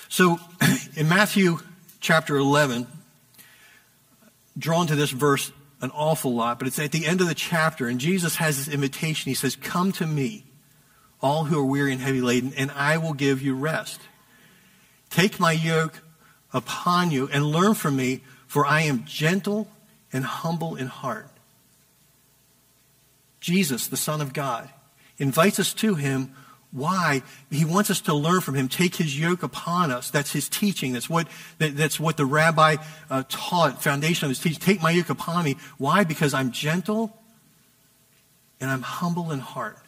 So 0.08 0.38
in 0.96 1.08
Matthew 1.08 1.60
chapter 2.00 2.36
11, 2.36 2.88
drawn 4.58 4.88
to 4.88 4.96
this 4.96 5.10
verse 5.10 5.52
an 5.80 5.92
awful 5.92 6.34
lot, 6.34 6.58
but 6.58 6.68
it's 6.68 6.78
at 6.78 6.92
the 6.92 7.06
end 7.06 7.20
of 7.20 7.28
the 7.28 7.34
chapter, 7.34 7.86
and 7.86 8.00
Jesus 8.00 8.36
has 8.36 8.58
this 8.58 8.74
invitation. 8.74 9.30
He 9.30 9.34
says, 9.34 9.56
Come 9.56 9.92
to 9.92 10.06
me, 10.06 10.44
all 11.22 11.44
who 11.44 11.58
are 11.58 11.64
weary 11.64 11.92
and 11.92 12.00
heavy 12.00 12.20
laden, 12.20 12.52
and 12.56 12.70
I 12.72 12.98
will 12.98 13.14
give 13.14 13.40
you 13.40 13.54
rest. 13.54 14.00
Take 15.08 15.40
my 15.40 15.52
yoke 15.52 16.02
upon 16.52 17.10
you 17.10 17.28
and 17.32 17.46
learn 17.46 17.74
from 17.74 17.96
me, 17.96 18.20
for 18.46 18.66
I 18.66 18.82
am 18.82 19.04
gentle 19.06 19.68
and 20.12 20.24
humble 20.24 20.76
in 20.76 20.86
heart. 20.86 21.28
Jesus, 23.40 23.86
the 23.86 23.96
Son 23.96 24.20
of 24.20 24.32
God, 24.32 24.68
invites 25.18 25.58
us 25.58 25.72
to 25.74 25.94
him. 25.94 26.34
Why? 26.72 27.22
He 27.50 27.64
wants 27.64 27.90
us 27.90 28.00
to 28.02 28.14
learn 28.14 28.40
from 28.42 28.54
him. 28.54 28.68
Take 28.68 28.96
his 28.96 29.18
yoke 29.18 29.42
upon 29.42 29.90
us. 29.90 30.10
That's 30.10 30.32
his 30.32 30.48
teaching. 30.48 30.92
That's 30.92 31.10
what, 31.10 31.26
that, 31.58 31.76
that's 31.76 31.98
what 31.98 32.16
the 32.16 32.26
rabbi 32.26 32.76
uh, 33.08 33.24
taught, 33.28 33.82
foundation 33.82 34.26
of 34.26 34.30
his 34.30 34.40
teaching. 34.40 34.60
Take 34.60 34.82
my 34.82 34.90
yoke 34.90 35.10
upon 35.10 35.44
me. 35.44 35.56
Why? 35.78 36.04
Because 36.04 36.34
I'm 36.34 36.52
gentle 36.52 37.16
and 38.60 38.70
I'm 38.70 38.82
humble 38.82 39.32
in 39.32 39.40
heart. 39.40 39.78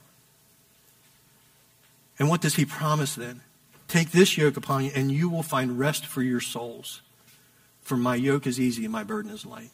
And 2.18 2.28
what 2.28 2.40
does 2.40 2.56
he 2.56 2.64
promise 2.64 3.14
then? 3.14 3.42
Take 3.88 4.10
this 4.10 4.38
yoke 4.38 4.56
upon 4.56 4.84
you, 4.84 4.92
and 4.94 5.12
you 5.12 5.28
will 5.28 5.42
find 5.42 5.78
rest 5.78 6.06
for 6.06 6.22
your 6.22 6.40
souls. 6.40 7.02
For 7.82 7.96
my 7.96 8.14
yoke 8.14 8.46
is 8.46 8.58
easy 8.58 8.84
and 8.84 8.92
my 8.92 9.04
burden 9.04 9.30
is 9.30 9.44
light. 9.44 9.70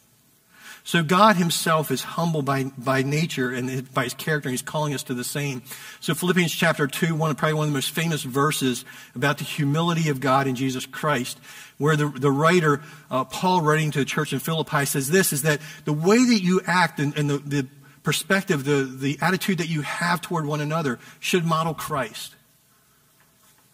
So 0.83 1.03
God 1.03 1.35
himself 1.35 1.91
is 1.91 2.03
humble 2.03 2.41
by, 2.41 2.65
by 2.77 3.03
nature 3.03 3.51
and 3.51 3.93
by 3.93 4.05
his 4.05 4.13
character, 4.13 4.49
and 4.49 4.53
he's 4.53 4.61
calling 4.61 4.93
us 4.93 5.03
to 5.03 5.13
the 5.13 5.23
same. 5.23 5.61
So 5.99 6.13
Philippians 6.15 6.51
chapter 6.51 6.87
2, 6.87 7.15
one 7.15 7.35
probably 7.35 7.53
one 7.53 7.67
of 7.67 7.73
the 7.73 7.77
most 7.77 7.91
famous 7.91 8.23
verses 8.23 8.85
about 9.13 9.37
the 9.37 9.43
humility 9.43 10.09
of 10.09 10.19
God 10.19 10.47
in 10.47 10.55
Jesus 10.55 10.85
Christ, 10.85 11.39
where 11.77 11.95
the, 11.95 12.07
the 12.07 12.31
writer, 12.31 12.81
uh, 13.11 13.23
Paul 13.25 13.61
writing 13.61 13.91
to 13.91 13.99
the 13.99 14.05
church 14.05 14.33
in 14.33 14.39
Philippi 14.39 14.85
says 14.85 15.09
this, 15.09 15.33
is 15.33 15.43
that 15.43 15.59
the 15.85 15.93
way 15.93 16.17
that 16.17 16.41
you 16.41 16.61
act 16.65 16.99
and, 16.99 17.15
and 17.17 17.29
the, 17.29 17.37
the 17.37 17.67
perspective, 18.03 18.63
the, 18.63 18.83
the 18.83 19.17
attitude 19.21 19.59
that 19.59 19.69
you 19.69 19.81
have 19.81 20.21
toward 20.21 20.45
one 20.45 20.61
another 20.61 20.99
should 21.19 21.45
model 21.45 21.73
Christ. 21.73 22.35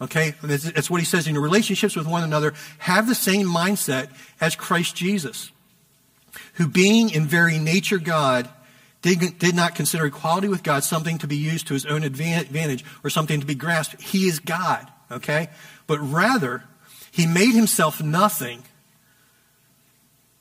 Okay? 0.02 0.34
That's 0.44 0.90
what 0.90 1.00
he 1.00 1.06
says 1.06 1.28
in 1.28 1.34
your 1.34 1.44
relationships 1.44 1.96
with 1.96 2.08
one 2.08 2.24
another. 2.24 2.54
Have 2.80 3.08
the 3.08 3.16
same 3.16 3.48
mindset 3.48 4.10
as 4.42 4.56
Christ 4.56 4.96
Jesus, 4.96 5.52
who 6.54 6.68
being 6.68 7.10
in 7.10 7.26
very 7.26 7.60
nature 7.60 7.98
God, 7.98 8.50
did, 9.02 9.38
did 9.38 9.56
not 9.56 9.76
consider 9.76 10.06
equality 10.06 10.48
with 10.48 10.64
God 10.64 10.84
something 10.84 11.18
to 11.20 11.28
be 11.28 11.38
used 11.38 11.68
to 11.68 11.74
his 11.74 11.86
own 11.86 12.04
advantage 12.04 12.84
or 13.04 13.10
something 13.10 13.40
to 13.40 13.46
be 13.46 13.56
grasped. 13.56 14.02
He 14.02 14.28
is 14.28 14.40
God. 14.40 14.88
Okay? 15.12 15.50
But 15.86 16.00
rather, 16.00 16.64
he 17.12 17.28
made 17.28 17.54
himself 17.54 18.02
nothing. 18.02 18.64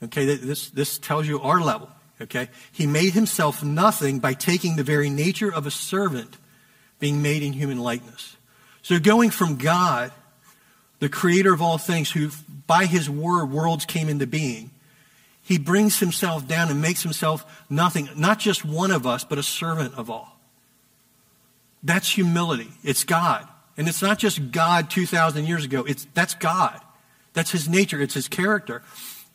Okay? 0.02 0.24
This, 0.24 0.70
this 0.70 0.98
tells 0.98 1.28
you 1.28 1.40
our 1.40 1.60
level. 1.60 1.90
Okay? 2.20 2.48
He 2.72 2.86
made 2.86 3.12
himself 3.12 3.62
nothing 3.62 4.18
by 4.18 4.32
taking 4.32 4.76
the 4.76 4.82
very 4.82 5.10
nature 5.10 5.52
of 5.52 5.66
a 5.66 5.70
servant, 5.70 6.38
being 6.98 7.20
made 7.20 7.42
in 7.42 7.52
human 7.52 7.78
likeness. 7.78 8.36
So 8.82 8.98
going 8.98 9.30
from 9.30 9.56
God, 9.56 10.12
the 11.00 11.08
creator 11.08 11.52
of 11.52 11.60
all 11.60 11.76
things, 11.76 12.10
who 12.10 12.30
by 12.66 12.86
his 12.86 13.10
word 13.10 13.46
worlds 13.46 13.84
came 13.84 14.08
into 14.08 14.26
being, 14.26 14.70
he 15.44 15.58
brings 15.58 16.00
himself 16.00 16.48
down 16.48 16.70
and 16.70 16.80
makes 16.80 17.02
himself 17.02 17.64
nothing, 17.68 18.08
not 18.16 18.38
just 18.38 18.64
one 18.64 18.90
of 18.90 19.06
us, 19.06 19.24
but 19.24 19.38
a 19.38 19.42
servant 19.42 19.94
of 19.94 20.10
all. 20.10 20.40
That's 21.82 22.08
humility. 22.08 22.72
It's 22.82 23.04
God. 23.04 23.46
And 23.76 23.86
it's 23.86 24.00
not 24.00 24.18
just 24.18 24.52
God 24.52 24.88
2,000 24.88 25.44
years 25.44 25.64
ago. 25.64 25.84
It's, 25.86 26.06
that's 26.14 26.34
God. 26.34 26.80
That's 27.34 27.50
his 27.50 27.68
nature. 27.68 28.00
It's 28.00 28.14
his 28.14 28.26
character. 28.26 28.82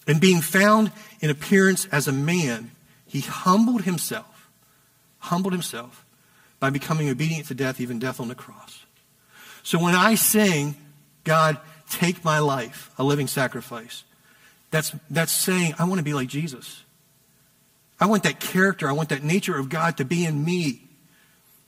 And 0.07 0.19
being 0.19 0.41
found 0.41 0.91
in 1.19 1.29
appearance 1.29 1.85
as 1.91 2.07
a 2.07 2.11
man, 2.11 2.71
he 3.05 3.21
humbled 3.21 3.83
himself, 3.83 4.49
humbled 5.19 5.53
himself 5.53 6.05
by 6.59 6.71
becoming 6.71 7.07
obedient 7.09 7.47
to 7.47 7.53
death, 7.53 7.79
even 7.79 7.99
death 7.99 8.19
on 8.19 8.29
the 8.29 8.35
cross. 8.35 8.83
So 9.61 9.77
when 9.77 9.93
I 9.93 10.15
sing, 10.15 10.75
God, 11.23 11.59
take 11.87 12.25
my 12.25 12.39
life, 12.39 12.89
a 12.97 13.03
living 13.03 13.27
sacrifice, 13.27 14.03
that's, 14.71 14.93
that's 15.09 15.31
saying, 15.31 15.75
I 15.79 15.85
want 15.85 15.99
to 15.99 16.03
be 16.03 16.13
like 16.13 16.27
Jesus. 16.27 16.83
I 17.99 18.05
want 18.05 18.23
that 18.23 18.39
character, 18.39 18.87
I 18.87 18.93
want 18.93 19.09
that 19.09 19.23
nature 19.23 19.57
of 19.57 19.69
God 19.69 19.97
to 19.97 20.05
be 20.05 20.25
in 20.25 20.43
me. 20.43 20.83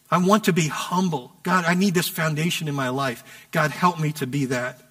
I 0.10 0.18
want 0.18 0.46
to 0.46 0.54
be 0.54 0.68
humble. 0.68 1.32
God, 1.44 1.64
I 1.66 1.74
need 1.74 1.94
this 1.94 2.10
foundation 2.10 2.68
in 2.68 2.76
my 2.76 2.90
life. 2.90 3.48
God, 3.52 3.72
help 3.72 4.00
me 4.00 4.12
to 4.14 4.28
be 4.28 4.46
that. 4.46 4.82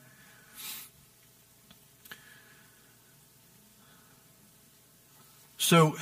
So, 5.59 5.95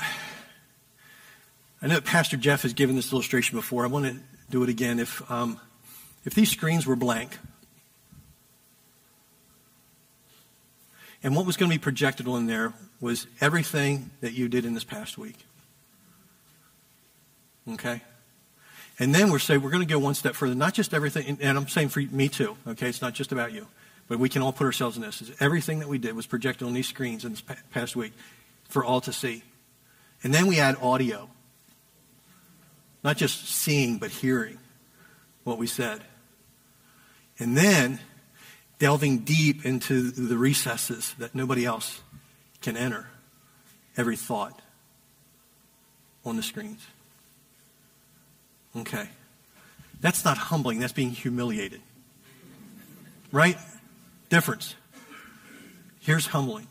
I 1.82 1.88
know 1.88 2.00
Pastor 2.00 2.36
Jeff 2.36 2.62
has 2.62 2.72
given 2.72 2.94
this 2.94 3.12
illustration 3.12 3.58
before. 3.58 3.84
I 3.84 3.88
want 3.88 4.06
to 4.06 4.16
do 4.50 4.62
it 4.62 4.68
again. 4.68 5.00
If 5.00 5.28
um, 5.30 5.60
if 6.24 6.34
these 6.34 6.50
screens 6.50 6.86
were 6.86 6.96
blank, 6.96 7.36
and 11.28 11.36
what 11.36 11.44
was 11.44 11.58
going 11.58 11.70
to 11.70 11.74
be 11.74 11.78
projected 11.78 12.26
on 12.26 12.46
there 12.46 12.72
was 13.02 13.26
everything 13.38 14.08
that 14.22 14.32
you 14.32 14.48
did 14.48 14.64
in 14.64 14.72
this 14.72 14.82
past 14.82 15.18
week. 15.18 15.36
Okay? 17.70 18.00
And 18.98 19.14
then 19.14 19.30
we're 19.30 19.38
saying 19.38 19.60
we're 19.60 19.68
going 19.68 19.86
to 19.86 19.92
go 19.92 19.98
one 19.98 20.14
step 20.14 20.34
further, 20.34 20.54
not 20.54 20.72
just 20.72 20.94
everything, 20.94 21.36
and 21.42 21.58
I'm 21.58 21.68
saying 21.68 21.90
for 21.90 22.00
me 22.00 22.30
too, 22.30 22.56
okay? 22.66 22.88
It's 22.88 23.02
not 23.02 23.12
just 23.12 23.30
about 23.30 23.52
you. 23.52 23.66
But 24.08 24.18
we 24.18 24.30
can 24.30 24.40
all 24.40 24.54
put 24.54 24.64
ourselves 24.64 24.96
in 24.96 25.02
this. 25.02 25.20
Is 25.20 25.30
Everything 25.38 25.80
that 25.80 25.88
we 25.88 25.98
did 25.98 26.16
was 26.16 26.26
projected 26.26 26.66
on 26.66 26.72
these 26.72 26.88
screens 26.88 27.26
in 27.26 27.32
this 27.32 27.42
past 27.72 27.94
week 27.94 28.14
for 28.70 28.82
all 28.82 29.02
to 29.02 29.12
see. 29.12 29.42
And 30.22 30.32
then 30.32 30.46
we 30.46 30.58
add 30.58 30.76
audio. 30.80 31.28
Not 33.04 33.18
just 33.18 33.50
seeing, 33.50 33.98
but 33.98 34.08
hearing 34.08 34.56
what 35.44 35.58
we 35.58 35.66
said. 35.66 36.00
And 37.38 37.54
then 37.54 38.00
delving 38.78 39.18
deep 39.18 39.64
into 39.64 40.10
the 40.10 40.36
recesses 40.36 41.14
that 41.18 41.34
nobody 41.34 41.64
else 41.64 42.00
can 42.60 42.76
enter. 42.76 43.08
Every 43.96 44.16
thought 44.16 44.60
on 46.24 46.36
the 46.36 46.42
screens. 46.42 46.86
Okay. 48.76 49.08
That's 50.00 50.24
not 50.24 50.38
humbling, 50.38 50.78
that's 50.78 50.92
being 50.92 51.10
humiliated. 51.10 51.80
Right? 53.32 53.58
Difference. 54.28 54.74
Here's 56.00 56.26
humbling 56.26 56.68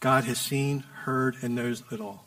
God 0.00 0.24
has 0.24 0.38
seen, 0.38 0.80
heard, 1.04 1.36
and 1.42 1.54
knows 1.54 1.82
it 1.90 2.00
all. 2.00 2.24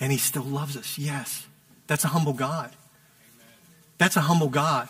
And 0.00 0.12
he 0.12 0.18
still 0.18 0.42
loves 0.42 0.76
us. 0.76 0.98
Yes. 0.98 1.46
That's 1.86 2.04
a 2.04 2.08
humble 2.08 2.32
God. 2.32 2.72
That's 3.98 4.16
a 4.16 4.20
humble 4.20 4.48
God. 4.48 4.88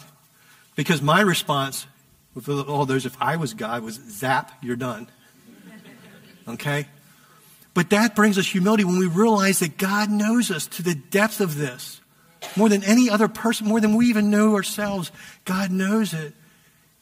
Because 0.74 1.00
my 1.00 1.20
response 1.20 1.86
with 2.34 2.48
all 2.48 2.64
oh, 2.68 2.84
those, 2.84 3.06
if 3.06 3.16
I 3.20 3.36
was 3.36 3.54
God, 3.54 3.82
was 3.82 3.94
zap, 3.94 4.52
you're 4.62 4.76
done. 4.76 5.08
Okay? 6.46 6.86
But 7.72 7.90
that 7.90 8.14
brings 8.14 8.38
us 8.38 8.46
humility 8.46 8.84
when 8.84 8.98
we 8.98 9.06
realize 9.06 9.60
that 9.60 9.78
God 9.78 10.10
knows 10.10 10.50
us 10.50 10.66
to 10.68 10.82
the 10.82 10.94
depth 10.94 11.40
of 11.40 11.56
this. 11.56 12.00
More 12.56 12.68
than 12.68 12.84
any 12.84 13.10
other 13.10 13.28
person, 13.28 13.66
more 13.66 13.80
than 13.80 13.96
we 13.96 14.06
even 14.06 14.30
know 14.30 14.54
ourselves, 14.54 15.10
God 15.44 15.70
knows 15.70 16.14
it. 16.14 16.34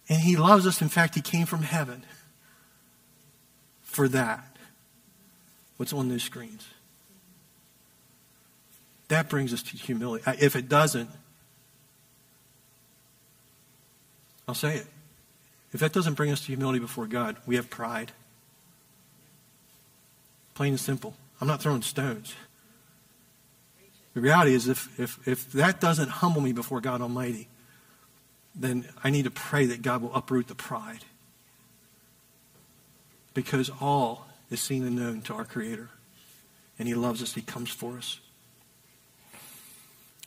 And 0.08 0.18
He 0.20 0.36
loves 0.36 0.66
us. 0.66 0.80
In 0.80 0.88
fact, 0.88 1.14
He 1.14 1.20
came 1.20 1.46
from 1.46 1.62
heaven 1.62 2.04
for 3.82 4.08
that. 4.08 4.56
What's 5.76 5.92
on 5.92 6.08
those 6.08 6.22
screens? 6.22 6.66
That 9.08 9.28
brings 9.28 9.52
us 9.52 9.62
to 9.62 9.76
humility. 9.76 10.24
Uh, 10.26 10.34
if 10.40 10.56
it 10.56 10.68
doesn't, 10.68 11.10
I'll 14.46 14.54
say 14.54 14.76
it. 14.76 14.86
If 15.72 15.80
that 15.80 15.92
doesn't 15.92 16.14
bring 16.14 16.30
us 16.30 16.40
to 16.42 16.46
humility 16.46 16.78
before 16.78 17.06
God, 17.06 17.36
we 17.46 17.56
have 17.56 17.68
pride. 17.68 18.12
Plain 20.54 20.74
and 20.74 20.80
simple. 20.80 21.14
I'm 21.40 21.48
not 21.48 21.60
throwing 21.60 21.82
stones. 21.82 22.34
The 24.14 24.20
reality 24.20 24.54
is, 24.54 24.68
if, 24.68 24.98
if, 25.00 25.26
if 25.26 25.50
that 25.52 25.80
doesn't 25.80 26.08
humble 26.08 26.40
me 26.40 26.52
before 26.52 26.80
God 26.80 27.00
Almighty, 27.00 27.48
then 28.54 28.88
I 29.02 29.10
need 29.10 29.24
to 29.24 29.30
pray 29.32 29.66
that 29.66 29.82
God 29.82 30.02
will 30.02 30.14
uproot 30.14 30.46
the 30.46 30.54
pride. 30.54 31.04
Because 33.34 33.70
all 33.80 34.28
is 34.50 34.60
seen 34.60 34.86
and 34.86 34.94
known 34.94 35.22
to 35.22 35.34
our 35.34 35.44
Creator. 35.44 35.90
And 36.78 36.86
He 36.86 36.94
loves 36.94 37.20
us, 37.20 37.34
He 37.34 37.42
comes 37.42 37.70
for 37.70 37.98
us. 37.98 38.20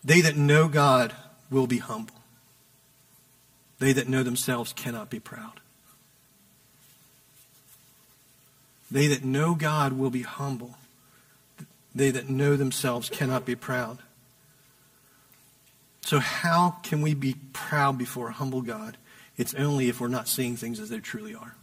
They 0.03 0.19
that 0.21 0.35
know 0.35 0.67
God 0.67 1.13
will 1.49 1.67
be 1.67 1.77
humble. 1.77 2.16
They 3.79 3.93
that 3.93 4.09
know 4.09 4.23
themselves 4.23 4.73
cannot 4.73 5.09
be 5.09 5.19
proud. 5.19 5.59
They 8.89 9.07
that 9.07 9.23
know 9.23 9.53
God 9.53 9.93
will 9.93 10.09
be 10.09 10.23
humble. 10.23 10.77
They 11.93 12.11
that 12.11 12.29
know 12.29 12.55
themselves 12.55 13.09
cannot 13.09 13.45
be 13.45 13.55
proud. 13.55 13.99
So, 16.01 16.19
how 16.19 16.77
can 16.83 17.01
we 17.01 17.13
be 17.13 17.35
proud 17.51 17.97
before 17.97 18.29
a 18.29 18.33
humble 18.33 18.61
God? 18.61 18.97
It's 19.35 19.53
only 19.55 19.89
if 19.89 19.99
we're 19.99 20.07
not 20.07 20.27
seeing 20.27 20.55
things 20.55 20.79
as 20.79 20.89
they 20.89 20.99
truly 20.99 21.35
are. 21.35 21.55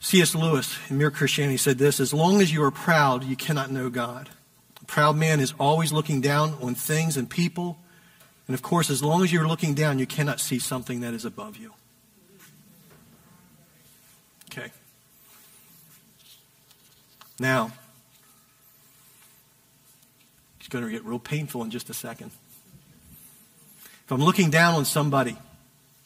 C.S. 0.00 0.34
Lewis 0.34 0.78
in 0.88 0.98
Mere 0.98 1.10
Christianity 1.10 1.56
said 1.56 1.78
this 1.78 2.00
As 2.00 2.12
long 2.12 2.40
as 2.40 2.52
you 2.52 2.62
are 2.62 2.70
proud, 2.70 3.24
you 3.24 3.34
cannot 3.34 3.70
know 3.70 3.88
God. 3.88 4.28
A 4.80 4.84
proud 4.84 5.16
man 5.16 5.40
is 5.40 5.54
always 5.58 5.92
looking 5.92 6.20
down 6.20 6.56
on 6.60 6.74
things 6.74 7.16
and 7.16 7.28
people. 7.28 7.78
And 8.48 8.54
of 8.54 8.62
course, 8.62 8.88
as 8.88 9.02
long 9.02 9.22
as 9.22 9.32
you're 9.32 9.46
looking 9.46 9.74
down, 9.74 9.98
you 9.98 10.06
cannot 10.06 10.40
see 10.40 10.58
something 10.58 11.00
that 11.00 11.12
is 11.12 11.26
above 11.26 11.58
you. 11.58 11.74
Okay. 14.50 14.72
Now, 17.38 17.70
it's 20.58 20.68
going 20.68 20.82
to 20.82 20.90
get 20.90 21.04
real 21.04 21.18
painful 21.18 21.62
in 21.62 21.70
just 21.70 21.90
a 21.90 21.94
second. 21.94 22.30
If 24.04 24.12
I'm 24.12 24.22
looking 24.22 24.50
down 24.50 24.74
on 24.74 24.86
somebody, 24.86 25.36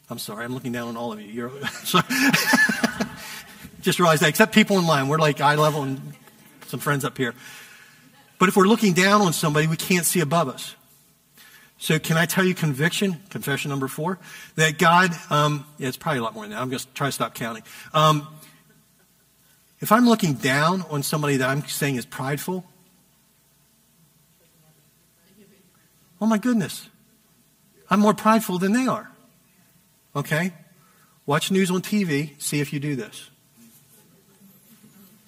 I'm 0.09 0.19
sorry, 0.19 0.43
I'm 0.43 0.53
looking 0.53 0.73
down 0.73 0.89
on 0.89 0.97
all 0.97 1.13
of 1.13 1.21
you. 1.21 1.27
You're, 1.27 1.67
sorry. 1.85 2.03
just 3.81 3.99
realize 3.99 4.19
that, 4.19 4.27
except 4.27 4.53
people 4.53 4.77
in 4.79 4.85
line. 4.85 5.07
We're 5.07 5.17
like 5.17 5.39
eye 5.39 5.55
level 5.55 5.83
and 5.83 6.13
some 6.67 6.81
friends 6.81 7.05
up 7.05 7.17
here. 7.17 7.33
But 8.37 8.49
if 8.49 8.57
we're 8.57 8.67
looking 8.67 8.91
down 8.91 9.21
on 9.21 9.31
somebody, 9.31 9.67
we 9.67 9.77
can't 9.77 10.05
see 10.05 10.19
above 10.19 10.49
us. 10.49 10.75
So 11.83 11.99
can 11.99 12.15
I 12.15 12.25
tell 12.25 12.45
you 12.45 12.55
conviction, 12.55 13.19
confession 13.29 13.67
number 13.67 13.89
four, 13.89 14.17
that 14.55 14.77
God, 14.77 15.11
um, 15.29 15.65
yeah, 15.77 15.89
it's 15.89 15.97
probably 15.97 16.19
a 16.19 16.23
lot 16.23 16.33
more 16.33 16.45
than 16.45 16.51
that. 16.51 16.61
I'm 16.61 16.69
going 16.69 16.79
to 16.79 16.87
try 16.93 17.09
to 17.09 17.11
stop 17.11 17.35
counting. 17.35 17.61
Um, 17.93 18.25
if 19.81 19.91
I'm 19.91 20.07
looking 20.07 20.35
down 20.35 20.83
on 20.89 21.03
somebody 21.03 21.35
that 21.35 21.49
I'm 21.49 21.61
saying 21.65 21.97
is 21.97 22.05
prideful, 22.05 22.63
oh 26.21 26.25
my 26.25 26.37
goodness, 26.37 26.87
I'm 27.89 27.99
more 27.99 28.13
prideful 28.13 28.59
than 28.59 28.71
they 28.71 28.87
are. 28.87 29.11
Okay? 30.15 30.53
Watch 31.25 31.51
news 31.51 31.69
on 31.69 31.81
TV, 31.81 32.41
see 32.41 32.61
if 32.61 32.71
you 32.71 32.79
do 32.79 32.95
this. 32.95 33.29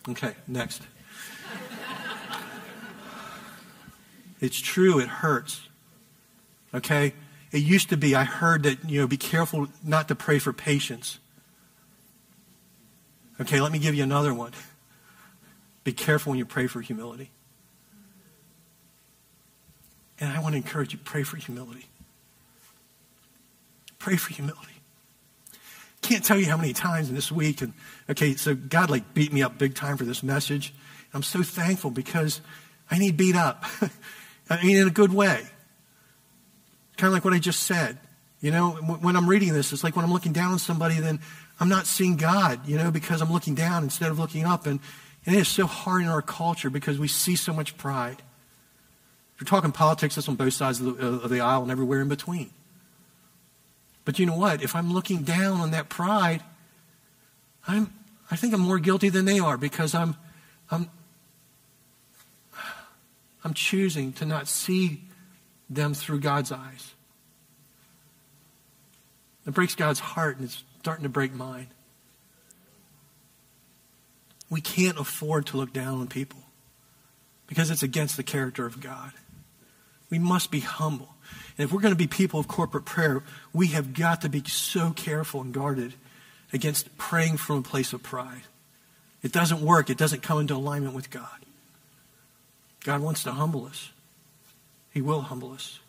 Okay, 0.07 0.31
next. 0.47 0.83
it's 4.39 4.57
true, 4.57 4.99
it 4.99 5.09
hurts. 5.09 5.64
Okay? 6.75 7.13
It 7.51 7.59
used 7.59 7.89
to 7.89 7.97
be, 7.97 8.15
I 8.15 8.25
heard 8.25 8.63
that, 8.63 8.89
you 8.89 8.99
know, 8.99 9.07
be 9.07 9.17
careful 9.17 9.67
not 9.83 10.09
to 10.09 10.15
pray 10.15 10.39
for 10.39 10.51
patience. 10.51 11.19
Okay, 13.39 13.61
let 13.61 13.71
me 13.71 13.79
give 13.79 13.95
you 13.95 14.03
another 14.03 14.33
one. 14.33 14.51
Be 15.83 15.93
careful 15.93 16.31
when 16.31 16.39
you 16.39 16.45
pray 16.45 16.67
for 16.67 16.81
humility. 16.81 17.31
And 20.19 20.29
I 20.31 20.41
want 20.41 20.53
to 20.53 20.57
encourage 20.57 20.93
you 20.93 20.99
pray 20.99 21.23
for 21.23 21.37
humility. 21.37 21.85
Pray 23.99 24.15
for 24.15 24.33
humility. 24.33 24.73
Can't 26.01 26.23
tell 26.23 26.37
you 26.37 26.45
how 26.45 26.57
many 26.57 26.73
times 26.73 27.09
in 27.09 27.15
this 27.15 27.31
week, 27.31 27.61
and 27.61 27.73
okay, 28.09 28.35
so 28.35 28.53
God 28.53 28.89
like 28.89 29.13
beat 29.13 29.33
me 29.33 29.41
up 29.41 29.57
big 29.57 29.75
time 29.75 29.97
for 29.97 30.03
this 30.03 30.21
message. 30.21 30.73
I'm 31.13 31.23
so 31.23 31.41
thankful 31.41 31.89
because 31.89 32.41
I 32.91 32.99
need 32.99 33.17
beat 33.17 33.35
up. 33.35 33.65
I 34.49 34.63
mean, 34.63 34.77
in 34.77 34.87
a 34.87 34.91
good 34.91 35.13
way. 35.13 35.47
Kind 36.97 37.07
of 37.07 37.13
like 37.13 37.25
what 37.25 37.33
I 37.33 37.39
just 37.39 37.63
said. 37.63 37.97
You 38.41 38.51
know, 38.51 38.71
when 38.71 39.15
I'm 39.15 39.27
reading 39.27 39.53
this, 39.53 39.73
it's 39.73 39.83
like 39.83 39.95
when 39.95 40.05
I'm 40.05 40.13
looking 40.13 40.33
down 40.33 40.51
on 40.51 40.59
somebody, 40.59 40.95
then 40.99 41.19
I'm 41.59 41.69
not 41.69 41.87
seeing 41.87 42.15
God, 42.15 42.67
you 42.67 42.77
know, 42.77 42.91
because 42.91 43.21
I'm 43.21 43.31
looking 43.31 43.55
down 43.55 43.83
instead 43.83 44.11
of 44.11 44.19
looking 44.19 44.43
up. 44.43 44.65
And, 44.65 44.79
and 45.25 45.35
it 45.35 45.39
is 45.39 45.47
so 45.47 45.65
hard 45.65 46.03
in 46.03 46.07
our 46.07 46.21
culture 46.21 46.69
because 46.69 46.99
we 46.99 47.07
see 47.07 47.35
so 47.35 47.53
much 47.53 47.77
pride. 47.77 48.21
If 49.35 49.41
you're 49.41 49.47
talking 49.47 49.71
politics, 49.71 50.15
that's 50.15 50.29
on 50.29 50.35
both 50.35 50.53
sides 50.53 50.79
of 50.79 50.97
the, 50.97 51.05
uh, 51.05 51.19
of 51.23 51.29
the 51.29 51.41
aisle 51.41 51.63
and 51.63 51.71
everywhere 51.71 52.01
in 52.01 52.07
between. 52.07 52.51
But 54.03 54.19
you 54.19 54.25
know 54.25 54.37
what? 54.37 54.61
If 54.61 54.75
I'm 54.75 54.93
looking 54.93 55.23
down 55.23 55.59
on 55.59 55.71
that 55.71 55.89
pride, 55.89 56.43
I'm, 57.67 57.91
I 58.29 58.35
think 58.35 58.53
I'm 58.53 58.61
more 58.61 58.79
guilty 58.79 59.09
than 59.09 59.25
they 59.25 59.39
are 59.39 59.57
because 59.57 59.95
I'm, 59.95 60.15
I'm, 60.69 60.89
I'm 63.43 63.53
choosing 63.53 64.13
to 64.13 64.25
not 64.25 64.47
see 64.47 65.01
them 65.69 65.93
through 65.93 66.19
God's 66.19 66.51
eyes. 66.51 66.93
It 69.45 69.53
breaks 69.53 69.75
God's 69.75 69.99
heart 69.99 70.37
and 70.37 70.45
it's 70.45 70.63
starting 70.79 71.03
to 71.03 71.09
break 71.09 71.33
mine. 71.33 71.67
We 74.49 74.61
can't 74.61 74.99
afford 74.99 75.47
to 75.47 75.57
look 75.57 75.73
down 75.73 75.99
on 75.99 76.07
people 76.07 76.39
because 77.47 77.71
it's 77.71 77.83
against 77.83 78.17
the 78.17 78.23
character 78.23 78.65
of 78.65 78.79
God. 78.79 79.11
We 80.09 80.19
must 80.19 80.51
be 80.51 80.59
humble. 80.59 81.15
And 81.57 81.65
if 81.65 81.73
we're 81.73 81.81
going 81.81 81.93
to 81.93 81.97
be 81.97 82.07
people 82.07 82.39
of 82.39 82.47
corporate 82.47 82.85
prayer, 82.85 83.23
we 83.53 83.67
have 83.67 83.93
got 83.93 84.21
to 84.21 84.29
be 84.29 84.43
so 84.45 84.91
careful 84.91 85.41
and 85.41 85.53
guarded 85.53 85.93
against 86.53 86.95
praying 86.97 87.37
from 87.37 87.59
a 87.59 87.61
place 87.61 87.93
of 87.93 88.03
pride. 88.03 88.43
It 89.23 89.31
doesn't 89.31 89.61
work, 89.61 89.89
it 89.89 89.97
doesn't 89.97 90.21
come 90.21 90.39
into 90.39 90.55
alignment 90.55 90.93
with 90.93 91.09
God. 91.09 91.27
God 92.83 93.01
wants 93.01 93.23
to 93.23 93.31
humble 93.31 93.65
us, 93.65 93.89
He 94.95 95.01
will 95.01 95.21
humble 95.21 95.51
us. 95.51 95.79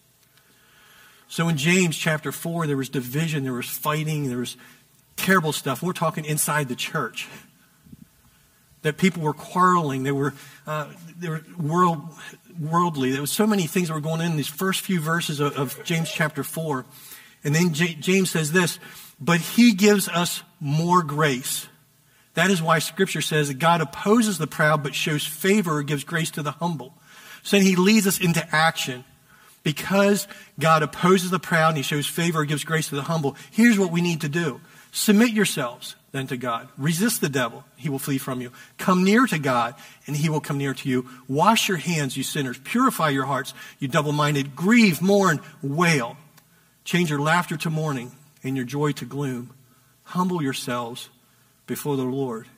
So 1.28 1.48
in 1.48 1.56
James 1.56 1.96
chapter 1.96 2.32
4, 2.32 2.66
there 2.66 2.76
was 2.76 2.88
division, 2.88 3.44
there 3.44 3.52
was 3.52 3.70
fighting, 3.70 4.28
there 4.28 4.38
was 4.38 4.56
terrible 5.14 5.52
stuff. 5.52 5.80
We're 5.80 5.92
talking 5.92 6.24
inside 6.24 6.68
the 6.68 6.74
church. 6.74 7.28
That 8.82 8.98
people 8.98 9.22
were 9.22 9.32
quarreling, 9.32 10.02
they 10.02 10.12
were, 10.12 10.34
uh, 10.66 10.92
they 11.18 11.28
were 11.28 11.44
world, 11.56 12.00
worldly. 12.60 13.12
There 13.12 13.20
was 13.20 13.30
so 13.30 13.46
many 13.46 13.68
things 13.68 13.88
that 13.88 13.94
were 13.94 14.00
going 14.00 14.20
on 14.20 14.32
in 14.32 14.36
these 14.36 14.48
first 14.48 14.80
few 14.80 15.00
verses 15.00 15.38
of, 15.38 15.56
of 15.56 15.84
James 15.84 16.10
chapter 16.10 16.42
4. 16.42 16.84
And 17.44 17.54
then 17.54 17.74
J- 17.74 17.94
James 17.94 18.32
says 18.32 18.50
this, 18.50 18.80
but 19.20 19.40
he 19.40 19.72
gives 19.72 20.08
us 20.08 20.42
more 20.58 21.04
grace. 21.04 21.68
That 22.34 22.50
is 22.50 22.60
why 22.60 22.80
scripture 22.80 23.22
says 23.22 23.48
that 23.48 23.60
God 23.60 23.80
opposes 23.80 24.38
the 24.38 24.48
proud 24.48 24.82
but 24.82 24.96
shows 24.96 25.24
favor 25.24 25.78
or 25.78 25.82
gives 25.84 26.02
grace 26.02 26.32
to 26.32 26.42
the 26.42 26.52
humble. 26.52 26.92
So 27.46 27.60
he 27.60 27.76
leads 27.76 28.08
us 28.08 28.18
into 28.18 28.44
action. 28.52 29.04
Because 29.62 30.26
God 30.58 30.82
opposes 30.82 31.30
the 31.30 31.38
proud 31.38 31.68
and 31.68 31.76
he 31.76 31.82
shows 31.84 32.04
favor 32.04 32.40
or 32.40 32.44
gives 32.44 32.64
grace 32.64 32.88
to 32.88 32.96
the 32.96 33.02
humble, 33.02 33.36
here's 33.52 33.78
what 33.78 33.92
we 33.92 34.00
need 34.00 34.22
to 34.22 34.28
do. 34.28 34.60
Submit 34.90 35.30
yourselves 35.30 35.94
then 36.10 36.26
to 36.26 36.36
God. 36.36 36.68
Resist 36.76 37.20
the 37.20 37.28
devil, 37.28 37.64
he 37.76 37.88
will 37.88 38.00
flee 38.00 38.18
from 38.18 38.40
you. 38.40 38.50
Come 38.78 39.04
near 39.04 39.26
to 39.28 39.38
God, 39.38 39.76
and 40.08 40.16
he 40.16 40.28
will 40.28 40.40
come 40.40 40.58
near 40.58 40.74
to 40.74 40.88
you. 40.88 41.08
Wash 41.28 41.68
your 41.68 41.76
hands, 41.76 42.16
you 42.16 42.24
sinners. 42.24 42.58
Purify 42.58 43.10
your 43.10 43.26
hearts, 43.26 43.54
you 43.78 43.86
double 43.86 44.12
minded. 44.12 44.56
Grieve, 44.56 45.00
mourn, 45.00 45.40
wail. 45.62 46.16
Change 46.84 47.10
your 47.10 47.20
laughter 47.20 47.56
to 47.58 47.70
mourning 47.70 48.10
and 48.42 48.56
your 48.56 48.66
joy 48.66 48.90
to 48.92 49.04
gloom. 49.04 49.52
Humble 50.02 50.42
yourselves 50.42 51.10
before 51.68 51.96
the 51.96 52.02
Lord, 52.02 52.48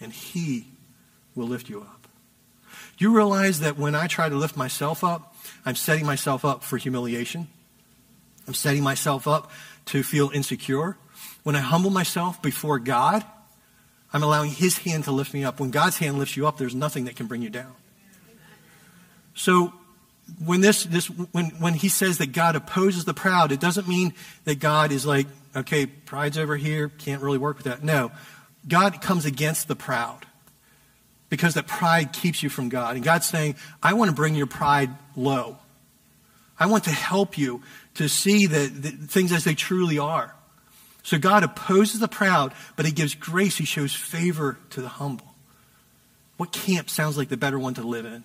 and 0.00 0.12
he 0.12 0.68
will 1.34 1.48
lift 1.48 1.68
you 1.68 1.80
up. 1.80 1.99
You 3.00 3.16
realize 3.16 3.60
that 3.60 3.78
when 3.78 3.94
I 3.94 4.08
try 4.08 4.28
to 4.28 4.36
lift 4.36 4.58
myself 4.58 5.02
up, 5.02 5.34
I'm 5.64 5.74
setting 5.74 6.04
myself 6.04 6.44
up 6.44 6.62
for 6.62 6.76
humiliation? 6.76 7.48
I'm 8.46 8.52
setting 8.52 8.82
myself 8.82 9.26
up 9.26 9.50
to 9.86 10.02
feel 10.02 10.28
insecure. 10.34 10.98
When 11.42 11.56
I 11.56 11.60
humble 11.60 11.88
myself 11.88 12.42
before 12.42 12.78
God, 12.78 13.24
I'm 14.12 14.22
allowing 14.22 14.50
His 14.50 14.76
hand 14.76 15.04
to 15.04 15.12
lift 15.12 15.32
me 15.32 15.44
up. 15.44 15.60
When 15.60 15.70
God's 15.70 15.96
hand 15.96 16.18
lifts 16.18 16.36
you 16.36 16.46
up, 16.46 16.58
there's 16.58 16.74
nothing 16.74 17.06
that 17.06 17.16
can 17.16 17.26
bring 17.26 17.40
you 17.40 17.48
down. 17.48 17.72
So 19.32 19.72
when 20.44 20.60
this, 20.60 20.84
this 20.84 21.06
when, 21.06 21.46
when 21.58 21.72
he 21.72 21.88
says 21.88 22.18
that 22.18 22.32
God 22.32 22.54
opposes 22.54 23.06
the 23.06 23.14
proud, 23.14 23.50
it 23.50 23.60
doesn't 23.60 23.88
mean 23.88 24.12
that 24.44 24.58
God 24.58 24.92
is 24.92 25.06
like, 25.06 25.26
okay, 25.56 25.86
pride's 25.86 26.36
over 26.36 26.54
here, 26.54 26.90
can't 26.90 27.22
really 27.22 27.38
work 27.38 27.56
with 27.56 27.64
that. 27.64 27.82
No. 27.82 28.12
God 28.68 29.00
comes 29.00 29.24
against 29.24 29.68
the 29.68 29.76
proud 29.76 30.26
because 31.30 31.54
that 31.54 31.66
pride 31.66 32.12
keeps 32.12 32.42
you 32.42 32.50
from 32.50 32.68
God. 32.68 32.96
And 32.96 33.04
God's 33.04 33.26
saying, 33.26 33.54
I 33.82 33.94
want 33.94 34.10
to 34.10 34.14
bring 34.14 34.34
your 34.34 34.46
pride 34.46 34.90
low. 35.16 35.56
I 36.58 36.66
want 36.66 36.84
to 36.84 36.90
help 36.90 37.38
you 37.38 37.62
to 37.94 38.08
see 38.08 38.46
the, 38.46 38.66
the 38.66 38.90
things 38.90 39.32
as 39.32 39.44
they 39.44 39.54
truly 39.54 39.98
are. 39.98 40.34
So 41.02 41.18
God 41.18 41.42
opposes 41.42 42.00
the 42.00 42.08
proud, 42.08 42.52
but 42.76 42.84
he 42.84 42.92
gives 42.92 43.14
grace. 43.14 43.56
He 43.56 43.64
shows 43.64 43.94
favor 43.94 44.58
to 44.70 44.82
the 44.82 44.88
humble. 44.88 45.34
What 46.36 46.52
camp 46.52 46.90
sounds 46.90 47.16
like 47.16 47.28
the 47.28 47.36
better 47.36 47.58
one 47.58 47.74
to 47.74 47.82
live 47.82 48.04
in? 48.04 48.24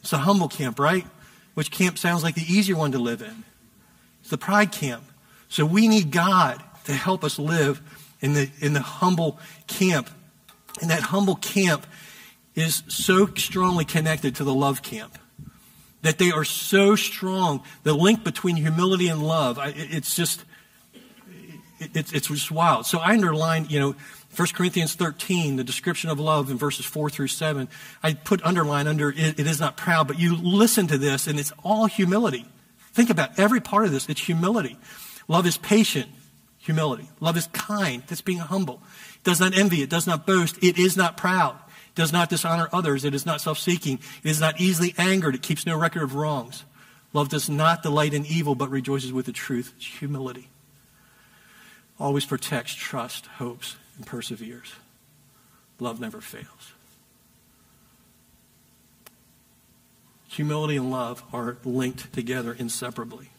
It's 0.00 0.10
the 0.10 0.18
humble 0.18 0.48
camp, 0.48 0.78
right? 0.78 1.06
Which 1.54 1.70
camp 1.70 1.98
sounds 1.98 2.22
like 2.22 2.34
the 2.34 2.42
easier 2.42 2.76
one 2.76 2.92
to 2.92 2.98
live 2.98 3.22
in? 3.22 3.44
It's 4.20 4.30
the 4.30 4.38
pride 4.38 4.72
camp. 4.72 5.04
So 5.48 5.64
we 5.64 5.86
need 5.86 6.10
God 6.10 6.62
to 6.84 6.92
help 6.92 7.24
us 7.24 7.38
live 7.38 7.80
in 8.20 8.34
the, 8.34 8.50
in 8.60 8.72
the 8.72 8.80
humble 8.80 9.38
camp. 9.66 10.10
And 10.80 10.90
that 10.90 11.00
humble 11.00 11.36
camp 11.36 11.86
is 12.54 12.82
so 12.88 13.26
strongly 13.34 13.84
connected 13.84 14.36
to 14.36 14.44
the 14.44 14.54
love 14.54 14.82
camp 14.82 15.18
that 16.02 16.18
they 16.18 16.30
are 16.30 16.44
so 16.44 16.96
strong. 16.96 17.62
The 17.82 17.92
link 17.92 18.24
between 18.24 18.56
humility 18.56 19.08
and 19.08 19.22
love, 19.22 19.58
it's 19.62 20.14
just, 20.14 20.44
it's, 21.80 22.12
it's 22.12 22.28
just 22.28 22.50
wild. 22.50 22.86
So 22.86 22.98
I 22.98 23.12
underlined, 23.12 23.70
you 23.70 23.80
know, 23.80 23.96
1 24.36 24.48
Corinthians 24.54 24.94
13, 24.94 25.56
the 25.56 25.64
description 25.64 26.10
of 26.10 26.20
love 26.20 26.50
in 26.50 26.58
verses 26.58 26.84
4 26.84 27.08
through 27.08 27.28
7. 27.28 27.68
I 28.02 28.14
put 28.14 28.42
underline 28.44 28.86
under 28.86 29.10
it, 29.10 29.40
it 29.40 29.46
is 29.46 29.60
not 29.60 29.76
proud, 29.76 30.06
but 30.06 30.18
you 30.18 30.36
listen 30.36 30.86
to 30.88 30.98
this 30.98 31.26
and 31.26 31.40
it's 31.40 31.52
all 31.64 31.86
humility. 31.86 32.46
Think 32.92 33.10
about 33.10 33.38
every 33.38 33.60
part 33.60 33.86
of 33.86 33.92
this. 33.92 34.08
It's 34.08 34.20
humility. 34.20 34.78
Love 35.26 35.46
is 35.46 35.56
patient, 35.56 36.08
humility. 36.66 37.08
Love 37.20 37.36
is 37.36 37.46
kind, 37.52 38.02
that's 38.06 38.20
being 38.20 38.38
humble. 38.38 38.82
It 39.14 39.24
does 39.24 39.40
not 39.40 39.56
envy, 39.56 39.82
it 39.82 39.88
does 39.88 40.06
not 40.06 40.26
boast, 40.26 40.58
it 40.62 40.78
is 40.78 40.96
not 40.96 41.16
proud, 41.16 41.54
it 41.54 41.94
does 41.94 42.12
not 42.12 42.28
dishonor 42.28 42.68
others, 42.72 43.04
it 43.04 43.14
is 43.14 43.24
not 43.24 43.40
self 43.40 43.58
seeking, 43.58 44.00
it 44.22 44.28
is 44.28 44.40
not 44.40 44.60
easily 44.60 44.92
angered, 44.98 45.36
it 45.36 45.42
keeps 45.42 45.64
no 45.64 45.78
record 45.78 46.02
of 46.02 46.16
wrongs. 46.16 46.64
Love 47.12 47.28
does 47.28 47.48
not 47.48 47.82
delight 47.82 48.12
in 48.12 48.26
evil, 48.26 48.54
but 48.54 48.68
rejoices 48.68 49.12
with 49.12 49.26
the 49.26 49.32
truth. 49.32 49.72
It's 49.76 49.86
humility. 49.86 50.48
Always 51.98 52.26
protects, 52.26 52.74
trusts, 52.74 53.26
hopes, 53.38 53.76
and 53.96 54.04
perseveres. 54.04 54.74
Love 55.78 56.00
never 56.00 56.20
fails. 56.20 56.72
Humility 60.28 60.76
and 60.76 60.90
love 60.90 61.22
are 61.32 61.56
linked 61.64 62.12
together 62.12 62.52
inseparably 62.52 63.30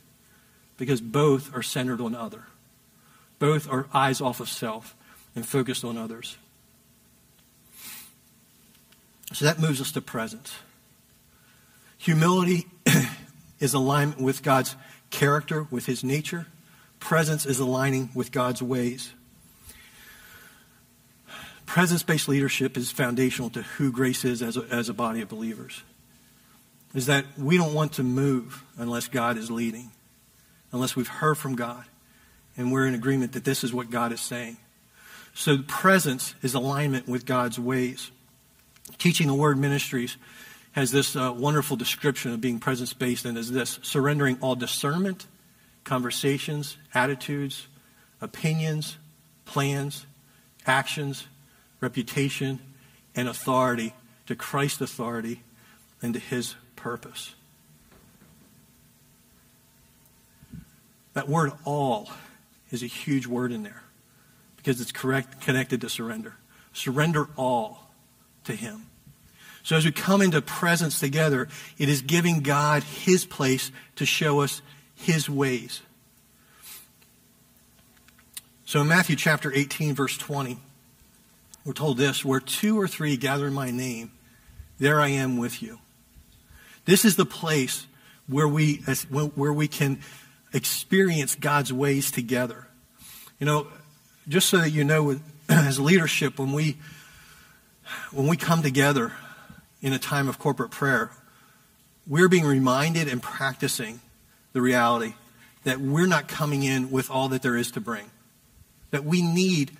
because 0.77 1.01
both 1.01 1.55
are 1.55 1.61
centered 1.61 2.01
on 2.01 2.15
other. 2.15 2.45
Both 3.39 3.69
are 3.69 3.87
eyes 3.93 4.21
off 4.21 4.39
of 4.39 4.49
self 4.49 4.95
and 5.35 5.45
focused 5.45 5.83
on 5.83 5.97
others. 5.97 6.37
So 9.33 9.45
that 9.45 9.59
moves 9.59 9.81
us 9.81 9.91
to 9.91 10.01
presence. 10.01 10.55
Humility 11.97 12.67
is 13.59 13.73
alignment 13.73 14.21
with 14.21 14.41
God's 14.41 14.75
character, 15.09 15.67
with 15.69 15.85
his 15.85 16.03
nature. 16.03 16.47
Presence 16.99 17.45
is 17.45 17.59
aligning 17.59 18.09
with 18.15 18.31
God's 18.31 18.61
ways. 18.61 19.13
Presence 21.65 22.01
based 22.01 22.29
leadership 22.29 22.77
is 22.77 22.91
foundational 22.91 23.49
to 23.51 23.61
who 23.61 23.91
grace 23.91 24.23
is 24.23 24.41
as 24.41 24.57
a, 24.57 24.65
as 24.71 24.89
a 24.89 24.93
body 24.93 25.21
of 25.21 25.27
believers. 25.27 25.83
Is 26.95 27.07
that 27.07 27.25
we 27.37 27.57
don't 27.57 27.73
want 27.73 27.93
to 27.93 28.03
move 28.03 28.63
unless 28.77 29.07
God 29.07 29.37
is 29.37 29.51
leading 29.51 29.91
unless 30.71 30.95
we've 30.95 31.07
heard 31.07 31.37
from 31.37 31.55
God 31.55 31.85
and 32.57 32.71
we're 32.71 32.87
in 32.87 32.95
agreement 32.95 33.33
that 33.33 33.43
this 33.43 33.63
is 33.63 33.73
what 33.73 33.89
God 33.89 34.11
is 34.11 34.19
saying. 34.19 34.57
So 35.33 35.59
presence 35.59 36.33
is 36.41 36.55
alignment 36.55 37.07
with 37.07 37.25
God's 37.25 37.59
ways. 37.59 38.09
Teaching 38.97 39.27
the 39.27 39.35
Word 39.35 39.59
Ministries 39.59 40.17
has 40.71 40.91
this 40.91 41.15
uh, 41.15 41.33
wonderful 41.35 41.77
description 41.77 42.33
of 42.33 42.41
being 42.41 42.59
presence 42.59 42.93
based, 42.93 43.25
and 43.25 43.37
is 43.37 43.51
this 43.51 43.79
surrendering 43.83 44.37
all 44.41 44.55
discernment, 44.55 45.27
conversations, 45.83 46.77
attitudes, 46.93 47.67
opinions, 48.19 48.97
plans, 49.45 50.05
actions, 50.65 51.27
reputation, 51.81 52.59
and 53.15 53.27
authority 53.27 53.93
to 54.25 54.35
Christ's 54.35 54.81
authority 54.81 55.43
and 56.01 56.13
to 56.13 56.19
His 56.19 56.55
purpose. 56.75 57.35
That 61.13 61.29
word 61.29 61.51
all 61.63 62.09
is 62.71 62.83
a 62.83 62.87
huge 62.87 63.27
word 63.27 63.51
in 63.51 63.63
there 63.63 63.83
because 64.57 64.81
it's 64.81 64.91
correct, 64.91 65.41
connected 65.41 65.81
to 65.81 65.89
surrender. 65.89 66.35
Surrender 66.73 67.27
all 67.35 67.91
to 68.43 68.53
Him. 68.53 68.87
So 69.63 69.75
as 69.75 69.85
we 69.85 69.91
come 69.91 70.21
into 70.21 70.41
presence 70.41 70.99
together, 70.99 71.47
it 71.77 71.89
is 71.89 72.01
giving 72.01 72.41
God 72.41 72.83
His 72.83 73.25
place 73.25 73.71
to 73.95 74.05
show 74.05 74.41
us 74.41 74.61
His 74.95 75.29
ways. 75.29 75.81
So 78.65 78.81
in 78.81 78.87
Matthew 78.87 79.15
chapter 79.15 79.51
18, 79.53 79.95
verse 79.95 80.17
20, 80.17 80.57
we're 81.63 81.73
told 81.73 81.97
this 81.97 82.23
where 82.23 82.39
two 82.39 82.79
or 82.79 82.87
three 82.87 83.17
gather 83.17 83.47
in 83.47 83.53
my 83.53 83.71
name, 83.71 84.11
there 84.79 85.01
I 85.01 85.09
am 85.09 85.37
with 85.37 85.61
you. 85.61 85.79
This 86.85 87.03
is 87.03 87.15
the 87.15 87.25
place 87.25 87.87
where 88.27 88.47
we, 88.47 88.75
where 89.09 89.53
we 89.53 89.67
can 89.67 89.99
experience 90.57 91.35
God's 91.35 91.71
ways 91.71 92.11
together. 92.11 92.67
You 93.39 93.45
know, 93.45 93.67
just 94.27 94.49
so 94.49 94.57
that 94.57 94.71
you 94.71 94.83
know, 94.83 95.19
as 95.49 95.79
leadership, 95.79 96.37
when 96.37 96.51
we 96.51 96.77
when 98.11 98.27
we 98.27 98.35
come 98.35 98.61
together 98.61 99.13
in 99.81 99.93
a 99.93 99.99
time 99.99 100.27
of 100.27 100.39
corporate 100.39 100.71
prayer, 100.71 101.11
we're 102.05 102.27
being 102.27 102.45
reminded 102.45 103.07
and 103.07 103.21
practicing 103.21 104.01
the 104.51 104.61
reality 104.61 105.13
that 105.63 105.79
we're 105.79 106.07
not 106.07 106.27
coming 106.27 106.63
in 106.63 106.91
with 106.91 107.09
all 107.09 107.29
that 107.29 107.41
there 107.41 107.55
is 107.55 107.71
to 107.71 107.79
bring. 107.79 108.09
That 108.91 109.05
we 109.05 109.21
need 109.21 109.71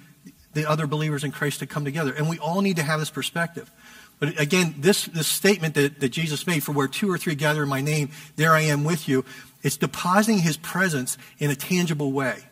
the 0.54 0.70
other 0.70 0.88
believers 0.88 1.24
in 1.24 1.32
Christ 1.32 1.60
to 1.60 1.68
come 1.68 1.86
together. 1.86 2.14
And 2.14 2.30
we 2.30 2.40
all 2.40 2.62
need 2.62 2.78
to 2.78 2.84
have 2.84 3.00
this 3.00 3.10
perspective. 3.10 3.72
But 4.20 4.40
again, 4.40 4.76
this, 4.80 5.06
this 5.06 5.28
statement 5.28 5.76
that, 5.76 6.00
that 6.00 6.10
Jesus 6.10 6.48
made, 6.48 6.64
for 6.64 6.72
where 6.72 6.88
two 6.88 7.12
or 7.12 7.18
three 7.18 7.36
gather 7.36 7.64
in 7.64 7.70
my 7.70 7.82
name, 7.82 8.10
there 8.36 8.54
I 8.54 8.62
am 8.62 8.84
with 8.84 9.08
you, 9.08 9.24
it's 9.64 9.78
depositing 9.78 10.40
his 10.40 10.58
presence 10.58 11.18
in 11.40 11.50
a 11.50 11.56
tangible 11.56 12.12
way. 12.12 12.44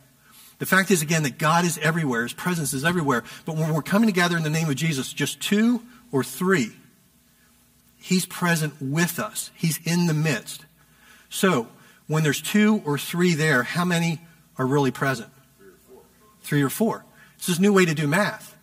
The 0.58 0.66
fact 0.66 0.89
is, 0.89 1.01
again, 1.01 1.24
that 1.24 1.38
God 1.38 1.66
is 1.66 1.78
everywhere. 1.80 2.24
His 2.24 2.34
presence 2.34 2.74
is 2.74 2.86
everywhere. 2.86 3.24
But 3.45 3.58
when 3.58 3.74
we're 3.74 3.82
coming 3.82 4.08
together 4.08 4.38
in 4.38 4.43
the 4.43 4.49
name 4.49 4.70
of 4.70 4.76
Jesus, 4.76 5.12
just 5.12 5.41
two 5.41 5.82
or 6.12 6.24
three, 6.24 6.72
he's 7.97 8.26
present 8.26 8.74
with 8.82 9.20
us. 9.20 9.51
He's 9.56 9.80
in 9.86 10.08
the 10.08 10.14
midst. 10.14 10.66
So, 11.30 11.68
when 12.08 12.24
there's 12.24 12.41
two 12.41 12.82
or 12.86 12.97
three 12.97 13.34
there, 13.34 13.64
how 13.64 13.84
many 13.84 14.22
are 14.58 14.66
really 14.66 14.91
present? 14.91 15.30
Three 15.58 15.68
or 15.68 15.72
four. 15.88 16.01
Three 16.41 16.62
or 16.62 16.70
four. 16.70 17.06
This 17.38 17.49
is 17.49 17.58
a 17.60 17.62
new 17.62 17.74
way 17.74 17.86
to 17.86 17.93
do 17.93 18.08
math. 18.08 18.56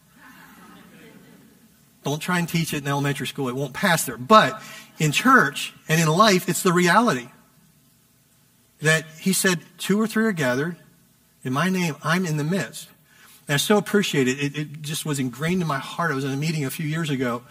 Don't 2.05 2.20
try 2.20 2.38
and 2.38 2.49
teach 2.49 2.74
it 2.74 2.82
in 2.82 2.88
elementary 2.88 3.26
school. 3.26 3.49
It 3.49 3.55
won't 3.55 3.74
pass 3.74 4.07
there. 4.07 4.16
But 4.16 4.61
in 4.99 5.12
church 5.12 5.72
and 5.88 6.01
in 6.01 6.09
life, 6.09 6.49
it's 6.49 6.62
the 6.62 6.72
reality 6.72 7.28
that 8.83 9.05
he 9.18 9.33
said, 9.33 9.61
Two 9.78 10.01
or 10.01 10.07
three 10.07 10.26
are 10.26 10.33
gathered. 10.33 10.76
In 11.45 11.53
my 11.53 11.68
name, 11.68 11.97
I'm 12.05 12.26
in 12.26 12.37
the 12.37 12.45
midst. 12.45 12.89
And 13.49 13.55
I 13.55 13.57
so 13.57 13.76
appreciate 13.76 14.28
it. 14.28 14.39
it. 14.39 14.59
It 14.59 14.83
just 14.83 15.05
was 15.05 15.18
ingrained 15.18 15.62
in 15.62 15.68
my 15.68 15.78
heart. 15.78 16.12
I 16.12 16.14
was 16.14 16.24
in 16.24 16.30
a 16.30 16.37
meeting 16.37 16.64
a 16.64 16.70
few 16.70 16.87
years 16.87 17.11
ago, 17.11 17.43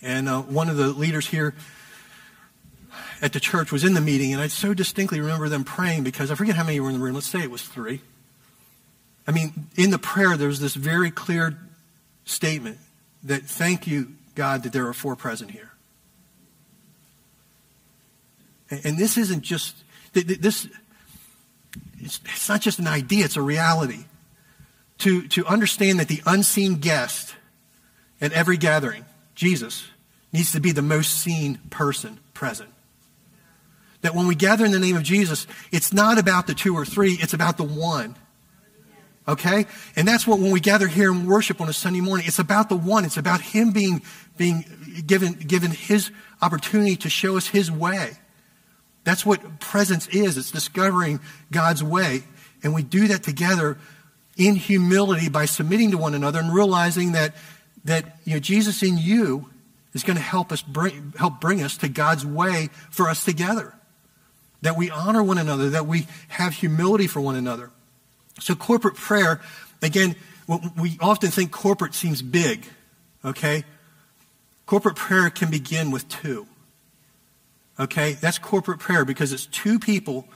and 0.00 0.28
uh, 0.28 0.42
one 0.42 0.70
of 0.70 0.76
the 0.76 0.88
leaders 0.88 1.26
here 1.26 1.54
at 3.20 3.32
the 3.32 3.40
church 3.40 3.72
was 3.72 3.84
in 3.84 3.94
the 3.94 4.00
meeting, 4.00 4.32
and 4.32 4.40
I 4.40 4.48
so 4.48 4.72
distinctly 4.72 5.20
remember 5.20 5.48
them 5.48 5.64
praying 5.64 6.04
because 6.04 6.30
I 6.30 6.34
forget 6.34 6.56
how 6.56 6.64
many 6.64 6.80
were 6.80 6.88
in 6.88 6.94
the 6.98 7.04
room. 7.04 7.14
Let's 7.14 7.26
say 7.26 7.40
it 7.40 7.50
was 7.50 7.62
three. 7.62 8.00
I 9.26 9.32
mean, 9.32 9.68
in 9.76 9.90
the 9.90 9.98
prayer, 9.98 10.36
there's 10.36 10.60
this 10.60 10.74
very 10.74 11.10
clear 11.10 11.58
statement 12.24 12.78
that 13.22 13.42
thank 13.42 13.86
you, 13.86 14.12
God, 14.34 14.62
that 14.62 14.72
there 14.72 14.86
are 14.86 14.92
four 14.92 15.16
present 15.16 15.50
here. 15.50 15.72
And, 18.70 18.84
and 18.84 18.98
this 18.98 19.16
isn't 19.16 19.42
just 19.42 19.83
this, 20.14 20.68
it's, 21.98 22.48
not 22.48 22.60
just 22.60 22.78
an 22.78 22.86
idea, 22.86 23.24
it's 23.24 23.36
a 23.36 23.42
reality. 23.42 24.04
To, 24.98 25.26
to 25.28 25.44
understand 25.46 25.98
that 25.98 26.08
the 26.08 26.22
unseen 26.24 26.76
guest 26.76 27.34
at 28.20 28.32
every 28.32 28.56
gathering, 28.56 29.04
Jesus, 29.34 29.86
needs 30.32 30.52
to 30.52 30.60
be 30.60 30.72
the 30.72 30.82
most 30.82 31.18
seen 31.18 31.58
person 31.70 32.20
present. 32.32 32.70
That 34.02 34.14
when 34.14 34.26
we 34.26 34.34
gather 34.34 34.64
in 34.64 34.72
the 34.72 34.78
name 34.78 34.96
of 34.96 35.02
Jesus, 35.02 35.46
it's 35.72 35.92
not 35.92 36.18
about 36.18 36.46
the 36.46 36.54
two 36.54 36.74
or 36.74 36.84
three, 36.84 37.14
it's 37.20 37.34
about 37.34 37.56
the 37.56 37.64
one. 37.64 38.14
Okay? 39.26 39.66
And 39.96 40.06
that's 40.06 40.26
what 40.26 40.38
when 40.38 40.50
we 40.50 40.60
gather 40.60 40.86
here 40.86 41.10
and 41.10 41.26
worship 41.26 41.60
on 41.60 41.68
a 41.68 41.72
Sunday 41.72 42.00
morning, 42.00 42.26
it's 42.26 42.38
about 42.38 42.68
the 42.68 42.76
one. 42.76 43.04
It's 43.04 43.16
about 43.16 43.40
him 43.40 43.72
being, 43.72 44.02
being 44.36 44.64
given, 45.06 45.32
given 45.32 45.70
his 45.70 46.10
opportunity 46.42 46.96
to 46.96 47.08
show 47.08 47.36
us 47.36 47.46
his 47.46 47.70
way. 47.70 48.12
That's 49.04 49.24
what 49.24 49.60
presence 49.60 50.08
is. 50.08 50.36
It's 50.36 50.50
discovering 50.50 51.20
God's 51.52 51.82
way. 51.82 52.24
And 52.62 52.74
we 52.74 52.82
do 52.82 53.08
that 53.08 53.22
together 53.22 53.78
in 54.36 54.56
humility 54.56 55.28
by 55.28 55.44
submitting 55.44 55.90
to 55.92 55.98
one 55.98 56.14
another 56.14 56.40
and 56.40 56.52
realizing 56.52 57.12
that, 57.12 57.34
that 57.84 58.18
you 58.24 58.34
know, 58.34 58.40
Jesus 58.40 58.82
in 58.82 58.98
you 58.98 59.50
is 59.92 60.02
going 60.02 60.16
to 60.16 60.22
help 60.22 60.50
us 60.50 60.62
bring, 60.62 61.12
help 61.16 61.40
bring 61.40 61.62
us 61.62 61.76
to 61.78 61.88
God's 61.88 62.26
way 62.26 62.70
for 62.90 63.08
us 63.08 63.24
together. 63.24 63.74
That 64.62 64.76
we 64.76 64.90
honor 64.90 65.22
one 65.22 65.38
another, 65.38 65.70
that 65.70 65.86
we 65.86 66.06
have 66.28 66.54
humility 66.54 67.06
for 67.06 67.20
one 67.20 67.36
another. 67.36 67.70
So 68.40 68.54
corporate 68.54 68.96
prayer, 68.96 69.40
again, 69.82 70.16
we 70.76 70.98
often 71.00 71.30
think 71.30 71.52
corporate 71.52 71.94
seems 71.94 72.22
big, 72.22 72.64
okay? 73.24 73.64
Corporate 74.66 74.96
prayer 74.96 75.30
can 75.30 75.50
begin 75.50 75.90
with 75.90 76.08
two. 76.08 76.46
Okay? 77.78 78.12
That's 78.12 78.38
corporate 78.38 78.78
prayer 78.78 79.04
because 79.04 79.32
it's 79.32 79.46
two 79.46 79.78
people 79.78 80.28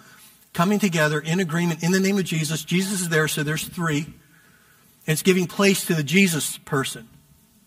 coming 0.53 0.79
together 0.79 1.21
in 1.21 1.41
agreement 1.41 1.83
in 1.83 1.93
the 1.93 2.01
name 2.01 2.19
of 2.19 2.25
Jesus. 2.25 2.65
Jesus 2.65 3.01
is 3.03 3.09
there, 3.09 3.29
so 3.29 3.43
there's 3.43 3.65
three. 3.65 4.07
It's 5.07 5.23
giving 5.23 5.47
place 5.47 5.87
to 5.87 5.95
the 5.95 6.03
Jesus 6.03 6.59
person. 6.59 7.09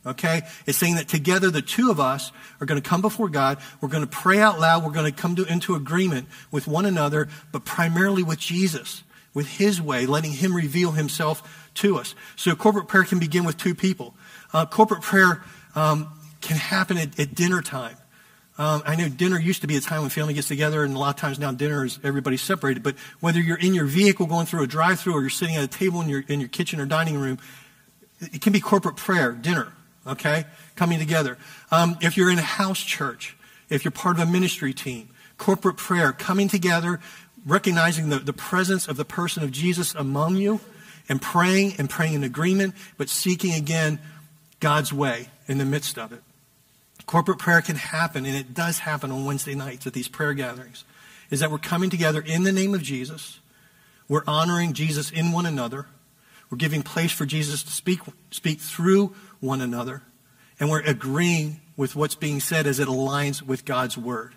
Okay? 0.05 0.41
It's 0.65 0.77
saying 0.77 0.95
that 0.95 1.07
together 1.07 1.49
the 1.49 1.61
two 1.61 1.91
of 1.91 1.99
us 1.99 2.31
are 2.59 2.65
going 2.65 2.81
to 2.81 2.87
come 2.87 3.01
before 3.01 3.29
God. 3.29 3.59
We're 3.79 3.89
going 3.89 4.03
to 4.03 4.09
pray 4.09 4.39
out 4.39 4.59
loud. 4.59 4.83
We're 4.83 4.91
going 4.91 5.11
to 5.11 5.17
come 5.17 5.35
to, 5.35 5.45
into 5.45 5.75
agreement 5.75 6.27
with 6.51 6.67
one 6.67 6.85
another, 6.85 7.29
but 7.51 7.65
primarily 7.65 8.23
with 8.23 8.39
Jesus, 8.39 9.03
with 9.33 9.47
His 9.47 9.81
way, 9.81 10.05
letting 10.05 10.31
Him 10.31 10.55
reveal 10.55 10.91
Himself 10.91 11.69
to 11.75 11.97
us. 11.97 12.15
So 12.35 12.55
corporate 12.55 12.87
prayer 12.87 13.03
can 13.03 13.19
begin 13.19 13.43
with 13.43 13.57
two 13.57 13.75
people. 13.75 14.15
Uh, 14.53 14.65
corporate 14.65 15.01
prayer 15.01 15.43
um, 15.75 16.19
can 16.41 16.57
happen 16.57 16.97
at, 16.97 17.17
at 17.19 17.35
dinner 17.35 17.61
time. 17.61 17.95
Um, 18.61 18.83
I 18.85 18.95
know 18.95 19.09
dinner 19.09 19.39
used 19.39 19.61
to 19.61 19.67
be 19.67 19.75
a 19.75 19.81
time 19.81 20.01
when 20.01 20.09
family 20.11 20.35
gets 20.35 20.47
together, 20.47 20.83
and 20.83 20.95
a 20.95 20.99
lot 20.99 21.15
of 21.15 21.19
times 21.19 21.39
now 21.39 21.51
dinner 21.51 21.83
is 21.83 21.99
everybody's 22.03 22.43
separated. 22.43 22.83
But 22.83 22.95
whether 23.19 23.39
you're 23.39 23.57
in 23.57 23.73
your 23.73 23.85
vehicle 23.85 24.27
going 24.27 24.45
through 24.45 24.63
a 24.63 24.67
drive-through 24.67 25.13
or 25.13 25.21
you're 25.21 25.29
sitting 25.29 25.55
at 25.55 25.63
a 25.63 25.67
table 25.67 26.01
in 26.01 26.09
your 26.09 26.23
in 26.27 26.39
your 26.39 26.49
kitchen 26.49 26.79
or 26.79 26.85
dining 26.85 27.17
room, 27.17 27.39
it 28.19 28.41
can 28.41 28.53
be 28.53 28.59
corporate 28.59 28.97
prayer, 28.97 29.31
dinner 29.31 29.73
okay? 30.05 30.45
Coming 30.75 30.99
together. 30.99 31.37
Um, 31.71 31.97
if 32.01 32.17
you're 32.17 32.29
in 32.29 32.39
a 32.39 32.43
house 32.43 32.81
church, 32.81 33.35
if 33.69 33.83
you're 33.83 33.91
part 33.91 34.19
of 34.19 34.27
a 34.27 34.31
ministry 34.31 34.73
team, 34.73 35.09
corporate 35.37 35.77
prayer, 35.77 36.11
coming 36.11 36.47
together, 36.47 36.99
recognizing 37.45 38.09
the, 38.09 38.19
the 38.19 38.33
presence 38.33 38.87
of 38.87 38.97
the 38.97 39.05
person 39.05 39.43
of 39.43 39.51
Jesus 39.51 39.95
among 39.95 40.37
you, 40.37 40.59
and 41.09 41.21
praying 41.21 41.73
and 41.77 41.89
praying 41.89 42.13
in 42.13 42.23
agreement, 42.23 42.75
but 42.97 43.09
seeking 43.09 43.53
again 43.53 43.99
God's 44.59 44.93
way 44.93 45.29
in 45.47 45.57
the 45.57 45.65
midst 45.65 45.97
of 45.97 46.13
it. 46.13 46.21
Corporate 47.05 47.39
prayer 47.39 47.61
can 47.61 47.75
happen, 47.75 48.25
and 48.25 48.35
it 48.35 48.53
does 48.53 48.79
happen 48.79 49.11
on 49.11 49.25
Wednesday 49.25 49.55
nights 49.55 49.87
at 49.87 49.93
these 49.93 50.07
prayer 50.07 50.33
gatherings, 50.33 50.85
is 51.29 51.39
that 51.39 51.51
we're 51.51 51.57
coming 51.57 51.89
together 51.89 52.21
in 52.21 52.43
the 52.43 52.51
name 52.51 52.73
of 52.73 52.81
Jesus. 52.81 53.39
We're 54.07 54.23
honoring 54.27 54.73
Jesus 54.73 55.11
in 55.11 55.31
one 55.31 55.45
another. 55.45 55.87
We're 56.49 56.57
giving 56.57 56.83
place 56.83 57.11
for 57.11 57.25
Jesus 57.25 57.63
to 57.63 57.71
speak, 57.71 58.01
speak 58.29 58.59
through 58.59 59.15
one 59.39 59.61
another, 59.61 60.03
and 60.59 60.69
we're 60.69 60.81
agreeing 60.81 61.61
with 61.77 61.95
what's 61.95 62.15
being 62.15 62.39
said 62.39 62.67
as 62.67 62.79
it 62.79 62.87
aligns 62.87 63.41
with 63.41 63.65
God's 63.65 63.97
word. 63.97 64.35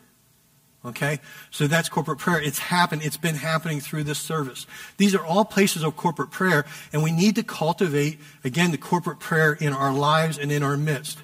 Okay? 0.85 1.19
So 1.51 1.67
that's 1.67 1.89
corporate 1.89 2.19
prayer. 2.19 2.41
It's 2.41 2.59
happened. 2.59 3.03
It's 3.03 3.17
been 3.17 3.35
happening 3.35 3.81
through 3.81 4.05
this 4.05 4.19
service. 4.19 4.67
These 4.97 5.15
are 5.15 5.25
all 5.25 5.45
places 5.45 5.83
of 5.83 5.97
corporate 5.97 6.31
prayer, 6.31 6.65
and 6.93 7.03
we 7.03 7.11
need 7.11 7.35
to 7.37 7.43
cultivate, 7.43 8.19
again, 8.45 8.71
the 8.71 8.79
corporate 8.79 9.19
prayer 9.19 9.55
in 9.55 9.73
our 9.73 9.93
lives 9.93 10.39
and 10.39 10.53
in 10.53 10.62
our 10.62 10.77
midst. 10.77 11.19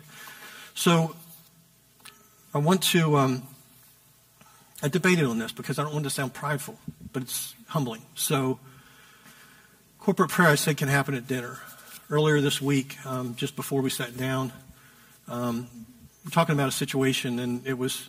So 0.74 1.14
I 2.52 2.58
want 2.58 2.82
to, 2.84 3.16
um, 3.16 3.42
I 4.82 4.88
debated 4.88 5.24
on 5.24 5.38
this 5.38 5.52
because 5.52 5.78
I 5.78 5.84
don't 5.84 5.92
want 5.92 6.04
to 6.04 6.10
sound 6.10 6.34
prideful, 6.34 6.78
but 7.12 7.22
it's 7.22 7.54
humbling. 7.68 8.02
So 8.14 8.58
corporate 9.98 10.30
prayer, 10.30 10.48
I 10.48 10.56
said, 10.56 10.76
can 10.76 10.88
happen 10.88 11.14
at 11.14 11.26
dinner 11.26 11.58
earlier 12.10 12.40
this 12.40 12.60
week, 12.60 12.98
um, 13.06 13.36
just 13.36 13.54
before 13.54 13.80
we 13.82 13.90
sat 13.90 14.16
down, 14.16 14.52
um, 15.28 15.68
we're 16.24 16.30
talking 16.30 16.54
about 16.54 16.68
a 16.68 16.72
situation, 16.72 17.38
and 17.38 17.66
it 17.66 17.78
was 17.78 18.08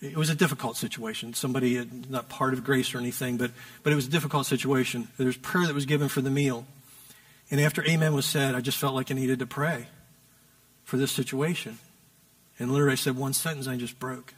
it 0.00 0.16
was 0.16 0.30
a 0.30 0.34
difficult 0.34 0.76
situation. 0.76 1.34
Somebody 1.34 1.86
not 2.08 2.28
part 2.28 2.52
of 2.54 2.64
grace 2.64 2.94
or 2.94 2.98
anything, 2.98 3.36
but 3.36 3.50
but 3.82 3.92
it 3.92 3.96
was 3.96 4.06
a 4.06 4.10
difficult 4.10 4.46
situation. 4.46 5.08
There 5.18 5.26
was 5.26 5.36
prayer 5.36 5.66
that 5.66 5.74
was 5.74 5.86
given 5.86 6.08
for 6.08 6.20
the 6.20 6.30
meal, 6.30 6.66
and 7.50 7.60
after 7.60 7.84
Amen 7.86 8.14
was 8.14 8.26
said, 8.26 8.54
I 8.54 8.60
just 8.60 8.78
felt 8.78 8.94
like 8.94 9.10
I 9.10 9.14
needed 9.14 9.38
to 9.40 9.46
pray 9.46 9.88
for 10.84 10.96
this 10.96 11.12
situation, 11.12 11.78
and 12.58 12.70
literally 12.72 12.92
I 12.92 12.96
said 12.96 13.16
one 13.16 13.32
sentence, 13.32 13.66
and 13.66 13.74
I 13.74 13.78
just 13.78 13.98
broke. 13.98 14.34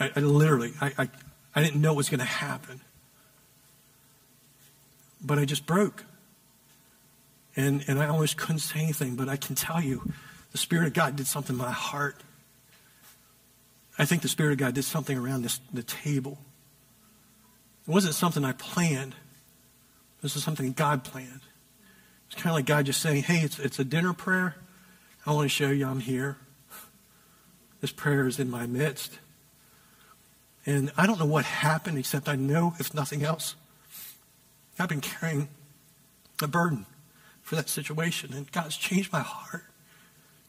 I, 0.00 0.10
I 0.16 0.20
literally, 0.20 0.72
I, 0.80 0.92
I, 0.98 1.08
I 1.54 1.62
didn't 1.62 1.80
know 1.80 1.92
what 1.92 1.98
was 1.98 2.08
going 2.08 2.20
to 2.20 2.24
happen 2.24 2.80
but 5.24 5.38
I 5.38 5.44
just 5.44 5.66
broke. 5.66 6.04
And, 7.56 7.84
and 7.88 7.98
I 7.98 8.08
almost 8.08 8.36
couldn't 8.36 8.58
say 8.58 8.80
anything, 8.80 9.16
but 9.16 9.28
I 9.28 9.36
can 9.36 9.54
tell 9.54 9.80
you 9.80 10.12
the 10.52 10.58
Spirit 10.58 10.88
of 10.88 10.92
God 10.92 11.16
did 11.16 11.26
something 11.26 11.54
in 11.56 11.62
my 11.62 11.70
heart. 11.70 12.16
I 13.98 14.04
think 14.04 14.22
the 14.22 14.28
Spirit 14.28 14.52
of 14.52 14.58
God 14.58 14.74
did 14.74 14.84
something 14.84 15.16
around 15.16 15.42
this, 15.42 15.60
the 15.72 15.82
table. 15.82 16.38
It 17.88 17.90
wasn't 17.90 18.14
something 18.14 18.44
I 18.44 18.52
planned. 18.52 19.14
This 20.20 20.36
is 20.36 20.42
something 20.44 20.72
God 20.72 21.04
planned. 21.04 21.40
It's 22.26 22.34
kind 22.34 22.48
of 22.48 22.54
like 22.54 22.66
God 22.66 22.86
just 22.86 23.00
saying, 23.00 23.22
hey, 23.22 23.38
it's, 23.38 23.58
it's 23.58 23.78
a 23.78 23.84
dinner 23.84 24.12
prayer. 24.12 24.56
I 25.26 25.32
want 25.32 25.46
to 25.46 25.48
show 25.48 25.70
you 25.70 25.86
I'm 25.86 26.00
here. 26.00 26.36
This 27.80 27.92
prayer 27.92 28.26
is 28.26 28.38
in 28.38 28.50
my 28.50 28.66
midst. 28.66 29.18
And 30.66 30.92
I 30.96 31.06
don't 31.06 31.18
know 31.18 31.26
what 31.26 31.44
happened, 31.44 31.98
except 31.98 32.28
I 32.28 32.36
know, 32.36 32.74
if 32.78 32.94
nothing 32.94 33.22
else, 33.22 33.54
I've 34.78 34.88
been 34.88 35.00
carrying 35.00 35.48
a 36.42 36.48
burden 36.48 36.86
for 37.42 37.56
that 37.56 37.68
situation, 37.68 38.32
and 38.32 38.50
God's 38.50 38.76
changed 38.76 39.12
my 39.12 39.20
heart 39.20 39.64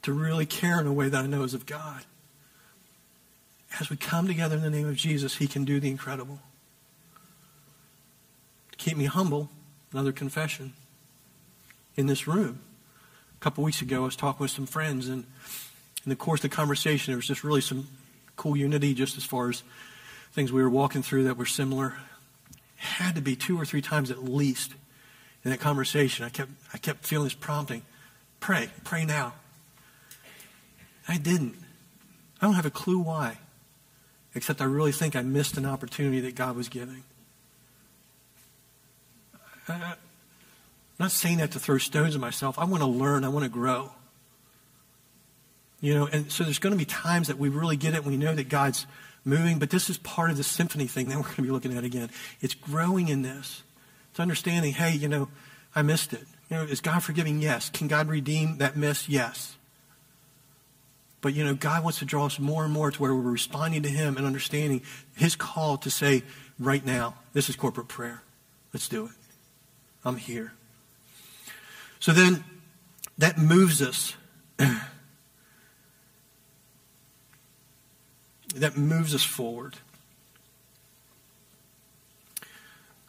to 0.02 0.14
really 0.14 0.46
care 0.46 0.80
in 0.80 0.88
a 0.88 0.94
way 0.94 1.10
that 1.10 1.24
I 1.24 1.28
know 1.28 1.44
is 1.44 1.54
of 1.54 1.66
God. 1.66 2.06
As 3.80 3.90
we 3.90 3.98
come 3.98 4.28
together 4.28 4.56
in 4.56 4.62
the 4.62 4.70
name 4.70 4.88
of 4.88 4.96
Jesus, 4.96 5.36
He 5.38 5.48
can 5.48 5.66
do 5.66 5.80
the 5.80 5.90
incredible. 5.90 6.40
To 8.72 8.78
keep 8.78 8.96
me 8.96 9.06
humble, 9.06 9.50
another 9.92 10.14
confession. 10.14 10.74
In 11.98 12.08
this 12.08 12.28
room, 12.28 12.60
couple 13.46 13.64
weeks 13.64 13.84
ago, 13.84 14.02
I 14.02 14.06
was 14.06 14.16
talking 14.16 14.44
with 14.44 14.50
some 14.50 14.66
friends, 14.66 15.08
and 15.08 15.24
in 16.04 16.10
the 16.10 16.16
course 16.16 16.44
of 16.44 16.50
the 16.50 16.56
conversation, 16.56 17.12
there 17.12 17.18
was 17.18 17.28
just 17.28 17.44
really 17.44 17.62
some 17.62 17.88
cool 18.38 18.58
unity 18.58 18.96
just 18.96 19.18
as 19.18 19.24
far 19.24 19.52
as 19.52 19.62
things 20.32 20.52
we 20.52 20.64
were 20.64 20.70
walking 20.70 21.04
through 21.04 21.26
that 21.26 21.38
were 21.38 21.46
similar 21.46 21.94
had 22.78 23.14
to 23.14 23.22
be 23.22 23.36
two 23.36 23.56
or 23.56 23.64
three 23.64 23.84
times 23.84 24.10
at 24.10 24.24
least 24.24 24.74
in 25.44 25.52
that 25.52 25.60
conversation. 25.60 26.26
I 26.26 26.30
kept, 26.30 26.50
I 26.74 26.80
kept 26.80 27.06
feeling 27.06 27.26
this 27.26 27.36
prompting 27.36 27.84
pray, 28.40 28.70
pray 28.84 29.06
now. 29.06 29.34
I 31.08 31.20
didn't. 31.20 31.56
I 32.42 32.48
don't 32.48 32.56
have 32.56 32.66
a 32.66 32.72
clue 32.72 32.98
why, 32.98 33.38
except 34.34 34.60
I 34.60 34.66
really 34.66 34.92
think 34.92 35.16
I 35.16 35.22
missed 35.22 35.56
an 35.56 35.68
opportunity 35.68 36.20
that 36.22 36.34
God 36.34 36.56
was 36.56 36.68
giving. 36.68 37.04
I'm 40.98 41.06
not 41.06 41.12
saying 41.12 41.38
that 41.38 41.52
to 41.52 41.60
throw 41.60 41.78
stones 41.78 42.16
at 42.16 42.22
myself. 42.22 42.58
I 42.58 42.66
want 42.66 42.82
to 42.82 42.88
learn, 42.88 43.24
I 43.24 43.30
want 43.30 43.44
to 43.44 43.50
grow. 43.50 43.92
You 45.82 45.94
know, 45.94 46.08
and 46.08 46.32
so 46.32 46.44
there's 46.44 46.60
going 46.60 46.72
to 46.72 46.78
be 46.78 46.86
times 46.86 47.28
that 47.28 47.38
we 47.38 47.50
really 47.50 47.76
get 47.76 47.94
it 47.94 47.98
and 47.98 48.06
we 48.06 48.18
know 48.18 48.34
that 48.34 48.50
God's 48.50 48.88
moving, 49.26 49.60
but 49.60 49.70
this 49.70 49.90
is 49.90 49.98
part 49.98 50.32
of 50.32 50.38
the 50.38 50.44
symphony 50.44 50.88
thing 50.88 51.08
that 51.10 51.18
we're 51.18 51.24
going 51.24 51.36
to 51.36 51.42
be 51.42 51.50
looking 51.50 51.78
at 51.78 51.84
again. 51.84 52.10
It's 52.42 52.54
growing 52.54 53.10
in 53.10 53.24
this. 53.24 53.64
It's 54.12 54.20
understanding, 54.20 54.74
hey, 54.74 54.94
you 54.94 55.10
know, 55.10 55.28
I 55.76 55.82
missed 55.82 56.14
it. 56.14 56.24
You 56.50 56.58
know, 56.58 56.64
is 56.64 56.80
God 56.80 57.04
forgiving? 57.04 57.42
Yes. 57.42 57.70
Can 57.70 57.88
God 57.88 58.08
redeem 58.08 58.60
that 58.60 58.78
miss? 58.78 59.10
Yes. 59.10 59.58
But, 61.20 61.34
you 61.34 61.44
know, 61.44 61.56
God 61.56 61.84
wants 61.84 62.00
to 62.00 62.06
draw 62.06 62.28
us 62.28 62.40
more 62.40 62.64
and 62.64 62.72
more 62.72 62.92
to 62.92 63.02
where 63.02 63.14
we're 63.14 63.32
responding 63.32 63.84
to 63.84 63.90
Him 63.90 64.16
and 64.16 64.26
understanding 64.26 64.84
His 65.16 65.36
call 65.36 65.78
to 65.80 65.90
say, 65.90 66.24
right 66.60 66.86
now, 66.86 67.16
this 67.34 67.50
is 67.50 67.56
corporate 67.56 67.88
prayer. 67.88 68.22
Let's 68.74 68.88
do 68.88 69.06
it. 69.06 69.12
I'm 70.06 70.18
here. 70.18 70.54
So 72.06 72.12
then 72.12 72.44
that 73.18 73.40
moves 73.40 73.82
us 73.82 74.16
that 78.56 78.78
moves 78.78 79.16
us 79.16 79.24
forward. 79.24 79.78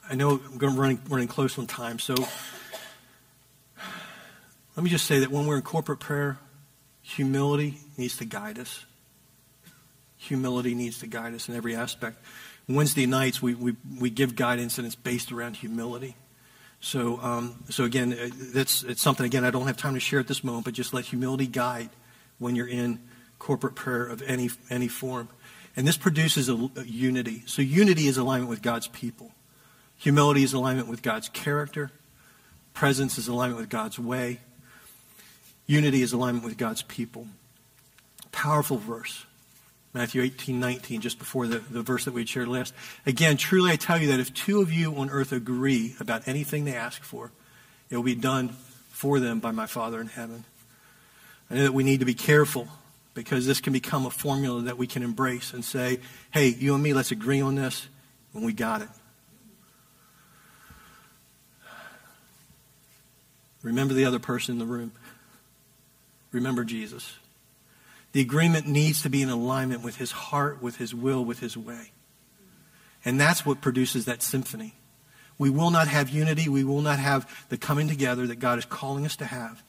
I 0.09 0.15
know 0.15 0.41
I'm 0.43 0.57
going 0.57 0.73
to 0.73 0.81
running, 0.81 0.99
running 1.11 1.29
close 1.29 1.59
on 1.59 1.67
time, 1.67 1.99
so 1.99 2.15
let 4.77 4.83
me 4.83 4.89
just 4.89 5.05
say 5.05 5.19
that 5.19 5.31
when 5.31 5.47
we're 5.47 5.57
in 5.57 5.63
corporate 5.63 6.01
prayer, 6.01 6.39
humility 7.03 7.81
needs 7.99 8.17
to 8.17 8.25
guide 8.25 8.59
us. 8.59 8.87
Humility 10.17 10.75
needs 10.75 11.01
to 11.01 11.07
guide 11.07 11.35
us 11.35 11.51
in 11.51 11.55
every 11.55 11.77
aspect. 11.77 12.17
Wednesday 12.67 13.05
nights, 13.05 13.43
we, 13.43 13.55
we, 13.55 13.77
we 14.01 14.09
give 14.09 14.37
guidance, 14.37 14.79
and 14.79 14.87
it's 14.87 14.97
based 14.97 15.33
around 15.33 15.57
humility. 15.57 16.17
So, 16.81 17.20
um, 17.20 17.64
so 17.68 17.85
again, 17.85 18.12
uh, 18.12 18.29
that's 18.55 18.83
it's 18.83 19.03
something, 19.03 19.27
again, 19.27 19.45
I 19.45 19.51
don't 19.51 19.66
have 19.66 19.77
time 19.77 19.95
to 19.95 20.01
share 20.01 20.20
at 20.20 20.29
this 20.29 20.45
moment, 20.45 20.64
but 20.64 20.74
just 20.74 20.93
let 20.95 21.05
humility 21.05 21.47
guide 21.47 21.91
when 22.39 22.55
you're 22.55 22.68
in 22.68 23.01
corporate 23.39 23.74
prayer 23.74 24.05
of 24.05 24.22
any, 24.22 24.51
any 24.70 24.89
form. 24.89 25.29
And 25.74 25.87
this 25.87 25.97
produces 25.97 26.49
a, 26.49 26.55
a 26.77 26.85
unity. 26.85 27.43
So 27.47 27.62
unity 27.62 28.07
is 28.07 28.16
alignment 28.18 28.51
with 28.51 28.62
God's 28.62 28.89
people. 28.89 29.33
Humility 29.97 30.43
is 30.43 30.53
alignment 30.53 30.89
with 30.89 31.03
God's 31.03 31.29
character. 31.29 31.91
Presence 32.74 33.18
is 33.18 33.29
alignment 33.29 33.61
with 33.61 33.70
God's 33.70 33.99
way. 33.99 34.41
Unity 35.66 36.03
is 36.03 36.12
alignment 36.12 36.45
with 36.45 36.57
God's 36.57 36.83
people. 36.83 37.27
Powerful 38.33 38.77
verse. 38.77 39.24
Matthew 39.97 40.21
18, 40.21 40.61
19, 40.61 41.01
just 41.01 41.19
before 41.19 41.47
the, 41.47 41.57
the 41.59 41.81
verse 41.81 42.05
that 42.05 42.13
we 42.13 42.27
shared 42.27 42.49
last. 42.49 42.75
Again, 43.07 43.39
truly 43.39 43.71
I 43.71 43.77
tell 43.77 43.99
you 43.99 44.09
that 44.09 44.21
if 44.21 44.35
two 44.35 44.61
of 44.61 44.71
you 44.71 44.95
on 44.95 45.09
earth 45.09 45.33
agree 45.33 45.97
about 45.99 46.29
anything 46.29 46.67
they 46.67 46.75
ask 46.75 47.03
for, 47.03 47.33
it 47.89 47.97
will 47.97 48.03
be 48.03 48.15
done 48.15 48.51
for 48.91 49.21
them 49.21 49.41
by 49.41 49.53
my 49.53 49.65
Father 49.65 49.99
in 49.99 50.09
heaven. 50.09 50.45
I 51.51 51.55
know 51.55 51.63
that 51.63 51.73
we 51.73 51.83
need 51.83 52.01
to 52.01 52.05
be 52.05 52.13
careful 52.13 52.69
because 53.15 53.47
this 53.47 53.63
can 53.63 53.73
become 53.73 54.05
a 54.05 54.11
formula 54.11 54.61
that 54.65 54.77
we 54.77 54.87
can 54.87 55.03
embrace 55.03 55.55
and 55.55 55.65
say, 55.65 56.01
hey, 56.31 56.49
you 56.49 56.75
and 56.75 56.83
me, 56.83 56.93
let's 56.93 57.11
agree 57.11 57.41
on 57.41 57.55
this, 57.55 57.89
and 58.35 58.45
we 58.45 58.53
got 58.53 58.83
it. 58.83 58.89
Remember 63.63 63.95
the 63.95 64.05
other 64.05 64.19
person 64.19 64.57
in 64.57 64.59
the 64.59 64.67
room. 64.67 64.93
Remember 66.33 66.65
Jesus. 66.65 67.15
The 68.17 68.23
agreement 68.23 68.67
needs 68.67 69.03
to 69.03 69.11
be 69.11 69.21
in 69.21 69.29
alignment 69.29 69.83
with 69.83 69.97
his 69.97 70.11
heart, 70.11 70.62
with 70.62 70.77
his 70.77 70.95
will, 70.95 71.23
with 71.23 71.41
his 71.41 71.55
way. 71.55 71.91
And 73.05 73.21
that's 73.21 73.45
what 73.45 73.61
produces 73.61 74.07
that 74.07 74.23
symphony. 74.23 74.73
We 75.37 75.51
will 75.51 75.71
not 75.71 75.87
have 75.89 76.09
unity. 76.09 76.49
We 76.49 76.64
will 76.64 76.81
not 76.81 76.99
have 76.99 77.31
the 77.51 77.59
coming 77.59 77.89
together 77.89 78.27
that 78.29 78.37
God 78.37 78.59
is 78.59 78.64
calling 78.64 79.05
us 79.05 79.17
to 79.17 79.27
have. 79.27 79.62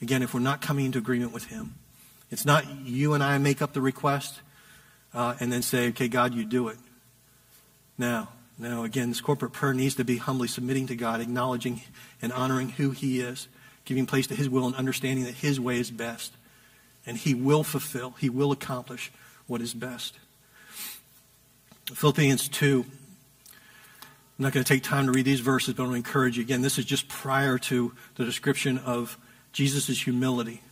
Again, 0.00 0.22
if 0.22 0.32
we're 0.32 0.40
not 0.40 0.62
coming 0.62 0.86
into 0.86 1.00
agreement 1.00 1.34
with 1.34 1.48
him. 1.48 1.74
It's 2.30 2.46
not 2.46 2.64
you 2.86 3.12
and 3.12 3.22
I 3.22 3.36
make 3.36 3.60
up 3.60 3.74
the 3.74 3.82
request 3.82 4.40
uh, 5.12 5.34
and 5.38 5.52
then 5.52 5.60
say, 5.60 5.88
okay, 5.88 6.08
God, 6.08 6.32
you 6.32 6.46
do 6.46 6.68
it. 6.68 6.78
Now, 7.98 8.30
now, 8.58 8.84
again, 8.84 9.10
this 9.10 9.20
corporate 9.20 9.52
prayer 9.52 9.74
needs 9.74 9.96
to 9.96 10.04
be 10.04 10.16
humbly 10.16 10.48
submitting 10.48 10.86
to 10.86 10.96
God, 10.96 11.20
acknowledging 11.20 11.82
and 12.22 12.32
honoring 12.32 12.70
who 12.70 12.92
He 12.92 13.20
is, 13.20 13.48
giving 13.84 14.06
place 14.06 14.28
to 14.28 14.34
His 14.34 14.48
will, 14.48 14.66
and 14.66 14.76
understanding 14.76 15.26
that 15.26 15.34
His 15.34 15.60
way 15.60 15.78
is 15.78 15.90
best. 15.90 16.32
And 17.06 17.16
He 17.16 17.34
will 17.34 17.64
fulfill, 17.64 18.10
He 18.18 18.30
will 18.30 18.52
accomplish 18.52 19.10
what 19.46 19.60
is 19.60 19.74
best. 19.74 20.18
Philippians 21.86 22.48
2. 22.48 22.84
I'm 24.38 24.44
not 24.44 24.52
going 24.52 24.64
to 24.64 24.68
take 24.68 24.82
time 24.82 25.06
to 25.06 25.12
read 25.12 25.24
these 25.24 25.40
verses, 25.40 25.74
but 25.74 25.82
I 25.82 25.86
want 25.86 25.92
to 25.92 26.08
encourage 26.08 26.36
you. 26.36 26.42
Again, 26.42 26.62
this 26.62 26.78
is 26.78 26.84
just 26.84 27.08
prior 27.08 27.58
to 27.58 27.92
the 28.16 28.24
description 28.24 28.78
of 28.78 29.18
Jesus' 29.52 30.02
humility. 30.02 30.62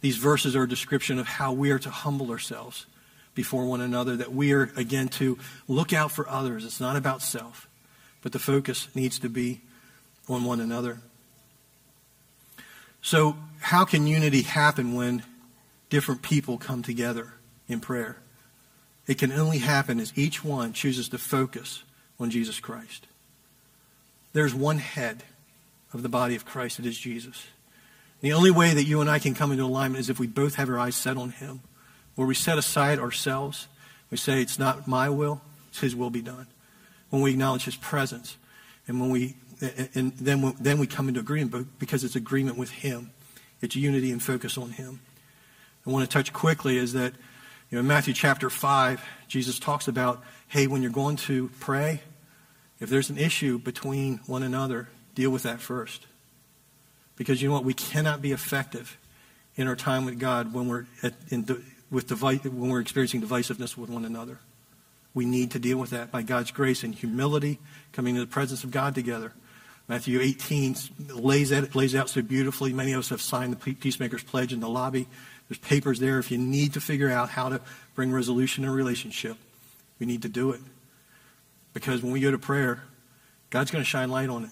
These 0.00 0.16
verses 0.16 0.54
are 0.56 0.62
a 0.62 0.68
description 0.68 1.18
of 1.18 1.26
how 1.26 1.52
we 1.52 1.70
are 1.72 1.78
to 1.80 1.90
humble 1.90 2.30
ourselves 2.30 2.86
before 3.34 3.64
one 3.64 3.80
another, 3.80 4.16
that 4.16 4.32
we 4.32 4.52
are, 4.52 4.70
again, 4.76 5.08
to 5.08 5.38
look 5.66 5.92
out 5.92 6.12
for 6.12 6.28
others. 6.28 6.64
It's 6.64 6.80
not 6.80 6.96
about 6.96 7.22
self, 7.22 7.68
but 8.22 8.32
the 8.32 8.38
focus 8.38 8.88
needs 8.94 9.18
to 9.20 9.28
be 9.28 9.62
on 10.28 10.44
one 10.44 10.60
another. 10.60 10.98
So, 13.00 13.36
how 13.60 13.84
can 13.84 14.06
unity 14.06 14.42
happen 14.42 14.94
when 14.94 15.22
different 15.92 16.22
people 16.22 16.56
come 16.56 16.82
together 16.82 17.34
in 17.68 17.78
prayer? 17.78 18.16
It 19.06 19.18
can 19.18 19.30
only 19.30 19.58
happen 19.58 20.00
as 20.00 20.16
each 20.16 20.42
one 20.42 20.72
chooses 20.72 21.10
to 21.10 21.18
focus 21.18 21.82
on 22.18 22.30
Jesus 22.30 22.58
Christ. 22.60 23.06
There's 24.32 24.54
one 24.54 24.78
head 24.78 25.22
of 25.92 26.02
the 26.02 26.08
body 26.08 26.34
of 26.34 26.46
Christ, 26.46 26.78
it 26.78 26.86
is 26.86 26.98
Jesus. 26.98 27.46
The 28.22 28.32
only 28.32 28.50
way 28.50 28.72
that 28.72 28.84
you 28.84 29.02
and 29.02 29.10
I 29.10 29.18
can 29.18 29.34
come 29.34 29.52
into 29.52 29.64
alignment 29.64 30.00
is 30.00 30.08
if 30.08 30.18
we 30.18 30.26
both 30.26 30.54
have 30.54 30.70
our 30.70 30.78
eyes 30.78 30.96
set 30.96 31.18
on 31.18 31.28
Him 31.28 31.60
where 32.14 32.26
we 32.26 32.34
set 32.34 32.56
aside 32.56 32.98
ourselves. 32.98 33.68
We 34.10 34.16
say, 34.16 34.40
It's 34.40 34.58
not 34.58 34.88
my 34.88 35.10
will, 35.10 35.42
it's 35.68 35.80
His 35.80 35.94
will 35.94 36.10
be 36.10 36.22
done. 36.22 36.46
When 37.10 37.20
we 37.20 37.32
acknowledge 37.32 37.64
His 37.64 37.76
presence, 37.76 38.38
and 38.88 38.98
when 38.98 39.10
we 39.10 39.36
and 39.94 40.12
then 40.14 40.54
then 40.58 40.78
we 40.78 40.86
come 40.86 41.08
into 41.08 41.20
agreement 41.20 41.78
because 41.78 42.02
it's 42.02 42.16
agreement 42.16 42.56
with 42.56 42.70
Him. 42.70 43.10
It's 43.60 43.76
unity 43.76 44.10
and 44.10 44.22
focus 44.22 44.56
on 44.56 44.70
Him. 44.70 45.00
I 45.86 45.90
want 45.90 46.08
to 46.08 46.12
touch 46.12 46.32
quickly 46.32 46.76
is 46.76 46.92
that 46.92 47.12
you 47.70 47.76
know, 47.76 47.80
in 47.80 47.86
Matthew 47.86 48.14
chapter 48.14 48.50
5, 48.50 49.02
Jesus 49.28 49.58
talks 49.58 49.88
about, 49.88 50.22
hey, 50.48 50.66
when 50.66 50.82
you're 50.82 50.90
going 50.90 51.16
to 51.16 51.50
pray, 51.58 52.02
if 52.80 52.90
there's 52.90 53.10
an 53.10 53.18
issue 53.18 53.58
between 53.58 54.18
one 54.26 54.42
another, 54.42 54.88
deal 55.14 55.30
with 55.30 55.44
that 55.44 55.60
first. 55.60 56.06
Because 57.16 57.40
you 57.40 57.48
know 57.48 57.54
what? 57.54 57.64
We 57.64 57.74
cannot 57.74 58.20
be 58.22 58.32
effective 58.32 58.98
in 59.56 59.68
our 59.68 59.76
time 59.76 60.04
with 60.04 60.18
God 60.18 60.52
when 60.52 60.68
we're 60.68 60.86
at, 61.02 61.14
in, 61.30 61.46
with 61.90 62.10
when 62.10 62.68
we're 62.68 62.80
experiencing 62.80 63.22
divisiveness 63.22 63.76
with 63.76 63.90
one 63.90 64.04
another. 64.04 64.38
We 65.14 65.24
need 65.24 65.50
to 65.52 65.58
deal 65.58 65.78
with 65.78 65.90
that 65.90 66.10
by 66.10 66.22
God's 66.22 66.50
grace 66.50 66.82
and 66.82 66.94
humility, 66.94 67.58
coming 67.92 68.14
to 68.14 68.20
the 68.20 68.26
presence 68.26 68.64
of 68.64 68.70
God 68.70 68.94
together. 68.94 69.32
Matthew 69.88 70.20
18 70.20 70.76
lays, 71.14 71.52
out, 71.52 71.74
lays 71.74 71.94
out 71.94 72.08
so 72.08 72.22
beautifully. 72.22 72.72
Many 72.72 72.92
of 72.92 73.00
us 73.00 73.08
have 73.10 73.20
signed 73.20 73.52
the 73.52 73.74
Peacemaker's 73.74 74.22
Pledge 74.22 74.52
in 74.52 74.60
the 74.60 74.68
lobby. 74.68 75.06
There's 75.48 75.58
papers 75.58 75.98
there 75.98 76.18
if 76.18 76.30
you 76.30 76.38
need 76.38 76.74
to 76.74 76.80
figure 76.80 77.10
out 77.10 77.30
how 77.30 77.48
to 77.48 77.60
bring 77.94 78.12
resolution 78.12 78.64
in 78.64 78.70
a 78.70 78.72
relationship. 78.72 79.36
We 79.98 80.06
need 80.06 80.22
to 80.22 80.28
do 80.28 80.52
it. 80.52 80.60
Because 81.74 82.02
when 82.02 82.12
we 82.12 82.20
go 82.20 82.30
to 82.30 82.38
prayer, 82.38 82.82
God's 83.50 83.70
going 83.70 83.82
to 83.82 83.88
shine 83.88 84.10
light 84.10 84.28
on 84.28 84.44
it. 84.44 84.50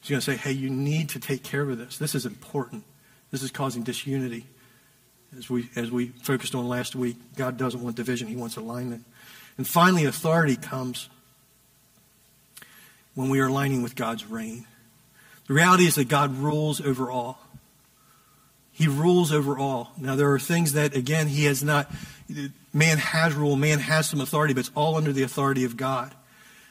He's 0.00 0.10
going 0.10 0.20
to 0.20 0.24
say, 0.24 0.36
hey, 0.36 0.52
you 0.52 0.70
need 0.70 1.10
to 1.10 1.20
take 1.20 1.42
care 1.42 1.62
of 1.62 1.78
this. 1.78 1.98
This 1.98 2.14
is 2.14 2.26
important. 2.26 2.84
This 3.30 3.42
is 3.42 3.50
causing 3.50 3.82
disunity 3.82 4.46
as 5.36 5.48
we, 5.48 5.68
as 5.76 5.90
we 5.90 6.08
focused 6.08 6.54
on 6.54 6.68
last 6.68 6.96
week, 6.96 7.16
God 7.36 7.56
doesn't 7.56 7.82
want 7.82 7.96
division, 7.96 8.28
He 8.28 8.36
wants 8.36 8.56
alignment. 8.56 9.04
And 9.56 9.66
finally, 9.66 10.04
authority 10.04 10.56
comes 10.56 11.08
when 13.14 13.28
we 13.28 13.40
are 13.40 13.46
aligning 13.46 13.82
with 13.82 13.94
God's 13.94 14.24
reign. 14.26 14.66
The 15.46 15.54
reality 15.54 15.84
is 15.84 15.96
that 15.96 16.08
God 16.08 16.36
rules 16.36 16.80
over 16.80 17.10
all. 17.10 17.38
He 18.80 18.88
rules 18.88 19.30
over 19.30 19.58
all. 19.58 19.92
Now, 19.98 20.16
there 20.16 20.32
are 20.32 20.38
things 20.38 20.72
that, 20.72 20.96
again, 20.96 21.28
He 21.28 21.44
has 21.44 21.62
not, 21.62 21.92
man 22.72 22.96
has 22.96 23.34
rule, 23.34 23.54
man 23.54 23.78
has 23.78 24.08
some 24.08 24.22
authority, 24.22 24.54
but 24.54 24.60
it's 24.60 24.70
all 24.74 24.96
under 24.96 25.12
the 25.12 25.22
authority 25.22 25.64
of 25.64 25.76
God. 25.76 26.14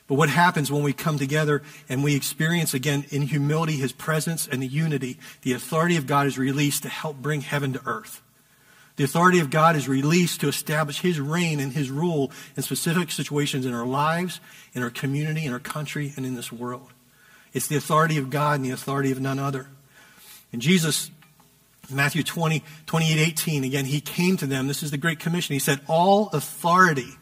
But 0.08 0.16
what 0.16 0.28
happens 0.28 0.72
when 0.72 0.82
we 0.82 0.92
come 0.92 1.20
together 1.20 1.62
and 1.88 2.04
we 2.04 2.16
experience 2.16 2.74
again 2.74 3.06
in 3.12 3.22
humility 3.22 3.74
his 3.74 3.92
presence 3.92 4.48
and 4.48 4.60
the 4.60 4.66
unity, 4.68 5.20
the 5.44 5.54
authority 5.54 5.98
of 5.98 6.08
God 6.08 6.26
is 6.26 6.36
released 6.36 6.82
to 6.82 6.90
help 6.90 7.18
bring 7.18 7.42
heaven 7.42 7.74
to 7.74 7.82
earth. 7.86 8.24
The 8.96 9.04
authority 9.04 9.38
of 9.38 9.52
God 9.52 9.76
is 9.76 9.88
released 9.88 10.42
to 10.42 10.48
establish 10.48 11.02
His 11.02 11.20
reign 11.20 11.60
and 11.60 11.74
His 11.74 11.92
rule 11.92 12.32
in 12.58 12.64
specific 12.64 13.12
situations 13.12 13.68
in 13.68 13.74
our 13.76 13.86
lives, 13.86 14.42
in 14.74 14.82
our 14.82 14.90
community, 14.90 15.46
in 15.46 15.54
our 15.54 15.60
country, 15.60 16.12
and 16.16 16.26
in 16.26 16.34
this 16.34 16.52
world. 16.52 16.92
It's 17.54 17.68
the 17.68 17.78
authority 17.78 18.18
of 18.18 18.32
God 18.32 18.56
and 18.56 18.66
the 18.66 18.72
authority 18.72 19.12
of 19.12 19.22
none 19.22 19.38
other. 19.38 19.70
And 20.52 20.60
Jesus, 20.60 21.12
Matthew 21.92 22.24
20, 22.24 22.64
28, 22.86 23.20
18, 23.20 23.64
again, 23.64 23.86
He 23.86 24.02
came 24.02 24.38
to 24.38 24.46
them. 24.46 24.68
This 24.68 24.84
is 24.84 24.92
the 24.92 24.98
Great 24.98 25.20
Commission. 25.20 25.54
He 25.54 25.60
said, 25.60 25.80
All 25.88 26.30
authority, 26.30 27.14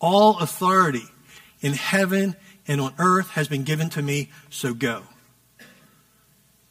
all 0.00 0.38
authority 0.38 1.04
in 1.60 1.72
heaven 1.74 2.36
and 2.66 2.80
on 2.80 2.94
earth 2.98 3.30
has 3.30 3.48
been 3.48 3.64
given 3.64 3.88
to 3.90 4.02
me, 4.02 4.30
so 4.50 4.74
go. 4.74 5.02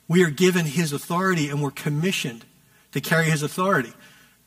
We 0.07 0.23
are 0.23 0.29
given 0.29 0.65
His 0.65 0.93
authority 0.93 1.49
and 1.49 1.61
we're 1.61 1.71
commissioned 1.71 2.45
to 2.91 3.01
carry 3.01 3.25
His 3.25 3.43
authority. 3.43 3.93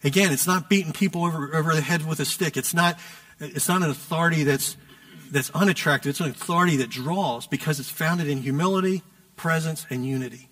Again, 0.02 0.32
it's 0.32 0.46
not 0.46 0.68
beating 0.68 0.92
people 0.92 1.24
over, 1.24 1.54
over 1.56 1.74
the 1.74 1.80
head 1.80 2.06
with 2.06 2.20
a 2.20 2.26
stick. 2.26 2.56
It's 2.56 2.74
not, 2.74 2.98
it's 3.40 3.68
not 3.68 3.82
an 3.82 3.90
authority 3.90 4.44
that's, 4.44 4.76
that's 5.30 5.50
unattractive. 5.50 6.10
It's 6.10 6.20
an 6.20 6.30
authority 6.30 6.76
that 6.76 6.90
draws 6.90 7.46
because 7.46 7.80
it's 7.80 7.88
founded 7.88 8.28
in 8.28 8.42
humility, 8.42 9.02
presence, 9.36 9.86
and 9.88 10.04
unity. 10.04 10.50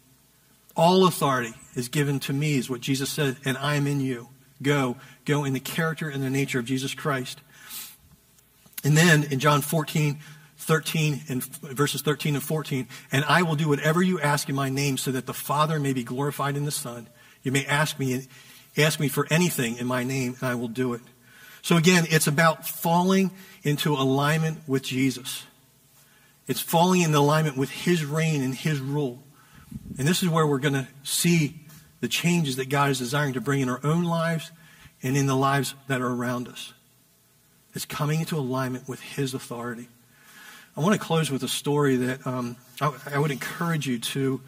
All 0.76 1.06
authority 1.06 1.54
is 1.74 1.88
given 1.88 2.20
to 2.20 2.32
me, 2.32 2.56
is 2.56 2.70
what 2.70 2.80
Jesus 2.80 3.10
said, 3.10 3.36
and 3.44 3.56
I 3.58 3.76
am 3.76 3.86
in 3.86 4.00
you. 4.00 4.28
Go. 4.62 4.96
Go 5.24 5.44
in 5.44 5.52
the 5.52 5.60
character 5.60 6.08
and 6.08 6.22
the 6.22 6.30
nature 6.30 6.58
of 6.58 6.64
Jesus 6.64 6.94
Christ. 6.94 7.40
And 8.84 8.96
then 8.96 9.24
in 9.24 9.38
John 9.38 9.60
14, 9.60 10.18
13 10.56 11.22
and 11.28 11.44
verses 11.44 12.02
13 12.02 12.34
and 12.34 12.42
14, 12.42 12.86
and 13.10 13.24
I 13.24 13.42
will 13.42 13.56
do 13.56 13.68
whatever 13.68 14.02
you 14.02 14.20
ask 14.20 14.48
in 14.48 14.54
my 14.54 14.68
name 14.68 14.96
so 14.96 15.10
that 15.12 15.26
the 15.26 15.34
Father 15.34 15.78
may 15.78 15.92
be 15.92 16.04
glorified 16.04 16.56
in 16.56 16.64
the 16.64 16.70
Son. 16.70 17.08
You 17.42 17.52
may 17.52 17.66
ask 17.66 17.98
me 17.98 18.26
Ask 18.76 18.98
me 18.98 19.08
for 19.08 19.26
anything 19.30 19.76
in 19.76 19.86
my 19.86 20.02
name, 20.02 20.36
and 20.40 20.48
I 20.48 20.54
will 20.54 20.68
do 20.68 20.94
it. 20.94 21.02
So 21.60 21.76
again, 21.76 22.06
it's 22.08 22.26
about 22.26 22.66
falling 22.66 23.30
into 23.62 23.92
alignment 23.92 24.66
with 24.66 24.82
Jesus. 24.82 25.44
It's 26.48 26.60
falling 26.60 27.02
in 27.02 27.14
alignment 27.14 27.56
with 27.56 27.70
his 27.70 28.04
reign 28.04 28.42
and 28.42 28.54
his 28.54 28.80
rule. 28.80 29.22
And 29.98 30.08
this 30.08 30.22
is 30.22 30.28
where 30.28 30.46
we're 30.46 30.58
going 30.58 30.74
to 30.74 30.88
see 31.02 31.60
the 32.00 32.08
changes 32.08 32.56
that 32.56 32.68
God 32.68 32.90
is 32.90 32.98
desiring 32.98 33.34
to 33.34 33.40
bring 33.40 33.60
in 33.60 33.68
our 33.68 33.80
own 33.84 34.04
lives 34.04 34.50
and 35.02 35.16
in 35.16 35.26
the 35.26 35.36
lives 35.36 35.74
that 35.88 36.00
are 36.00 36.12
around 36.12 36.48
us. 36.48 36.72
It's 37.74 37.84
coming 37.84 38.20
into 38.20 38.36
alignment 38.36 38.88
with 38.88 39.00
His 39.00 39.34
authority. 39.34 39.88
I 40.76 40.80
want 40.80 40.94
to 40.94 40.98
close 40.98 41.30
with 41.30 41.42
a 41.42 41.48
story 41.48 41.96
that 41.96 42.26
um, 42.26 42.56
I, 42.80 42.92
I, 43.12 43.18
would 43.18 43.30
encourage 43.30 43.86
you 43.86 43.98
to, 43.98 44.40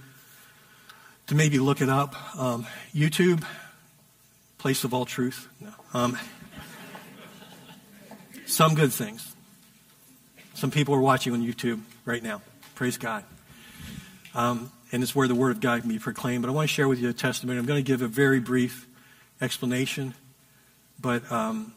to 1.26 1.34
maybe 1.34 1.58
look 1.58 1.80
it 1.80 1.88
up. 1.88 2.14
Um, 2.38 2.66
YouTube, 2.94 3.44
Place 4.58 4.84
of 4.84 4.94
All 4.94 5.04
Truth. 5.04 5.48
No. 5.60 5.70
Um, 5.92 6.18
some 8.46 8.74
good 8.74 8.92
things. 8.92 9.34
Some 10.54 10.70
people 10.70 10.94
are 10.94 11.00
watching 11.00 11.32
on 11.34 11.42
YouTube 11.42 11.80
right 12.04 12.22
now. 12.22 12.40
Praise 12.74 12.96
God. 12.96 13.24
Um, 14.34 14.72
and 14.94 15.02
it's 15.02 15.12
where 15.12 15.26
the 15.26 15.34
Word 15.34 15.50
of 15.50 15.60
God 15.60 15.80
can 15.80 15.90
be 15.90 15.98
proclaimed. 15.98 16.42
But 16.42 16.50
I 16.50 16.52
want 16.52 16.68
to 16.68 16.72
share 16.72 16.86
with 16.86 17.00
you 17.00 17.08
a 17.08 17.12
testimony. 17.12 17.58
I'm 17.58 17.66
going 17.66 17.82
to 17.82 17.86
give 17.86 18.00
a 18.00 18.06
very 18.06 18.38
brief 18.38 18.86
explanation. 19.40 20.14
But 21.00 21.30
um, 21.32 21.74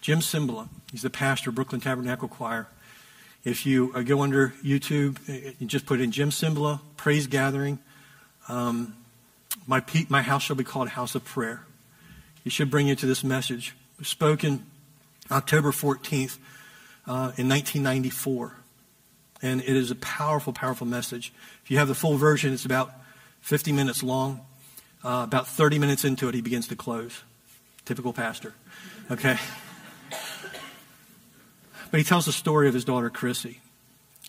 Jim 0.00 0.20
Cymbala, 0.20 0.68
he's 0.92 1.02
the 1.02 1.10
pastor 1.10 1.50
of 1.50 1.56
Brooklyn 1.56 1.80
Tabernacle 1.80 2.28
Choir. 2.28 2.68
If 3.42 3.66
you 3.66 3.90
uh, 3.96 4.02
go 4.02 4.22
under 4.22 4.54
YouTube, 4.62 5.18
uh, 5.28 5.54
you 5.58 5.66
just 5.66 5.86
put 5.86 6.00
in 6.00 6.12
Jim 6.12 6.30
Cymbala, 6.30 6.78
Praise 6.96 7.26
Gathering. 7.26 7.80
Um, 8.48 8.94
my, 9.66 9.80
pe- 9.80 10.06
my 10.08 10.22
house 10.22 10.44
shall 10.44 10.54
be 10.54 10.62
called 10.62 10.90
House 10.90 11.16
of 11.16 11.24
Prayer. 11.24 11.64
He 12.44 12.50
should 12.50 12.70
bring 12.70 12.86
you 12.86 12.94
to 12.94 13.06
this 13.06 13.24
message. 13.24 13.74
Spoken 14.02 14.64
October 15.32 15.72
14th 15.72 16.38
uh, 17.08 17.34
in 17.36 17.48
1994. 17.48 18.55
And 19.46 19.60
it 19.60 19.68
is 19.68 19.92
a 19.92 19.94
powerful, 19.94 20.52
powerful 20.52 20.88
message. 20.88 21.32
If 21.62 21.70
you 21.70 21.78
have 21.78 21.86
the 21.86 21.94
full 21.94 22.16
version, 22.16 22.52
it's 22.52 22.64
about 22.64 22.90
50 23.42 23.70
minutes 23.70 24.02
long. 24.02 24.40
Uh, 25.04 25.22
about 25.22 25.46
30 25.46 25.78
minutes 25.78 26.04
into 26.04 26.28
it, 26.28 26.34
he 26.34 26.40
begins 26.40 26.66
to 26.68 26.74
close. 26.74 27.22
Typical 27.84 28.12
pastor. 28.12 28.54
Okay? 29.08 29.38
But 31.92 31.98
he 31.98 32.02
tells 32.02 32.26
the 32.26 32.32
story 32.32 32.66
of 32.66 32.74
his 32.74 32.84
daughter, 32.84 33.08
Chrissy. 33.08 33.60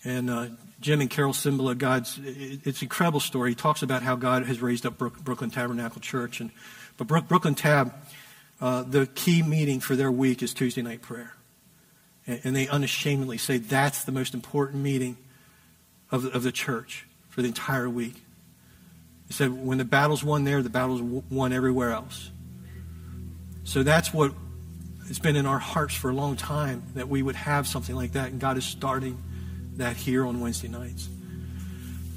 And 0.03 0.29
uh, 0.29 0.47
Jim 0.81 1.01
and 1.01 1.09
Carol 1.09 1.33
Cymbala, 1.33 1.75
God's, 1.75 2.19
it's 2.23 2.81
an 2.81 2.85
incredible 2.85 3.19
story. 3.19 3.49
He 3.51 3.55
talks 3.55 3.81
about 3.81 4.03
how 4.03 4.15
God 4.15 4.45
has 4.45 4.61
raised 4.61 4.85
up 4.85 4.99
Brooklyn 4.99 5.49
Tabernacle 5.49 5.99
Church. 5.99 6.41
And, 6.41 6.51
but 6.97 7.07
Brooklyn 7.07 7.55
Tab, 7.55 7.91
uh, 8.61 8.83
the 8.83 9.07
key 9.07 9.41
meeting 9.41 9.79
for 9.79 9.95
their 9.95 10.11
week 10.11 10.43
is 10.43 10.53
Tuesday 10.53 10.83
night 10.83 11.01
prayer. 11.01 11.36
And, 12.27 12.53
they 12.55 12.67
unashamedly 12.67 13.37
say 13.37 13.57
that's 13.57 14.03
the 14.03 14.11
most 14.11 14.33
important 14.33 14.83
meeting 14.83 15.17
of 16.11 16.23
the, 16.23 16.31
of 16.31 16.43
the 16.43 16.51
church 16.51 17.07
for 17.29 17.41
the 17.41 17.47
entire 17.47 17.89
week. 17.89 18.21
He 19.27 19.33
said, 19.33 19.51
when 19.51 19.77
the 19.77 19.85
battle's 19.85 20.23
won 20.23 20.43
there, 20.43 20.61
the 20.61 20.69
battle's 20.69 21.01
won 21.01 21.53
everywhere 21.53 21.91
else. 21.91 22.29
So 23.63 23.83
that's 23.83 24.13
what 24.13 24.33
it's 25.09 25.19
been 25.19 25.37
in 25.37 25.45
our 25.45 25.59
hearts 25.59 25.95
for 25.95 26.09
a 26.09 26.13
long 26.13 26.35
time 26.35 26.83
that 26.95 27.07
we 27.07 27.21
would 27.21 27.35
have 27.35 27.65
something 27.65 27.95
like 27.95 28.13
that, 28.13 28.31
and 28.31 28.39
God 28.41 28.57
is 28.57 28.65
starting 28.65 29.21
that 29.77 29.95
here 29.95 30.25
on 30.25 30.41
Wednesday 30.41 30.67
nights. 30.67 31.07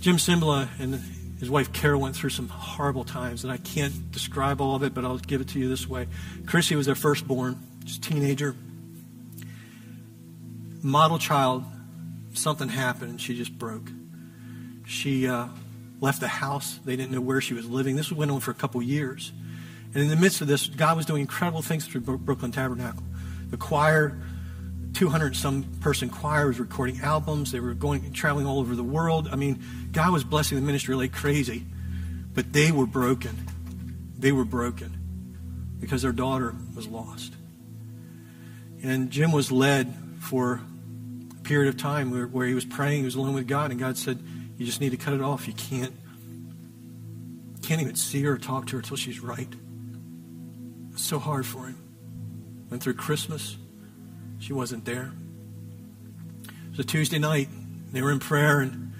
Jim 0.01 0.17
Cymbala 0.17 0.69
and 0.81 1.01
his 1.39 1.51
wife 1.51 1.73
Carol 1.73 2.01
went 2.01 2.17
through 2.17 2.31
some 2.31 2.49
horrible 2.49 3.05
times, 3.05 3.45
and 3.45 3.53
I 3.53 3.59
can't 3.59 4.11
describe 4.11 4.61
all 4.61 4.75
of 4.75 4.83
it, 4.83 4.93
but 4.93 5.05
I'll 5.05 5.19
give 5.19 5.41
it 5.41 5.49
to 5.49 5.59
you 5.59 5.69
this 5.69 5.89
way. 5.89 6.09
Chrissy 6.47 6.75
was 6.75 6.87
their 6.87 6.95
firstborn, 6.95 7.59
just 7.85 8.03
teenager, 8.03 8.57
model 10.83 11.19
child. 11.19 11.65
Something 12.33 12.69
happened, 12.69 13.11
and 13.11 13.21
she 13.21 13.37
just 13.37 13.59
broke. 13.59 13.91
She 14.87 15.27
uh, 15.27 15.49
left 16.01 16.21
the 16.21 16.29
house. 16.29 16.79
They 16.85 16.97
didn't 16.97 17.13
know 17.13 17.21
where 17.21 17.41
she 17.41 17.55
was 17.55 17.69
living. 17.69 17.97
This 17.97 18.13
went 18.13 18.31
on 18.31 18.41
for 18.41 18.51
a 18.51 18.55
couple 18.55 18.81
years. 18.83 19.33
And 19.93 20.03
in 20.03 20.09
the 20.09 20.17
midst 20.17 20.41
of 20.41 20.47
this, 20.47 20.69
God 20.69 20.97
was 20.97 21.07
doing 21.07 21.23
incredible 21.23 21.63
things 21.63 21.87
through 21.87 22.03
Brooklyn 22.03 22.53
Tabernacle. 22.53 23.03
The 23.51 23.57
choir, 23.57 24.17
200 24.95 25.35
some 25.35 25.65
person 25.81 26.09
choir 26.09 26.47
was 26.47 26.61
recording 26.61 27.01
albums. 27.01 27.51
They 27.51 27.61
were 27.61 27.75
going 27.75 28.13
traveling 28.13 28.47
all 28.47 28.61
over 28.61 28.77
the 28.77 28.85
world. 28.85 29.29
I 29.31 29.37
mean, 29.37 29.63
God 29.93 30.13
was 30.13 30.23
blessing 30.23 30.57
the 30.57 30.65
ministry 30.65 30.95
like 30.95 31.13
crazy. 31.13 31.67
But 32.33 32.53
they 32.53 32.71
were 32.71 32.87
broken. 32.87 33.37
They 34.17 34.31
were 34.31 34.45
broken 34.45 34.97
because 35.81 36.03
their 36.03 36.13
daughter 36.13 36.55
was 36.77 36.87
lost. 36.87 37.35
And 38.83 39.11
Jim 39.11 39.33
was 39.33 39.51
led 39.51 39.93
for 40.21 40.61
period 41.51 41.69
of 41.69 41.77
time 41.77 42.13
where, 42.13 42.29
where 42.29 42.47
he 42.47 42.55
was 42.55 42.65
praying, 42.65 43.01
he 43.01 43.05
was 43.05 43.17
alone 43.17 43.35
with 43.35 43.49
God, 43.49 43.73
and 43.73 43.81
God 43.81 43.99
said, 43.99 44.23
You 44.57 44.65
just 44.65 44.81
need 44.81 44.91
to 44.91 44.97
cut 44.97 45.15
it 45.15 45.21
off. 45.21 45.49
You 45.49 45.53
can't 45.53 45.93
can't 47.61 47.83
even 47.83 47.97
see 47.97 48.23
her 48.23 48.35
or 48.35 48.39
talk 48.39 48.67
to 48.67 48.73
her 48.73 48.79
until 48.79 48.97
she's 48.97 49.21
right 49.21 49.53
It's 50.93 51.03
so 51.03 51.19
hard 51.19 51.45
for 51.45 51.67
him. 51.67 51.77
Went 52.71 52.83
through 52.85 52.95
Christmas. 52.95 53.57
She 54.39 54.53
wasn't 54.53 54.85
there. 54.85 55.13
It 56.45 56.71
was 56.71 56.79
a 56.79 56.85
Tuesday 56.85 57.19
night. 57.19 57.49
They 57.93 58.01
were 58.01 58.13
in 58.13 58.21
prayer, 58.21 58.61
and 58.61 58.93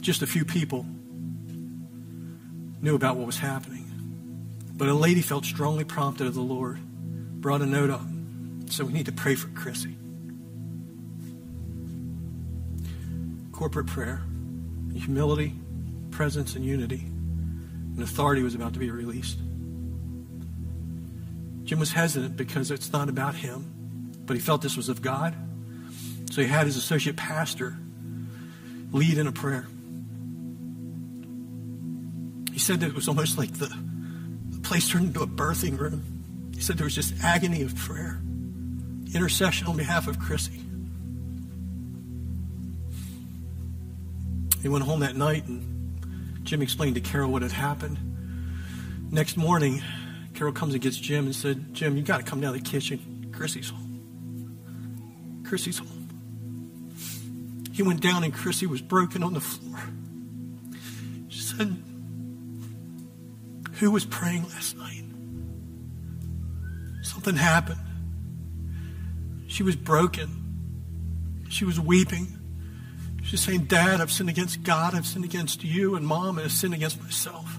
just 0.00 0.22
a 0.22 0.26
few 0.26 0.46
people 0.46 0.86
knew 2.80 2.94
about 2.94 3.16
what 3.16 3.26
was 3.26 3.38
happening. 3.38 3.84
But 4.74 4.88
a 4.88 4.94
lady 4.94 5.20
felt 5.20 5.44
strongly 5.44 5.84
prompted 5.84 6.26
of 6.26 6.34
the 6.34 6.40
Lord, 6.40 6.78
brought 7.42 7.60
a 7.60 7.66
note 7.66 7.90
up. 7.90 8.06
So 8.70 8.86
we 8.86 8.94
need 8.94 9.06
to 9.06 9.12
pray 9.12 9.34
for 9.34 9.48
Chrissy. 9.48 9.95
Corporate 13.56 13.86
prayer, 13.86 14.20
humility, 14.94 15.54
presence, 16.10 16.56
and 16.56 16.64
unity. 16.64 17.06
And 17.06 18.02
authority 18.02 18.42
was 18.42 18.54
about 18.54 18.74
to 18.74 18.78
be 18.78 18.90
released. 18.90 19.38
Jim 21.64 21.78
was 21.78 21.90
hesitant 21.90 22.36
because 22.36 22.70
it's 22.70 22.92
not 22.92 23.08
about 23.08 23.34
him, 23.34 24.12
but 24.26 24.36
he 24.36 24.40
felt 24.42 24.60
this 24.60 24.76
was 24.76 24.90
of 24.90 25.00
God. 25.00 25.34
So 26.30 26.42
he 26.42 26.48
had 26.48 26.66
his 26.66 26.76
associate 26.76 27.16
pastor 27.16 27.78
lead 28.92 29.16
in 29.16 29.26
a 29.26 29.32
prayer. 29.32 29.66
He 32.52 32.58
said 32.58 32.80
that 32.80 32.88
it 32.88 32.94
was 32.94 33.08
almost 33.08 33.38
like 33.38 33.54
the, 33.54 33.74
the 34.50 34.60
place 34.60 34.86
turned 34.86 35.06
into 35.06 35.22
a 35.22 35.26
birthing 35.26 35.78
room. 35.78 36.52
He 36.54 36.60
said 36.60 36.76
there 36.76 36.84
was 36.84 36.94
just 36.94 37.14
agony 37.24 37.62
of 37.62 37.74
prayer, 37.74 38.20
intercession 39.14 39.66
on 39.66 39.78
behalf 39.78 40.08
of 40.08 40.18
Chrissy. 40.18 40.65
He 44.66 44.68
went 44.68 44.82
home 44.82 44.98
that 44.98 45.14
night 45.14 45.46
and 45.46 46.42
Jim 46.42 46.60
explained 46.60 46.96
to 46.96 47.00
Carol 47.00 47.30
what 47.30 47.42
had 47.42 47.52
happened. 47.52 49.12
Next 49.12 49.36
morning, 49.36 49.80
Carol 50.34 50.52
comes 50.52 50.74
and 50.74 50.82
gets 50.82 50.96
Jim 50.96 51.26
and 51.26 51.36
said, 51.36 51.72
Jim, 51.72 51.96
you 51.96 52.02
got 52.02 52.16
to 52.16 52.24
come 52.24 52.40
down 52.40 52.52
to 52.52 52.58
the 52.58 52.68
kitchen. 52.68 53.30
Chrissy's 53.32 53.70
home. 53.70 55.44
Chrissy's 55.46 55.78
home. 55.78 56.08
He 57.74 57.84
went 57.84 58.00
down 58.00 58.24
and 58.24 58.34
Chrissy 58.34 58.66
was 58.66 58.82
broken 58.82 59.22
on 59.22 59.34
the 59.34 59.40
floor. 59.40 59.78
She 61.28 61.42
said, 61.42 61.80
Who 63.74 63.92
was 63.92 64.04
praying 64.04 64.48
last 64.48 64.76
night? 64.76 65.04
Something 67.04 67.36
happened. 67.36 67.78
She 69.46 69.62
was 69.62 69.76
broken. 69.76 71.44
She 71.50 71.64
was 71.64 71.78
weeping. 71.78 72.35
She's 73.26 73.40
saying, 73.40 73.64
Dad, 73.64 74.00
I've 74.00 74.12
sinned 74.12 74.30
against 74.30 74.62
God, 74.62 74.94
I've 74.94 75.06
sinned 75.06 75.24
against 75.24 75.64
you, 75.64 75.96
and 75.96 76.06
Mom, 76.06 76.38
and 76.38 76.44
I've 76.44 76.52
sinned 76.52 76.74
against 76.74 77.02
myself. 77.02 77.58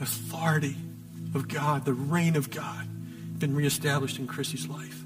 authority 0.00 0.76
of 1.34 1.48
God, 1.48 1.84
the 1.84 1.92
reign 1.92 2.36
of 2.36 2.50
God, 2.50 2.86
been 3.38 3.54
reestablished 3.54 4.18
in 4.18 4.26
Chrissy's 4.26 4.68
life. 4.68 5.04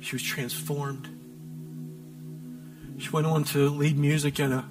She 0.00 0.14
was 0.14 0.22
transformed. 0.22 1.08
She 2.98 3.10
went 3.10 3.26
on 3.26 3.44
to 3.44 3.68
lead 3.68 3.96
music 3.98 4.38
in 4.38 4.52
a 4.52 4.64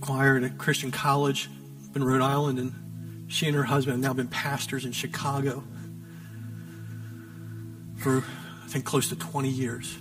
choir 0.00 0.36
at 0.36 0.44
a 0.44 0.50
Christian 0.50 0.90
college 0.90 1.50
in 1.94 2.04
Rhode 2.04 2.22
Island, 2.22 2.58
and 2.58 3.26
she 3.28 3.46
and 3.46 3.56
her 3.56 3.64
husband 3.64 4.02
have 4.02 4.10
now 4.10 4.14
been 4.14 4.28
pastors 4.28 4.84
in 4.84 4.92
Chicago 4.92 5.64
for, 7.96 8.24
think, 8.70 8.84
close 8.84 9.08
to 9.08 9.16
20 9.16 9.48
years. 9.48 9.98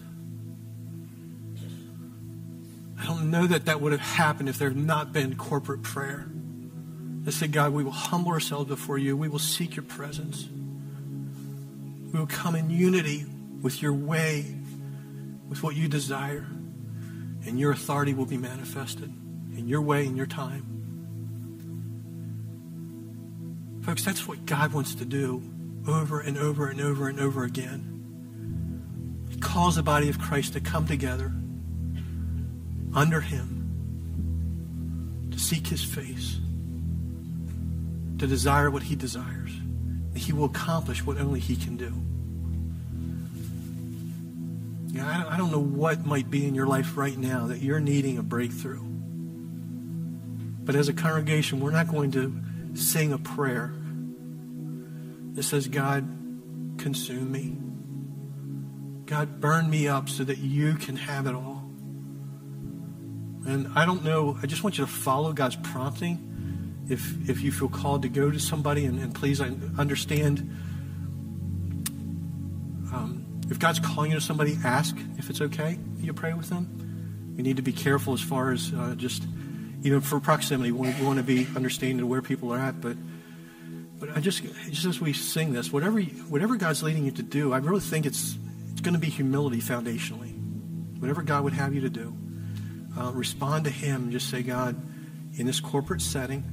I 3.00 3.06
don't 3.06 3.32
know 3.32 3.48
that 3.48 3.66
that 3.66 3.82
would 3.82 3.92
have 3.92 4.02
happened 4.02 4.50
if 4.50 4.58
there 4.58 4.70
had 4.70 4.78
not 4.78 5.14
been 5.14 5.36
corporate 5.36 5.82
prayer. 5.84 6.28
I 7.26 7.32
said, 7.32 7.52
God, 7.52 7.74
we 7.74 7.84
will 7.84 7.92
humble 7.92 8.32
ourselves 8.32 8.68
before 8.68 8.98
you. 8.98 9.16
We 9.16 9.28
will 9.28 9.40
seek 9.40 9.76
your 9.76 9.84
presence. 9.84 10.48
We 12.12 12.20
will 12.20 12.28
come 12.28 12.56
in 12.56 12.70
unity 12.70 13.26
with 13.62 13.82
your 13.82 13.94
way, 13.94 14.46
with 15.48 15.62
what 15.64 15.76
you 15.76 15.88
desire, 15.88 16.46
and 17.46 17.60
your 17.60 17.72
authority 17.72 18.14
will 18.14 18.26
be 18.26 18.38
manifested 18.38 19.12
in 19.58 19.68
your 19.68 19.82
way, 19.82 20.06
in 20.06 20.16
your 20.16 20.26
time. 20.26 20.66
Folks, 23.84 24.04
that's 24.04 24.28
what 24.28 24.46
God 24.46 24.74
wants 24.74 24.96
to 24.96 25.06
do 25.06 25.42
over 25.88 26.20
and 26.20 26.38
over 26.38 26.68
and 26.68 26.82
over 26.82 27.08
and 27.08 27.20
over 27.20 27.44
again. 27.44 27.99
Calls 29.40 29.76
the 29.76 29.84
body 29.84 30.10
of 30.10 30.20
Christ 30.20 30.54
to 30.54 30.60
come 30.60 30.86
together 30.88 31.34
under 32.94 33.22
him 33.22 33.56
to 35.32 35.40
seek 35.40 35.68
his 35.68 35.84
face 35.84 36.40
to 38.20 38.28
desire 38.28 38.70
what 38.70 38.84
He 38.84 38.96
desires. 38.96 39.52
He 40.14 40.34
will 40.34 40.46
accomplish 40.46 41.06
what 41.06 41.18
only 41.18 41.40
He 41.40 41.56
can 41.56 41.78
do. 41.78 41.94
I 45.02 45.38
don't 45.38 45.52
know 45.52 45.64
what 45.64 46.06
might 46.06 46.30
be 46.30 46.46
in 46.46 46.54
your 46.56 46.68
life 46.68 46.98
right 46.98 47.18
now 47.18 47.48
that 47.48 47.62
you're 47.62 47.80
needing 47.80 48.18
a 48.18 48.24
breakthrough. 48.24 48.84
But 48.84 50.76
as 50.76 50.90
a 50.90 50.94
congregation, 50.94 51.62
we're 51.62 51.72
not 51.72 51.88
going 51.88 52.12
to 52.12 52.38
sing 52.74 53.14
a 53.14 53.18
prayer 53.18 53.74
that 55.34 55.44
says, 55.44 55.68
God, 55.68 56.04
consume 56.78 57.32
me. 57.32 57.56
God, 59.10 59.42
burn 59.42 59.68
me 59.68 59.88
up 59.88 60.08
so 60.08 60.24
that 60.24 60.38
you 60.38 60.76
can 60.76 60.96
have 60.96 61.26
it 61.26 61.34
all. 61.34 61.64
And 63.48 63.68
I 63.76 63.84
don't 63.84 64.04
know, 64.04 64.38
I 64.44 64.46
just 64.46 64.64
want 64.64 64.78
you 64.78 64.86
to 64.86 64.92
follow 64.92 65.34
God's 65.34 65.56
prompting. 65.56 66.28
If, 66.88 67.28
if 67.28 67.42
you 67.42 67.52
feel 67.52 67.70
called 67.70 68.04
to 68.04 68.10
go 68.10 68.30
to 68.30 68.40
somebody, 68.40 68.86
and, 68.86 69.00
and 69.00 69.16
please 69.16 69.42
understand 69.42 70.40
um, 72.94 73.42
if 73.50 73.58
God's 73.58 73.80
calling 73.80 74.12
you 74.12 74.18
to 74.18 74.24
somebody, 74.24 74.60
ask 74.64 74.96
if 75.18 75.32
it's 75.32 75.42
okay 75.42 75.80
you 76.00 76.14
pray 76.14 76.34
with 76.34 76.50
them. 76.50 77.34
We 77.36 77.42
need 77.42 77.58
to 77.58 77.64
be 77.64 77.74
careful 77.74 78.14
as 78.14 78.22
far 78.22 78.52
as 78.52 78.72
uh, 78.74 78.94
just, 78.96 79.24
know, 79.92 80.02
for 80.02 80.20
proximity, 80.20 80.72
we, 80.72 80.92
we 80.92 81.06
want 81.06 81.18
to 81.18 81.24
be 81.24 81.48
understanding 81.56 82.08
where 82.08 82.22
people 82.22 82.54
are 82.54 82.60
at. 82.60 82.80
But 82.80 82.96
but 84.00 84.16
I 84.16 84.22
just, 84.22 84.44
just 84.70 84.86
as 84.86 85.02
we 85.02 85.12
sing 85.12 85.52
this, 85.52 85.74
whatever, 85.74 86.00
whatever 86.02 86.56
God's 86.56 86.82
leading 86.82 87.04
you 87.04 87.12
to 87.12 87.24
do, 87.24 87.52
I 87.52 87.58
really 87.58 87.82
think 87.82 88.06
it's, 88.06 88.38
it's 88.80 88.86
going 88.86 88.94
to 88.94 89.00
be 89.00 89.10
humility 89.10 89.58
foundationally. 89.58 90.34
Whatever 91.02 91.22
God 91.22 91.44
would 91.44 91.52
have 91.52 91.74
you 91.74 91.82
to 91.82 91.90
do, 91.90 92.16
uh, 92.98 93.12
respond 93.12 93.66
to 93.66 93.70
Him. 93.70 94.10
Just 94.10 94.30
say, 94.30 94.42
God, 94.42 94.74
in 95.38 95.46
this 95.46 95.60
corporate 95.60 96.02
setting, 96.02 96.46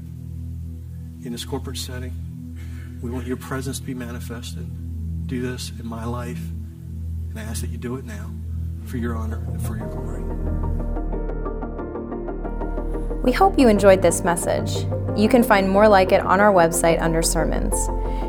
in 1.25 1.31
this 1.31 1.45
corporate 1.45 1.77
setting, 1.77 2.59
we 3.01 3.13
want 3.13 3.29
your 3.29 3.37
presence 3.37 3.79
to 3.79 3.85
be 3.87 3.95
manifested. 3.95 4.67
Do 5.29 5.41
this 5.41 5.71
in 5.79 5.87
my 5.87 6.05
life, 6.05 6.43
and 7.31 7.39
I 7.39 7.43
ask 7.43 7.61
that 7.61 7.71
you 7.71 7.79
do 7.79 7.95
it 7.95 8.05
now 8.05 8.33
for 8.87 8.97
your 8.97 9.15
honor 9.15 9.45
and 9.47 9.63
for 9.63 9.77
your 9.77 9.87
glory. 9.87 11.16
We 13.27 13.33
hope 13.33 13.59
you 13.59 13.67
enjoyed 13.67 14.03
this 14.03 14.23
message. 14.23 14.87
You 15.17 15.29
can 15.29 15.43
find 15.43 15.69
more 15.69 15.89
like 15.89 16.13
it 16.13 16.21
on 16.21 16.39
our 16.39 16.53
website 16.53 17.03
under 17.03 17.23
sermons. 17.23 17.75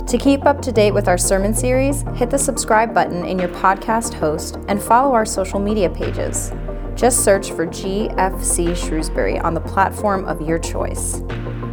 To 0.10 0.18
keep 0.18 0.48
up 0.48 0.60
to 0.64 0.72
date 0.72 0.92
with 0.92 1.08
our 1.08 1.20
sermon 1.20 1.54
series, 1.54 2.02
hit 2.16 2.32
the 2.32 2.40
subscribe 2.40 2.96
button 2.96 3.24
in 3.24 3.38
your 3.38 3.50
podcast 3.50 4.16
host 4.16 4.58
and 4.68 4.82
follow 4.82 5.14
our 5.14 5.24
social 5.24 5.60
media 5.60 5.88
pages. 5.88 6.52
Just 6.96 7.24
search 7.24 7.52
for 7.52 7.68
GFC 7.68 8.76
Shrewsbury 8.76 9.38
on 9.38 9.54
the 9.54 9.62
platform 9.62 10.26
of 10.26 10.42
your 10.42 10.58
choice. 10.58 11.22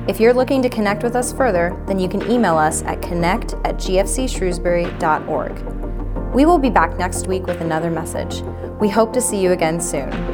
If 0.06 0.20
you're 0.20 0.34
looking 0.34 0.60
to 0.60 0.68
connect 0.68 1.02
with 1.02 1.16
us 1.16 1.32
further, 1.32 1.82
then 1.86 1.98
you 1.98 2.10
can 2.10 2.30
email 2.30 2.58
us 2.58 2.82
at 2.82 3.00
connect 3.00 3.54
at 3.64 3.76
gfcshrewsbury.org. 3.76 6.34
We 6.34 6.44
will 6.44 6.58
be 6.58 6.68
back 6.68 6.98
next 6.98 7.26
week 7.26 7.46
with 7.46 7.62
another 7.62 7.90
message. 7.90 8.42
We 8.80 8.90
hope 8.90 9.14
to 9.14 9.22
see 9.22 9.40
you 9.40 9.52
again 9.52 9.80
soon. 9.80 10.33